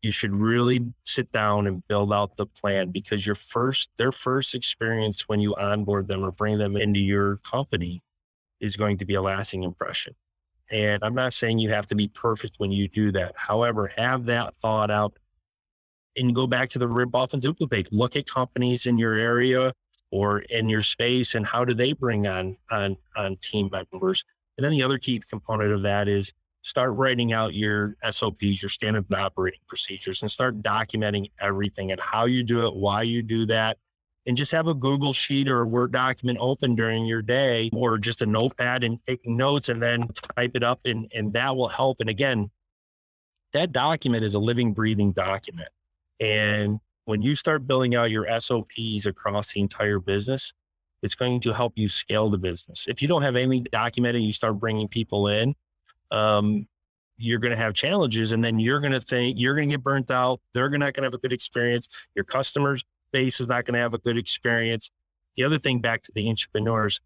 you 0.02 0.12
should 0.12 0.32
really 0.32 0.86
sit 1.04 1.30
down 1.32 1.66
and 1.66 1.86
build 1.88 2.12
out 2.12 2.36
the 2.36 2.46
plan 2.46 2.90
because 2.90 3.26
your 3.26 3.34
first, 3.34 3.90
their 3.96 4.12
first 4.12 4.54
experience 4.54 5.28
when 5.28 5.40
you 5.40 5.54
onboard 5.56 6.06
them 6.08 6.24
or 6.24 6.30
bring 6.30 6.56
them 6.56 6.76
into 6.76 7.00
your 7.00 7.36
company 7.38 8.02
is 8.60 8.76
going 8.76 8.98
to 8.98 9.04
be 9.04 9.14
a 9.14 9.22
lasting 9.22 9.64
impression. 9.64 10.14
And 10.70 11.02
I'm 11.02 11.14
not 11.14 11.32
saying 11.32 11.58
you 11.58 11.70
have 11.70 11.86
to 11.88 11.94
be 11.94 12.08
perfect 12.08 12.54
when 12.58 12.70
you 12.70 12.88
do 12.88 13.10
that. 13.12 13.34
However, 13.36 13.90
have 13.96 14.26
that 14.26 14.54
thought 14.60 14.90
out 14.90 15.18
and 16.16 16.34
go 16.34 16.46
back 16.46 16.68
to 16.70 16.78
the 16.78 16.88
rip 16.88 17.14
off 17.14 17.32
and 17.32 17.40
duplicate. 17.40 17.92
Look 17.92 18.16
at 18.16 18.26
companies 18.26 18.86
in 18.86 18.98
your 18.98 19.14
area 19.14 19.72
or 20.10 20.40
in 20.40 20.68
your 20.68 20.82
space 20.82 21.34
and 21.34 21.46
how 21.46 21.64
do 21.64 21.74
they 21.74 21.92
bring 21.92 22.26
on 22.26 22.56
on 22.70 22.96
on 23.16 23.36
team 23.36 23.70
members 23.72 24.24
and 24.56 24.64
then 24.64 24.72
the 24.72 24.82
other 24.82 24.98
key 24.98 25.20
component 25.28 25.72
of 25.72 25.82
that 25.82 26.08
is 26.08 26.32
start 26.62 26.94
writing 26.94 27.32
out 27.32 27.54
your 27.54 27.96
sops 28.10 28.62
your 28.62 28.68
standard 28.68 29.04
operating 29.14 29.60
procedures 29.66 30.22
and 30.22 30.30
start 30.30 30.62
documenting 30.62 31.30
everything 31.40 31.92
and 31.92 32.00
how 32.00 32.24
you 32.24 32.42
do 32.42 32.66
it 32.66 32.74
why 32.74 33.02
you 33.02 33.22
do 33.22 33.46
that 33.46 33.76
and 34.28 34.36
just 34.36 34.52
have 34.52 34.68
a 34.68 34.74
google 34.74 35.12
sheet 35.12 35.48
or 35.48 35.62
a 35.62 35.66
word 35.66 35.90
document 35.90 36.38
open 36.40 36.76
during 36.76 37.04
your 37.04 37.22
day 37.22 37.68
or 37.72 37.98
just 37.98 38.22
a 38.22 38.26
notepad 38.26 38.84
and 38.84 39.00
take 39.08 39.26
notes 39.26 39.68
and 39.68 39.82
then 39.82 40.06
type 40.36 40.52
it 40.54 40.62
up 40.62 40.80
and, 40.84 41.10
and 41.12 41.32
that 41.32 41.56
will 41.56 41.68
help 41.68 41.96
and 41.98 42.08
again 42.08 42.48
that 43.52 43.72
document 43.72 44.22
is 44.22 44.34
a 44.34 44.38
living 44.38 44.72
breathing 44.72 45.10
document 45.10 45.68
and 46.20 46.78
when 47.08 47.22
you 47.22 47.34
start 47.34 47.66
building 47.66 47.94
out 47.94 48.10
your 48.10 48.28
SOPs 48.38 49.06
across 49.06 49.54
the 49.54 49.60
entire 49.60 49.98
business, 49.98 50.52
it's 51.02 51.14
going 51.14 51.40
to 51.40 51.54
help 51.54 51.72
you 51.76 51.88
scale 51.88 52.28
the 52.28 52.36
business. 52.36 52.86
If 52.86 53.00
you 53.00 53.08
don't 53.08 53.22
have 53.22 53.34
anything 53.34 53.66
documented, 53.72 54.20
you 54.20 54.30
start 54.30 54.60
bringing 54.60 54.88
people 54.88 55.28
in, 55.28 55.54
um, 56.10 56.66
you're 57.16 57.38
going 57.38 57.52
to 57.52 57.56
have 57.56 57.72
challenges, 57.72 58.32
and 58.32 58.44
then 58.44 58.58
you're 58.58 58.80
going 58.80 58.92
to 58.92 59.00
think 59.00 59.36
you're 59.38 59.54
going 59.54 59.70
to 59.70 59.76
get 59.76 59.82
burnt 59.82 60.10
out. 60.10 60.38
They're 60.52 60.68
not 60.68 60.92
going 60.92 61.02
to 61.02 61.04
have 61.04 61.14
a 61.14 61.18
good 61.18 61.32
experience. 61.32 61.88
Your 62.14 62.26
customers 62.26 62.84
base 63.12 63.40
is 63.40 63.48
not 63.48 63.64
going 63.64 63.74
to 63.74 63.80
have 63.80 63.94
a 63.94 63.98
good 63.98 64.16
experience. 64.16 64.90
The 65.36 65.44
other 65.44 65.58
thing, 65.58 65.80
back 65.80 66.02
to 66.02 66.12
the 66.14 66.26
intrapreneurs, 66.26 67.00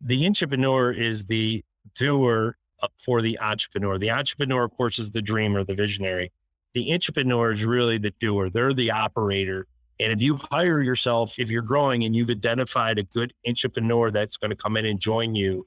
the 0.00 0.22
intrapreneur 0.22 0.96
is 0.96 1.24
the 1.24 1.64
doer 1.96 2.56
uh, 2.82 2.88
for 2.98 3.22
the 3.22 3.38
entrepreneur. 3.40 3.98
The 3.98 4.10
entrepreneur, 4.10 4.64
of 4.64 4.76
course, 4.76 4.98
is 4.98 5.10
the 5.10 5.22
dreamer, 5.22 5.64
the 5.64 5.74
visionary 5.74 6.30
the 6.74 6.90
intrapreneur 6.90 7.52
is 7.52 7.64
really 7.64 7.98
the 7.98 8.10
doer. 8.20 8.50
They're 8.50 8.74
the 8.74 8.90
operator. 8.90 9.66
And 10.00 10.12
if 10.12 10.20
you 10.20 10.38
hire 10.50 10.82
yourself, 10.82 11.38
if 11.38 11.50
you're 11.50 11.62
growing 11.62 12.04
and 12.04 12.14
you've 12.14 12.30
identified 12.30 12.98
a 12.98 13.04
good 13.04 13.32
intrapreneur 13.46 14.12
that's 14.12 14.36
going 14.36 14.50
to 14.50 14.56
come 14.56 14.76
in 14.76 14.84
and 14.84 14.98
join 14.98 15.36
you, 15.36 15.66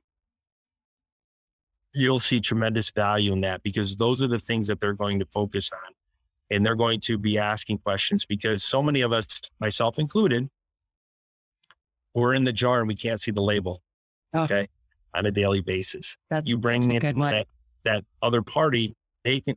you'll 1.94 2.20
see 2.20 2.42
tremendous 2.42 2.92
value 2.92 3.32
in 3.32 3.42
that 3.42 3.64
because 3.64 3.96
those 3.96 4.22
are 4.22 4.28
the 4.28 4.38
things 4.38 4.68
that 4.68 4.82
they're 4.82 4.94
going 4.94 5.20
to 5.20 5.26
focus 5.28 5.72
on. 5.74 5.94
And 6.50 6.66
they're 6.66 6.76
going 6.76 7.02
to 7.02 7.18
be 7.18 7.38
asking 7.38 7.80
questions 7.80 8.26
because 8.26 8.64
so 8.64 8.82
many 8.82 9.02
of 9.02 9.12
us, 9.12 9.42
myself 9.60 10.00
included, 10.00 10.50
we're 12.14 12.34
in 12.34 12.44
the 12.44 12.54
jar 12.54 12.80
and 12.80 12.88
we 12.88 12.96
can't 12.96 13.20
see 13.20 13.32
the 13.32 13.42
label. 13.42 13.82
Oh. 14.34 14.44
Okay. 14.44 14.68
On 15.14 15.26
a 15.26 15.32
daily 15.32 15.62
basis. 15.62 16.16
That's 16.30 16.48
You 16.48 16.58
bring 16.58 16.92
in 16.92 17.20
that, 17.20 17.48
that 17.84 18.06
other 18.22 18.42
party, 18.42 18.96
they 19.24 19.42
can 19.42 19.56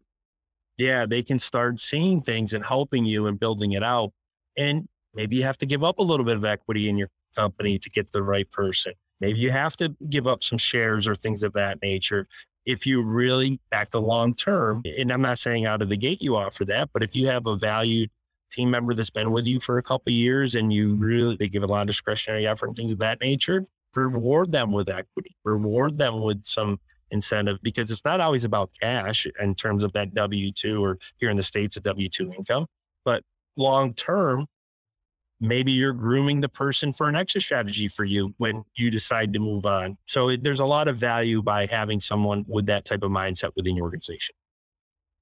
yeah, 0.81 1.05
they 1.05 1.23
can 1.23 1.39
start 1.39 1.79
seeing 1.79 2.23
things 2.23 2.55
and 2.55 2.65
helping 2.65 3.05
you 3.05 3.27
and 3.27 3.39
building 3.39 3.73
it 3.73 3.83
out. 3.83 4.13
And 4.57 4.89
maybe 5.15 5.37
you 5.37 5.43
have 5.43 5.59
to 5.59 5.67
give 5.67 5.85
up 5.85 5.99
a 5.99 6.03
little 6.03 6.25
bit 6.25 6.37
of 6.37 6.45
equity 6.47 6.89
in 6.89 6.97
your 6.97 7.11
company 7.37 7.79
to 7.79 7.91
get 7.91 8.11
the 8.13 8.23
right 8.23 8.51
person. 8.51 8.95
Maybe 9.21 9.39
you 9.41 9.51
have 9.51 9.77
to 9.77 9.95
give 10.09 10.27
up 10.27 10.43
some 10.43 10.57
shares 10.57 11.07
or 11.07 11.15
things 11.15 11.43
of 11.43 11.53
that 11.53 11.83
nature. 11.83 12.27
If 12.71 12.87
you 12.87 13.03
really 13.05 13.59
back 13.73 13.91
the 13.91 14.01
long 14.01 14.33
term, 14.35 14.83
and 14.99 15.11
I'm 15.11 15.23
not 15.23 15.39
saying 15.39 15.67
out 15.67 15.83
of 15.83 15.89
the 15.89 15.97
gate 15.97 16.23
you 16.23 16.37
offer 16.37 16.65
that, 16.67 16.91
but 16.93 17.03
if 17.03 17.17
you 17.17 17.27
have 17.27 17.47
a 17.47 17.57
valued 17.57 18.11
team 18.53 18.71
member 18.71 18.95
that's 18.95 19.11
been 19.11 19.33
with 19.33 19.47
you 19.47 19.59
for 19.59 19.79
a 19.79 19.83
couple 19.83 20.13
years 20.13 20.55
and 20.55 20.73
you 20.73 20.95
really 20.95 21.37
they 21.37 21.49
give 21.49 21.65
a 21.65 21.67
lot 21.67 21.81
of 21.81 21.87
discretionary 21.89 22.47
effort 22.47 22.69
and 22.69 22.77
things 22.77 22.93
of 22.93 23.01
that 23.01 23.21
nature, 23.21 23.67
reward 23.95 24.53
them 24.53 24.71
with 24.71 24.89
equity, 24.89 25.37
reward 25.45 25.99
them 25.99 26.21
with 26.21 26.45
some 26.45 26.79
incentive 27.11 27.59
because 27.63 27.91
it's 27.91 28.05
not 28.05 28.21
always 28.21 28.45
about 28.45 28.71
cash 28.81 29.27
in 29.41 29.53
terms 29.55 29.83
of 29.83 29.93
that 29.93 30.15
W 30.15 30.53
2 30.53 30.85
or 30.85 30.97
here 31.19 31.31
in 31.31 31.37
the 31.37 31.43
States, 31.43 31.77
a 31.77 31.81
W 31.81 32.09
2 32.09 32.33
income. 32.35 32.67
But 33.05 33.25
long 33.57 33.95
term, 33.95 34.47
maybe 35.41 35.73
you're 35.73 35.93
grooming 35.93 36.41
the 36.41 36.49
person 36.49 36.93
for 36.93 37.09
an 37.09 37.17
exit 37.17 37.43
strategy 37.43 37.89
for 37.89 38.05
you 38.05 38.35
when 38.39 38.57
mm-hmm. 38.57 38.69
you 38.77 38.91
decide 38.91 39.33
to 39.33 39.39
move 39.39 39.67
on. 39.67 39.97
So 40.07 40.29
it, 40.29 40.43
there's 40.43 40.61
a 40.61 40.67
lot 40.67 40.89
of 40.89 40.97
value 40.97 41.43
by 41.43 41.67
having 41.67 42.01
someone 42.01 42.45
with 42.47 42.67
that 42.67 42.85
type 42.85 43.03
of 43.03 43.11
mindset 43.11 43.53
within 43.57 43.77
your 43.77 43.85
organization. 43.85 44.35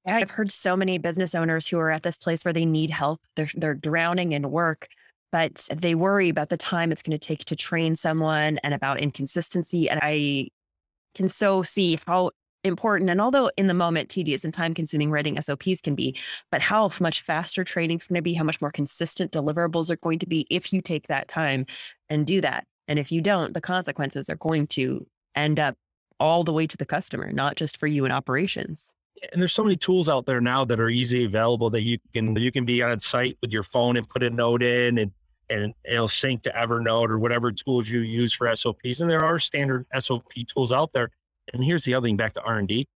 I've 0.06 0.30
heard 0.30 0.50
so 0.50 0.76
many 0.76 0.98
business 0.98 1.34
owners 1.34 1.68
who 1.68 1.78
are 1.78 1.90
at 1.90 2.02
this 2.02 2.18
place 2.18 2.44
where 2.44 2.54
they 2.54 2.64
need 2.64 2.90
help. 2.90 3.20
They're 3.36 3.50
they're 3.54 3.74
drowning 3.74 4.32
in 4.32 4.50
work, 4.50 4.88
but 5.32 5.68
they 5.74 5.94
worry 5.94 6.30
about 6.30 6.48
the 6.48 6.56
time 6.56 6.92
it's 6.92 7.02
going 7.02 7.18
to 7.18 7.26
take 7.26 7.44
to 7.46 7.56
train 7.56 7.94
someone 7.94 8.58
and 8.62 8.72
about 8.72 9.00
inconsistency. 9.00 9.90
And 9.90 10.00
I 10.02 10.48
can 11.14 11.28
so 11.28 11.62
see 11.62 11.98
how 12.06 12.30
important 12.64 13.10
and 13.10 13.20
although 13.20 13.50
in 13.56 13.66
the 13.66 13.74
moment 13.74 14.08
tedious 14.08 14.44
and 14.44 14.52
time 14.52 14.74
consuming 14.74 15.10
writing 15.10 15.40
SOPs 15.40 15.80
can 15.80 15.94
be, 15.94 16.16
but 16.50 16.60
how 16.60 16.90
much 17.00 17.22
faster 17.22 17.64
training 17.64 17.98
is 17.98 18.06
going 18.06 18.16
to 18.16 18.22
be, 18.22 18.34
how 18.34 18.44
much 18.44 18.60
more 18.60 18.72
consistent 18.72 19.32
deliverables 19.32 19.90
are 19.90 19.96
going 19.96 20.18
to 20.18 20.26
be 20.26 20.46
if 20.50 20.72
you 20.72 20.82
take 20.82 21.06
that 21.08 21.28
time 21.28 21.66
and 22.08 22.26
do 22.26 22.40
that. 22.40 22.66
And 22.88 22.98
if 22.98 23.12
you 23.12 23.20
don't, 23.20 23.54
the 23.54 23.60
consequences 23.60 24.28
are 24.30 24.36
going 24.36 24.66
to 24.68 25.06
end 25.34 25.60
up 25.60 25.76
all 26.20 26.42
the 26.42 26.52
way 26.52 26.66
to 26.66 26.76
the 26.76 26.86
customer, 26.86 27.30
not 27.32 27.56
just 27.56 27.78
for 27.78 27.86
you 27.86 28.04
in 28.04 28.12
operations. 28.12 28.92
and 29.32 29.40
there's 29.40 29.52
so 29.52 29.62
many 29.64 29.76
tools 29.76 30.08
out 30.08 30.26
there 30.26 30.40
now 30.40 30.64
that 30.64 30.80
are 30.80 30.88
easily 30.88 31.24
available 31.24 31.70
that 31.70 31.82
you 31.82 31.98
can 32.12 32.34
you 32.36 32.52
can 32.52 32.64
be 32.64 32.82
on 32.82 32.98
site 32.98 33.36
with 33.40 33.52
your 33.52 33.62
phone 33.62 33.96
and 33.96 34.08
put 34.08 34.22
a 34.22 34.30
note 34.30 34.62
in 34.62 34.98
and 34.98 35.12
and 35.50 35.74
it'll 35.84 36.08
sync 36.08 36.42
to 36.42 36.50
Evernote 36.50 37.08
or 37.08 37.18
whatever 37.18 37.50
tools 37.52 37.88
you 37.88 38.00
use 38.00 38.32
for 38.34 38.54
SOPs. 38.54 39.00
And 39.00 39.10
there 39.10 39.24
are 39.24 39.38
standard 39.38 39.86
SOP 39.98 40.32
tools 40.46 40.72
out 40.72 40.92
there. 40.92 41.10
And 41.52 41.64
here's 41.64 41.84
the 41.84 41.94
other 41.94 42.06
thing 42.06 42.16
back 42.16 42.32
to 42.34 42.42
R&D. 42.42 42.86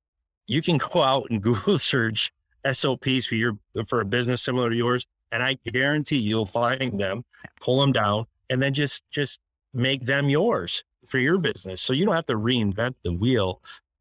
You 0.46 0.62
can 0.62 0.78
go 0.78 1.02
out 1.02 1.26
and 1.30 1.42
Google 1.42 1.78
search 1.78 2.30
SOPs 2.70 3.26
for 3.26 3.34
your 3.34 3.54
for 3.88 4.00
a 4.00 4.04
business 4.04 4.42
similar 4.42 4.70
to 4.70 4.76
yours, 4.76 5.06
and 5.32 5.42
I 5.42 5.56
guarantee 5.72 6.18
you'll 6.18 6.46
find 6.46 6.98
them, 6.98 7.24
pull 7.60 7.80
them 7.80 7.92
down, 7.92 8.26
and 8.50 8.62
then 8.62 8.72
just 8.72 9.02
just 9.10 9.40
make 9.74 10.04
them 10.04 10.28
yours 10.28 10.84
for 11.08 11.18
your 11.18 11.38
business. 11.38 11.80
So 11.80 11.92
you 11.92 12.04
don't 12.04 12.14
have 12.14 12.26
to 12.26 12.34
reinvent 12.34 12.94
the 13.02 13.12
wheel 13.12 13.60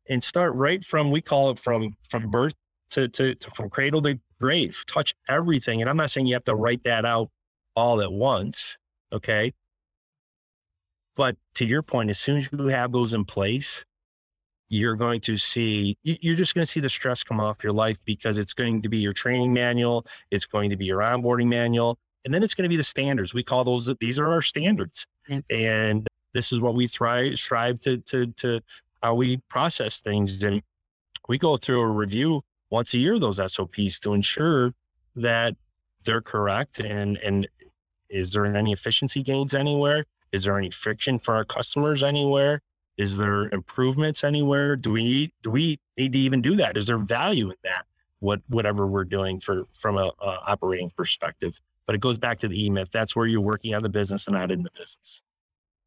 and 0.10 0.22
start 0.22 0.54
right 0.56 0.84
from 0.84 1.10
we 1.10 1.22
call 1.22 1.52
it 1.52 1.58
from 1.58 1.96
from 2.10 2.30
birth 2.30 2.54
to, 2.92 3.08
to, 3.08 3.34
to 3.36 3.50
from 3.52 3.70
cradle 3.70 4.02
to 4.02 4.20
grave 4.40 4.84
touch 4.88 5.14
everything 5.30 5.82
and 5.82 5.90
i'm 5.90 5.98
not 5.98 6.10
saying 6.10 6.28
you 6.28 6.34
have 6.34 6.44
to 6.44 6.56
write 6.56 6.84
that 6.84 7.06
out 7.06 7.30
all 7.76 8.02
at 8.02 8.12
once 8.12 8.78
okay 9.14 9.54
but 11.16 11.36
to 11.56 11.66
your 11.66 11.82
point 11.82 12.10
as 12.10 12.20
soon 12.20 12.38
as 12.38 12.50
you 12.52 12.68
have 12.68 12.92
those 12.92 13.14
in 13.14 13.24
place 13.24 13.86
you're 14.72 14.96
going 14.96 15.20
to 15.20 15.36
see 15.38 15.98
you're 16.04 16.36
just 16.36 16.56
going 16.56 16.64
to 16.64 16.72
see 16.72 16.80
the 16.80 16.90
stress 16.90 17.24
come 17.24 17.40
off 17.40 17.64
your 17.64 17.74
life 17.74 17.98
because 18.06 18.38
it's 18.38 18.54
going 18.54 18.82
to 18.82 18.88
be 18.90 18.98
your 18.98 19.12
training 19.12 19.52
manual 19.52 20.06
it's 20.32 20.46
going 20.46 20.70
to 20.70 20.78
be 20.78 20.86
your 20.86 21.00
onboarding 21.00 21.48
manual 21.48 22.00
and 22.26 22.34
then 22.34 22.44
it's 22.44 22.54
going 22.54 22.64
to 22.64 22.70
be 22.70 22.78
the 22.78 22.84
standards. 22.84 23.34
We 23.34 23.44
call 23.44 23.64
those 23.64 23.94
these 24.00 24.20
are 24.20 24.28
our 24.28 24.42
standards. 24.42 25.06
Yeah. 25.28 25.42
and 25.50 26.08
this 26.34 26.52
is 26.52 26.62
what 26.62 26.76
we 26.76 26.88
thrive 26.88 27.38
strive 27.38 27.80
to 27.82 27.98
to 27.98 28.28
to 28.28 28.62
how 29.02 29.16
we 29.16 29.38
process 29.50 30.02
things 30.02 30.42
and 30.44 30.62
we 31.28 31.38
go 31.38 31.58
through 31.58 31.82
a 31.82 31.92
review 31.92 32.42
once 32.70 32.94
a 32.94 33.00
year 33.00 33.20
those 33.20 33.38
sops 33.52 34.00
to 34.00 34.14
ensure 34.14 34.74
that 35.16 35.56
they're 36.04 36.22
correct 36.22 36.80
and 36.80 37.18
and 37.18 37.48
is 38.10 38.32
there 38.32 38.46
any 38.46 38.74
efficiency 38.74 39.24
gains 39.24 39.54
anywhere? 39.54 40.04
Is 40.32 40.44
there 40.44 40.58
any 40.58 40.70
friction 40.70 41.18
for 41.18 41.36
our 41.36 41.46
customers 41.46 42.04
anywhere 42.04 42.62
is 43.02 43.18
there 43.18 43.50
improvements 43.50 44.24
anywhere? 44.24 44.76
Do 44.76 44.92
we 44.92 45.34
do 45.42 45.50
we 45.50 45.80
need 45.98 46.14
to 46.14 46.20
even 46.20 46.42
do 46.42 46.56
that? 46.58 46.78
Is 46.78 46.86
there 46.86 46.98
value 46.98 47.50
in 47.50 47.56
that? 47.64 47.86
What 48.20 48.42
whatever 48.48 48.86
we're 48.86 49.06
doing 49.06 49.40
for 49.40 49.64
from 49.74 49.98
a, 49.98 50.12
a 50.22 50.40
operating 50.48 50.92
perspective. 50.96 51.60
But 51.88 51.96
it 51.96 52.02
goes 52.02 52.20
back 52.20 52.38
to 52.40 52.48
the 52.48 52.66
E 52.66 52.70
Myth. 52.70 52.92
That's 52.92 53.16
where 53.16 53.26
you're 53.26 53.42
working 53.42 53.74
on 53.74 53.82
the 53.82 53.90
business 53.90 54.28
and 54.28 54.36
not 54.36 54.52
in 54.52 54.62
the 54.62 54.70
business. 54.78 55.24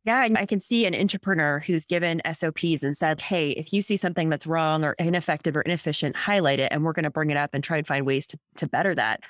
Yeah, 0.05 0.29
I 0.37 0.45
can 0.45 0.61
see 0.61 0.85
an 0.85 0.93
intrapreneur 0.93 1.63
who's 1.63 1.87
given 1.87 2.21
SOPs 2.31 2.83
and 2.83 2.95
said, 2.95 3.23
Hey, 3.23 3.51
if 3.53 3.73
you 3.73 3.81
see 3.81 3.97
something 3.97 4.29
that's 4.29 4.47
wrong 4.47 4.85
or 4.85 4.93
ineffective 4.99 5.57
or 5.57 5.63
inefficient, 5.63 6.15
highlight 6.15 6.61
it 6.61 6.73
and 6.73 6.85
we're 6.85 6.93
going 6.93 7.05
to 7.05 7.11
bring 7.11 7.31
it 7.31 7.39
up 7.39 7.51
and 7.55 7.65
try 7.65 7.79
and 7.79 7.87
find 7.87 8.05
ways 8.05 8.27
to, 8.27 8.39
to 8.57 8.69
better 8.69 8.95
that. 8.97 9.23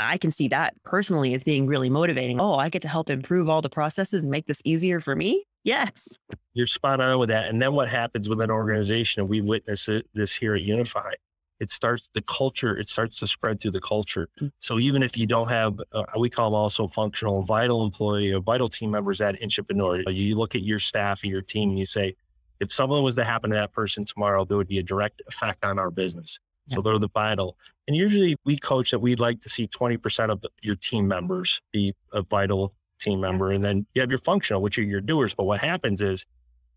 I 0.00 0.18
can 0.18 0.30
see 0.30 0.48
that 0.48 0.74
personally 0.84 1.34
as 1.34 1.44
being 1.44 1.66
really 1.66 1.90
motivating. 1.90 2.40
Oh, 2.40 2.54
I 2.54 2.68
get 2.68 2.82
to 2.82 2.88
help 2.88 3.10
improve 3.10 3.48
all 3.48 3.62
the 3.62 3.68
processes 3.68 4.22
and 4.22 4.30
make 4.30 4.46
this 4.46 4.60
easier 4.64 5.00
for 5.00 5.16
me. 5.16 5.44
Yes. 5.64 6.08
You're 6.54 6.66
spot 6.66 7.00
on 7.00 7.18
with 7.18 7.28
that. 7.28 7.48
And 7.48 7.60
then 7.60 7.72
what 7.72 7.88
happens 7.88 8.28
with 8.28 8.40
an 8.40 8.50
organization, 8.50 9.20
and 9.20 9.28
we 9.28 9.40
witness 9.40 9.88
it, 9.88 10.06
this 10.14 10.34
here 10.34 10.54
at 10.54 10.62
UniFi, 10.62 11.12
it 11.58 11.70
starts 11.70 12.08
the 12.12 12.22
culture, 12.22 12.76
it 12.76 12.88
starts 12.88 13.18
to 13.20 13.26
spread 13.26 13.60
through 13.60 13.70
the 13.72 13.80
culture. 13.80 14.28
Mm-hmm. 14.36 14.48
So 14.60 14.78
even 14.78 15.02
if 15.02 15.16
you 15.16 15.26
don't 15.26 15.48
have, 15.48 15.80
uh, 15.92 16.04
we 16.18 16.28
call 16.28 16.50
them 16.50 16.54
also 16.54 16.86
functional 16.86 17.38
and 17.38 17.46
vital 17.46 17.82
employee 17.82 18.32
or 18.32 18.40
vital 18.40 18.68
team 18.68 18.90
members 18.90 19.20
at 19.20 19.40
intrapreneur, 19.40 20.04
you 20.14 20.36
look 20.36 20.54
at 20.54 20.62
your 20.62 20.78
staff 20.78 21.22
and 21.22 21.32
your 21.32 21.42
team 21.42 21.70
and 21.70 21.78
you 21.78 21.86
say, 21.86 22.14
if 22.60 22.72
something 22.72 23.02
was 23.02 23.16
to 23.16 23.24
happen 23.24 23.50
to 23.50 23.56
that 23.56 23.72
person 23.72 24.04
tomorrow, 24.04 24.44
there 24.44 24.56
would 24.56 24.68
be 24.68 24.78
a 24.78 24.82
direct 24.82 25.22
effect 25.28 25.64
on 25.64 25.78
our 25.78 25.90
business. 25.90 26.38
So 26.68 26.80
they're 26.80 26.98
the 26.98 27.08
vital. 27.08 27.56
And 27.86 27.96
usually 27.96 28.36
we 28.44 28.56
coach 28.56 28.90
that 28.90 28.98
we'd 28.98 29.20
like 29.20 29.40
to 29.40 29.48
see 29.48 29.68
20% 29.68 30.30
of 30.30 30.44
your 30.62 30.74
team 30.76 31.06
members 31.06 31.60
be 31.72 31.92
a 32.12 32.22
vital 32.22 32.74
team 32.98 33.20
member. 33.20 33.52
And 33.52 33.62
then 33.62 33.86
you 33.94 34.00
have 34.00 34.10
your 34.10 34.18
functional, 34.18 34.62
which 34.62 34.78
are 34.78 34.82
your 34.82 35.00
doers. 35.00 35.34
But 35.34 35.44
what 35.44 35.60
happens 35.60 36.02
is 36.02 36.26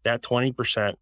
that 0.03 0.21
20% 0.21 0.93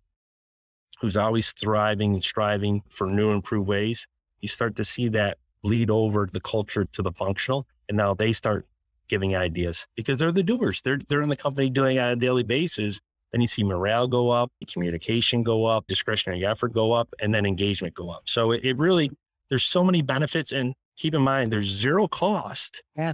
who's 1.00 1.18
always 1.18 1.52
thriving 1.52 2.14
and 2.14 2.24
striving 2.24 2.82
for 2.90 3.08
new 3.08 3.32
improved 3.32 3.68
ways, 3.68 4.08
you 4.42 4.48
start 4.48 4.76
to 4.78 4.86
see 4.86 5.10
that 5.10 5.38
lead 5.64 5.90
over 5.90 6.28
the 6.32 6.40
culture 6.40 6.86
to 6.86 7.02
the 7.02 7.12
functional. 7.12 7.68
And 7.90 7.98
now 7.98 8.14
they 8.14 8.32
start 8.32 8.66
giving 9.08 9.36
ideas 9.36 9.88
because 9.96 10.20
they're 10.20 10.32
the 10.32 10.44
doers. 10.44 10.82
They're, 10.82 11.00
they're 11.10 11.22
in 11.22 11.30
the 11.30 11.36
company 11.36 11.70
doing 11.70 11.98
it 11.98 12.02
on 12.02 12.10
a 12.10 12.16
daily 12.16 12.44
basis. 12.44 13.00
Then 13.32 13.42
you 13.42 13.48
see 13.48 13.64
morale 13.64 14.08
go 14.08 14.30
up, 14.30 14.52
communication 14.72 15.44
go 15.44 15.66
up, 15.66 15.86
discretionary 15.88 16.46
effort 16.46 16.74
go 16.74 16.94
up, 16.94 17.14
and 17.20 17.34
then 17.34 17.46
engagement 17.46 17.94
go 17.94 18.10
up. 18.10 18.24
So 18.26 18.52
it, 18.52 18.64
it 18.64 18.78
really, 18.78 19.12
there's 19.50 19.64
so 19.64 19.84
many 19.84 20.02
benefits. 20.02 20.52
And 20.52 20.74
keep 20.96 21.14
in 21.14 21.22
mind, 21.22 21.52
there's 21.52 21.68
zero 21.68 22.08
cost. 22.08 22.82
Yeah. 22.96 23.14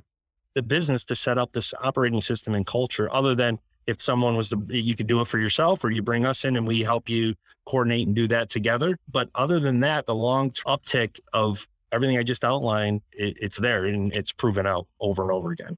The 0.55 0.61
business 0.61 1.03
to 1.05 1.16
set 1.16 1.38
up 1.38 1.51
this 1.51 1.74
operating 1.82 2.22
system 2.22 2.53
and 2.53 2.66
culture, 2.66 3.11
other 3.14 3.34
than 3.34 3.57
if 3.88 3.99
someone 4.01 4.38
was 4.38 4.49
to, 4.49 4.64
you 4.70 4.95
could 4.95 5.07
do 5.07 5.20
it 5.22 5.28
for 5.28 5.39
yourself 5.39 5.84
or 5.84 5.89
you 5.89 6.01
bring 6.01 6.26
us 6.26 6.45
in 6.45 6.55
and 6.55 6.68
we 6.68 6.82
help 6.82 7.09
you 7.09 7.34
coordinate 7.66 8.07
and 8.07 8.16
do 8.16 8.28
that 8.28 8.49
together. 8.49 8.97
But 9.11 9.30
other 9.36 9.59
than 9.59 9.80
that, 9.82 10.05
the 10.05 10.16
long 10.16 10.51
uptick 10.51 11.20
of 11.34 11.68
everything 11.91 12.18
I 12.18 12.24
just 12.24 12.43
outlined, 12.43 13.01
it, 13.11 13.38
it's 13.41 13.59
there 13.59 13.86
and 13.86 14.16
it's 14.16 14.32
proven 14.32 14.66
out 14.66 14.88
over 14.99 15.24
and 15.24 15.32
over 15.32 15.51
again. 15.51 15.78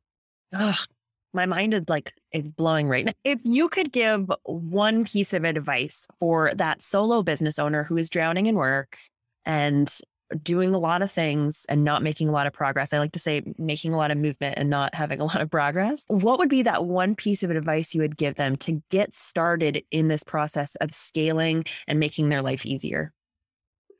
My 1.35 1.45
mind 1.45 1.73
is 1.73 1.83
like 1.87 2.13
it's 2.31 2.51
blowing 2.51 2.87
right 2.87 3.05
now. 3.05 3.13
If 3.23 3.39
you 3.43 3.69
could 3.69 3.91
give 3.91 4.31
one 4.43 5.05
piece 5.05 5.33
of 5.33 5.43
advice 5.43 6.07
for 6.19 6.51
that 6.55 6.81
solo 6.81 7.21
business 7.21 7.59
owner 7.59 7.83
who 7.83 7.97
is 7.97 8.09
drowning 8.09 8.47
in 8.47 8.55
work 8.55 8.97
and 9.45 9.93
doing 10.41 10.73
a 10.73 10.79
lot 10.79 11.03
of 11.03 11.11
things 11.11 11.65
and 11.69 11.83
not 11.83 12.01
making 12.01 12.27
a 12.27 12.31
lot 12.31 12.47
of 12.47 12.53
progress. 12.53 12.93
I 12.93 12.97
like 12.97 13.11
to 13.11 13.19
say 13.19 13.43
making 13.59 13.93
a 13.93 13.97
lot 13.97 14.09
of 14.09 14.17
movement 14.17 14.55
and 14.57 14.71
not 14.71 14.95
having 14.95 15.21
a 15.21 15.25
lot 15.25 15.39
of 15.39 15.51
progress. 15.51 16.03
What 16.07 16.39
would 16.39 16.49
be 16.49 16.63
that 16.63 16.85
one 16.85 17.13
piece 17.13 17.43
of 17.43 17.51
advice 17.51 17.93
you 17.93 18.01
would 18.01 18.17
give 18.17 18.35
them 18.35 18.55
to 18.57 18.81
get 18.89 19.13
started 19.13 19.83
in 19.91 20.07
this 20.07 20.23
process 20.23 20.75
of 20.77 20.95
scaling 20.95 21.65
and 21.87 21.99
making 21.99 22.29
their 22.29 22.41
life 22.41 22.65
easier? 22.65 23.13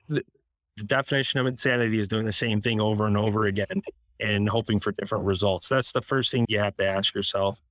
The 0.07 0.23
definition 0.85 1.39
of 1.39 1.45
insanity 1.45 1.99
is 1.99 2.07
doing 2.07 2.25
the 2.25 2.31
same 2.31 2.59
thing 2.59 2.81
over 2.81 3.05
and 3.05 3.17
over 3.17 3.45
again 3.45 3.81
and 4.19 4.47
hoping 4.47 4.79
for 4.79 4.91
different 4.93 5.25
results. 5.25 5.69
That's 5.69 5.91
the 5.91 6.01
first 6.01 6.31
thing 6.31 6.45
you 6.47 6.59
have 6.59 6.77
to 6.77 6.87
ask 6.87 7.13
yourself. 7.13 7.61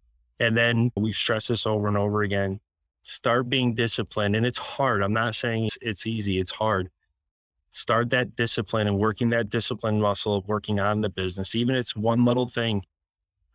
And 0.40 0.57
then 0.57 0.90
we 0.97 1.12
stress 1.12 1.49
this 1.49 1.66
over 1.66 1.88
and 1.88 1.97
over 1.97 2.22
again. 2.22 2.61
Start 3.03 3.49
being 3.49 3.74
disciplined. 3.74 4.36
And 4.36 4.45
it's 4.45 4.59
hard. 4.59 5.03
I'm 5.03 5.12
not 5.12 5.34
saying 5.34 5.66
it's, 5.66 5.78
it's 5.80 6.07
easy, 6.07 6.38
it's 6.38 6.51
hard. 6.51 6.90
Start 7.70 8.11
that 8.11 8.36
discipline 8.36 8.86
and 8.86 8.99
working 8.99 9.30
that 9.30 9.51
discipline 9.51 10.01
muscle 10.01 10.34
of 10.34 10.47
working 10.47 10.80
on 10.80 11.01
the 11.01 11.11
business, 11.11 11.55
even 11.55 11.74
if 11.74 11.80
it's 11.80 11.97
one 11.97 12.24
little 12.24 12.47
thing 12.47 12.82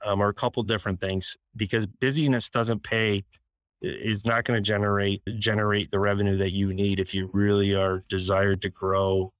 um, 0.05 0.21
or 0.21 0.29
a 0.29 0.33
couple 0.33 0.61
different 0.63 0.99
things, 0.99 1.37
because 1.55 1.85
busyness 1.85 2.49
doesn't 2.49 2.83
pay 2.83 3.23
is 3.81 4.25
not 4.25 4.43
going 4.43 4.61
to 4.61 4.61
generate 4.61 5.21
generate 5.37 5.89
the 5.89 5.99
revenue 5.99 6.35
that 6.35 6.51
you 6.51 6.73
need 6.73 6.99
if 6.99 7.13
you 7.13 7.29
really 7.31 7.73
are 7.73 8.03
desired 8.09 8.61
to 8.61 8.69
grow 8.69 9.31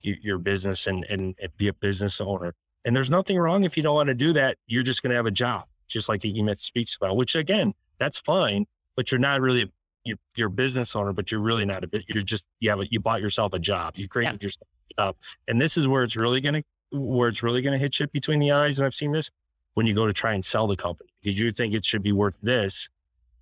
your 0.00 0.38
business 0.38 0.86
and, 0.86 1.06
and, 1.08 1.34
and 1.40 1.56
be 1.56 1.68
a 1.68 1.72
business 1.72 2.20
owner. 2.20 2.54
And 2.84 2.94
there's 2.94 3.10
nothing 3.10 3.38
wrong 3.38 3.64
if 3.64 3.76
you 3.76 3.82
don't 3.82 3.94
want 3.94 4.08
to 4.08 4.14
do 4.14 4.32
that. 4.34 4.58
You're 4.66 4.82
just 4.82 5.02
going 5.02 5.10
to 5.10 5.16
have 5.16 5.26
a 5.26 5.30
job, 5.30 5.64
just 5.88 6.08
like 6.08 6.20
the 6.20 6.38
E-Myth 6.38 6.60
speaks 6.60 6.96
about, 6.96 7.16
which 7.16 7.34
again, 7.36 7.72
that's 7.98 8.18
fine, 8.18 8.66
but 8.96 9.10
you're 9.10 9.18
not 9.18 9.40
really, 9.40 9.72
you're, 10.04 10.18
you're 10.36 10.48
a 10.48 10.50
business 10.50 10.94
owner, 10.94 11.12
but 11.12 11.32
you're 11.32 11.40
really 11.40 11.64
not 11.64 11.82
a 11.84 11.86
bit, 11.86 12.04
you're 12.08 12.22
just, 12.22 12.46
you 12.60 12.70
have 12.70 12.80
a, 12.80 12.86
you 12.90 13.00
bought 13.00 13.20
yourself 13.20 13.54
a 13.54 13.58
job. 13.58 13.94
You 13.96 14.08
created 14.08 14.42
yeah. 14.42 14.46
yourself 14.46 14.68
a 14.90 15.02
job. 15.02 15.16
And 15.48 15.60
this 15.60 15.76
is 15.76 15.88
where 15.88 16.02
it's 16.02 16.16
really 16.16 16.40
going 16.40 16.54
to, 16.54 16.62
where 16.92 17.28
it's 17.28 17.42
really 17.42 17.62
going 17.62 17.72
to 17.72 17.78
hit 17.78 17.98
you 17.98 18.06
between 18.08 18.38
the 18.38 18.52
eyes. 18.52 18.78
And 18.78 18.86
I've 18.86 18.94
seen 18.94 19.12
this 19.12 19.30
when 19.74 19.86
you 19.86 19.94
go 19.94 20.06
to 20.06 20.12
try 20.12 20.34
and 20.34 20.44
sell 20.44 20.66
the 20.66 20.76
company 20.76 21.10
because 21.22 21.38
you 21.38 21.50
think 21.50 21.74
it 21.74 21.84
should 21.84 22.02
be 22.02 22.12
worth 22.12 22.36
this. 22.42 22.88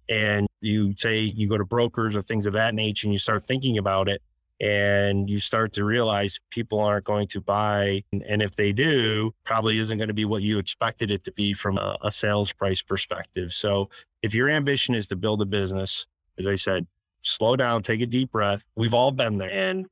And 0.09 0.47
you 0.61 0.95
say 0.97 1.21
you 1.21 1.49
go 1.49 1.57
to 1.57 1.65
brokers 1.65 2.17
or 2.17 2.23
things 2.23 2.47
of 2.47 2.53
that 2.55 2.75
nature 2.75 3.07
and 3.07 3.13
you 3.13 3.19
start 3.19 3.47
thinking 3.47 3.79
about 3.79 4.09
it 4.09 4.21
and 4.63 5.29
you 5.29 5.41
start 5.41 5.73
to 5.73 5.85
realize 5.85 6.39
people 6.51 6.79
aren't 6.79 7.05
going 7.05 7.27
to 7.27 7.41
buy. 7.41 8.03
And 8.13 8.41
if 8.41 8.55
they 8.55 8.73
do, 8.73 9.35
probably 9.45 9.79
isn't 9.79 9.99
going 9.99 10.09
to 10.09 10.15
be 10.15 10.25
what 10.25 10.43
you 10.43 10.59
expected 10.59 11.11
it 11.11 11.25
to 11.25 11.33
be 11.33 11.53
from 11.53 11.79
a, 11.79 12.11
sales 12.13 12.53
price 12.53 12.81
perspective. 12.81 13.53
So 13.53 13.91
if 14.23 14.35
your 14.35 14.49
ambition 14.49 14.95
is 14.95 15.09
to 15.09 15.17
build 15.17 15.43
a 15.43 15.47
business, 15.47 16.07
as 16.39 16.47
I 16.47 16.55
said, 16.55 16.87
slow 17.23 17.57
down, 17.57 17.83
take 17.83 18.03
a 18.03 18.07
deep 18.07 18.31
breath. 18.31 18.63
We've 18.77 18.95
all 18.95 19.11
been 19.11 19.37
there 19.37 19.51
and 19.51 19.87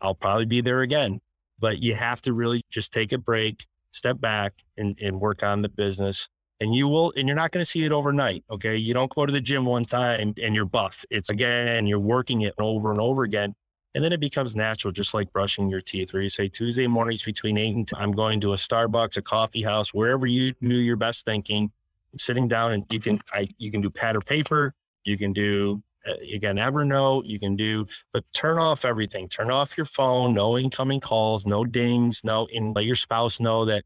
I'll 0.00 0.14
probably 0.14 0.46
be 0.46 0.60
there 0.60 0.82
again, 0.82 1.20
but 1.60 1.80
you 1.80 1.94
have 1.94 2.20
to 2.22 2.32
really 2.32 2.62
just 2.68 2.92
take 2.92 3.12
a 3.12 3.18
break, 3.18 3.64
step 3.92 4.20
back 4.20 4.54
and, 4.76 4.98
and 5.00 5.20
work 5.20 5.44
on 5.44 5.62
the 5.62 5.68
business. 5.68 6.28
And 6.60 6.74
you 6.74 6.88
will, 6.88 7.12
and 7.16 7.28
you're 7.28 7.36
not 7.36 7.52
going 7.52 7.60
to 7.60 7.70
see 7.70 7.84
it 7.84 7.92
overnight. 7.92 8.42
Okay. 8.50 8.76
You 8.76 8.92
don't 8.92 9.14
go 9.14 9.24
to 9.24 9.32
the 9.32 9.40
gym 9.40 9.66
one 9.66 9.84
time 9.84 10.34
and 10.42 10.54
you're 10.54 10.64
buff. 10.64 11.04
It's 11.10 11.30
again, 11.30 11.86
you're 11.86 12.00
working 12.00 12.40
it 12.40 12.54
over 12.58 12.90
and 12.90 13.00
over 13.00 13.22
again 13.22 13.54
and 13.96 14.04
then 14.04 14.12
it 14.12 14.20
becomes 14.20 14.54
natural, 14.54 14.92
just 14.92 15.14
like 15.14 15.32
brushing 15.32 15.70
your 15.70 15.80
teeth, 15.80 16.12
where 16.12 16.22
you 16.22 16.28
say 16.28 16.48
Tuesday 16.48 16.86
mornings 16.86 17.22
between 17.22 17.56
eight 17.56 17.74
and 17.74 17.88
10, 17.88 17.98
I'm 17.98 18.12
going 18.12 18.42
to 18.42 18.52
a 18.52 18.56
Starbucks, 18.56 19.16
a 19.16 19.22
coffee 19.22 19.62
house, 19.62 19.94
wherever 19.94 20.26
you 20.26 20.52
do 20.60 20.74
your 20.74 20.96
best 20.96 21.24
thinking, 21.24 21.70
I'm 22.12 22.18
sitting 22.18 22.46
down 22.46 22.72
and 22.72 22.84
you 22.90 23.00
can, 23.00 23.18
I, 23.32 23.46
you 23.56 23.70
can 23.70 23.80
do 23.80 23.88
pad 23.88 24.14
or 24.14 24.20
paper. 24.20 24.74
You 25.04 25.16
can 25.16 25.32
do, 25.32 25.82
uh, 26.06 26.12
again, 26.34 26.56
Evernote. 26.56 27.22
You 27.24 27.40
can 27.40 27.56
do, 27.56 27.86
but 28.12 28.22
turn 28.34 28.58
off 28.58 28.84
everything. 28.84 29.30
Turn 29.30 29.50
off 29.50 29.78
your 29.78 29.86
phone, 29.86 30.34
no 30.34 30.58
incoming 30.58 31.00
calls, 31.00 31.46
no 31.46 31.64
dings, 31.64 32.20
no, 32.22 32.46
and 32.54 32.76
let 32.76 32.84
your 32.84 32.96
spouse 32.96 33.40
know 33.40 33.64
that 33.64 33.82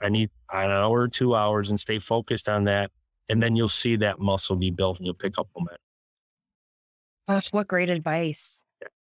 I 0.00 0.08
need 0.08 0.30
an 0.52 0.70
hour 0.70 1.00
or 1.00 1.08
two 1.08 1.34
hours 1.34 1.70
and 1.70 1.80
stay 1.80 1.98
focused 1.98 2.48
on 2.48 2.62
that. 2.64 2.92
And 3.28 3.42
then 3.42 3.56
you'll 3.56 3.66
see 3.66 3.96
that 3.96 4.20
muscle 4.20 4.54
be 4.54 4.70
built 4.70 4.98
and 4.98 5.06
you'll 5.06 5.16
pick 5.16 5.36
up 5.36 5.48
momentum. 5.56 5.78
Gosh, 7.26 7.52
what 7.52 7.66
great 7.66 7.90
advice. 7.90 8.62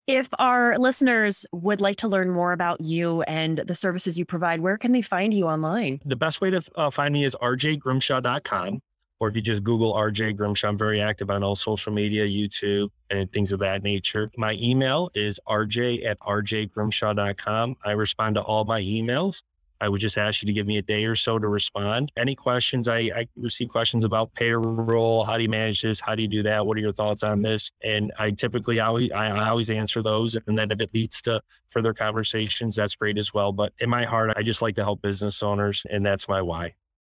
If 0.08 0.28
our 0.38 0.78
listeners 0.78 1.45
would 1.54 1.80
like 1.80 1.95
to 1.97 2.10
learn 2.10 2.30
more 2.30 2.51
about 2.51 2.82
you 2.82 3.22
and 3.22 3.60
the 3.60 3.74
services 3.74 4.18
you 4.18 4.26
provide, 4.26 4.60
where 4.60 4.78
can 4.78 4.91
they 4.91 5.01
find 5.01 5.34
you 5.34 5.45
online? 5.45 6.01
The 6.04 6.18
best 6.18 6.41
way 6.41 6.49
to 6.49 6.62
uh, 6.76 6.89
find 6.89 7.14
me 7.14 7.24
is 7.24 7.38
rjgrimshaw.com. 7.41 8.82
Or 9.22 9.30
if 9.30 9.36
you 9.38 9.41
just 9.41 9.64
Google 9.64 9.93
RJ 9.93 10.36
Grimshaw, 10.36 10.68
I'm 10.68 10.78
very 10.78 10.99
active 10.99 11.30
on 11.30 11.43
all 11.43 11.56
social 11.56 11.93
media, 11.93 12.26
YouTube, 12.26 12.89
and 13.10 13.32
things 13.32 13.54
of 13.54 13.60
that 13.60 13.82
nature. 13.82 14.30
My 14.36 14.58
email 14.62 15.10
is 15.16 15.39
rj 15.47 16.06
at 16.06 16.20
rjgrimshaw.com. 16.20 17.76
I 17.86 17.91
respond 17.91 18.36
to 18.36 18.41
all 18.41 18.66
my 18.66 18.82
emails. 18.82 19.41
I 19.84 19.89
would 19.89 19.99
just 19.99 20.17
ask 20.17 20.41
you 20.41 20.47
to 20.47 20.53
give 20.53 20.65
me 20.65 20.77
a 20.77 20.81
day 20.81 21.03
or 21.03 21.13
so 21.13 21.38
to 21.38 21.47
respond. 21.49 22.09
Any 22.15 22.36
questions? 22.36 22.88
I, 22.88 22.99
I 23.13 23.27
receive 23.36 23.67
questions 23.67 24.05
about 24.05 24.34
payroll. 24.34 25.25
How 25.25 25.36
do 25.36 25.43
you 25.43 25.49
manage 25.49 25.81
this? 25.81 25.99
How 25.99 26.15
do 26.15 26.21
you 26.21 26.29
do 26.29 26.41
that? 26.43 26.65
What 26.65 26.77
are 26.77 26.79
your 26.79 26.93
thoughts 26.93 27.21
on 27.21 27.41
this? 27.41 27.69
And 27.84 28.13
I 28.17 28.31
typically 28.31 28.79
always 28.79 29.11
I, 29.11 29.27
I 29.27 29.49
always 29.49 29.69
answer 29.69 30.01
those. 30.01 30.38
And 30.47 30.57
then 30.57 30.71
if 30.71 30.79
it 30.79 30.89
leads 30.93 31.21
to 31.23 31.41
further 31.69 31.93
conversations, 31.93 32.77
that's 32.77 32.95
great 32.95 33.17
as 33.17 33.34
well. 33.34 33.51
But 33.51 33.73
in 33.79 33.89
my 33.89 34.05
heart, 34.05 34.31
I 34.38 34.43
just 34.43 34.61
like 34.61 34.75
to 34.75 34.84
help 34.86 35.01
business 35.01 35.43
owners, 35.43 35.86
and 35.89 36.05
that's 36.05 36.29
my 36.29 36.41
why. 36.41 36.75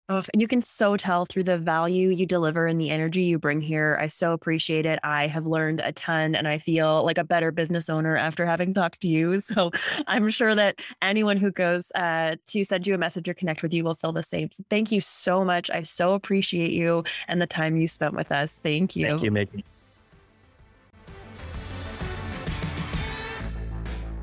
Oh, 0.08 0.22
and 0.32 0.40
you 0.40 0.46
can 0.46 0.62
so 0.62 0.96
tell 0.96 1.26
through 1.26 1.42
the 1.44 1.58
value 1.58 2.10
you 2.10 2.26
deliver 2.26 2.68
and 2.68 2.80
the 2.80 2.90
energy 2.90 3.24
you 3.24 3.40
bring 3.40 3.60
here. 3.60 3.98
I 4.00 4.06
so 4.06 4.32
appreciate 4.32 4.86
it. 4.86 5.00
I 5.02 5.26
have 5.26 5.46
learned 5.46 5.80
a 5.80 5.90
ton 5.90 6.36
and 6.36 6.46
I 6.46 6.58
feel 6.58 7.04
like 7.04 7.18
a 7.18 7.24
better 7.24 7.50
business 7.50 7.90
owner 7.90 8.16
after 8.16 8.46
having 8.46 8.72
talked 8.74 9.00
to 9.00 9.08
you. 9.08 9.40
So 9.40 9.72
I'm 10.06 10.28
sure 10.30 10.54
that 10.54 10.78
anyone 11.02 11.38
who 11.38 11.50
goes 11.50 11.90
uh, 11.96 12.36
to 12.46 12.64
send 12.64 12.86
you 12.86 12.94
a 12.94 12.98
message 12.98 13.28
or 13.28 13.34
connect 13.34 13.64
with 13.64 13.74
you 13.74 13.82
will 13.82 13.94
feel 13.94 14.12
the 14.12 14.22
same. 14.22 14.48
So 14.52 14.62
thank 14.70 14.92
you 14.92 15.00
so 15.00 15.44
much. 15.44 15.70
I 15.70 15.82
so 15.82 16.14
appreciate 16.14 16.70
you 16.70 17.02
and 17.26 17.42
the 17.42 17.46
time 17.48 17.76
you 17.76 17.88
spent 17.88 18.14
with 18.14 18.30
us. 18.30 18.60
Thank 18.62 18.94
you. 18.94 19.08
Thank 19.08 19.22
you, 19.24 19.32
Mickey. 19.32 19.64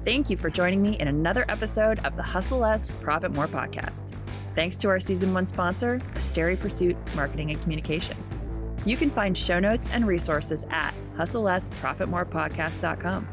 Thank 0.05 0.29
you 0.29 0.37
for 0.37 0.49
joining 0.49 0.81
me 0.81 0.97
in 0.97 1.09
another 1.09 1.43
episode 1.49 1.99
of 2.05 2.15
the 2.15 2.23
Hustle 2.23 2.59
Less, 2.59 2.89
Profit 3.01 3.33
More 3.33 3.47
podcast. 3.47 4.13
Thanks 4.55 4.77
to 4.77 4.87
our 4.89 4.99
season 4.99 5.33
one 5.33 5.47
sponsor, 5.47 5.99
Asteri 6.13 6.59
Pursuit 6.59 6.95
Marketing 7.15 7.49
and 7.51 7.61
Communications. 7.61 8.39
You 8.85 8.97
can 8.97 9.09
find 9.09 9.37
show 9.37 9.59
notes 9.59 9.87
and 9.91 10.07
resources 10.07 10.65
at 10.69 10.93
hustlelessprofitmorepodcast.com. 11.17 13.27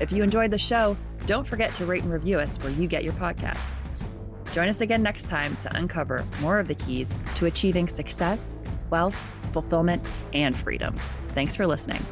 If 0.00 0.12
you 0.12 0.22
enjoyed 0.22 0.50
the 0.50 0.58
show, 0.58 0.96
don't 1.26 1.46
forget 1.46 1.74
to 1.76 1.86
rate 1.86 2.02
and 2.02 2.12
review 2.12 2.38
us 2.38 2.58
where 2.58 2.72
you 2.72 2.86
get 2.86 3.04
your 3.04 3.14
podcasts. 3.14 3.86
Join 4.52 4.68
us 4.68 4.80
again 4.80 5.02
next 5.02 5.28
time 5.28 5.56
to 5.56 5.76
uncover 5.76 6.24
more 6.40 6.58
of 6.58 6.68
the 6.68 6.74
keys 6.74 7.16
to 7.36 7.46
achieving 7.46 7.88
success, 7.88 8.58
wealth, 8.90 9.16
fulfillment, 9.52 10.04
and 10.32 10.56
freedom. 10.56 10.96
Thanks 11.34 11.56
for 11.56 11.66
listening. 11.66 12.04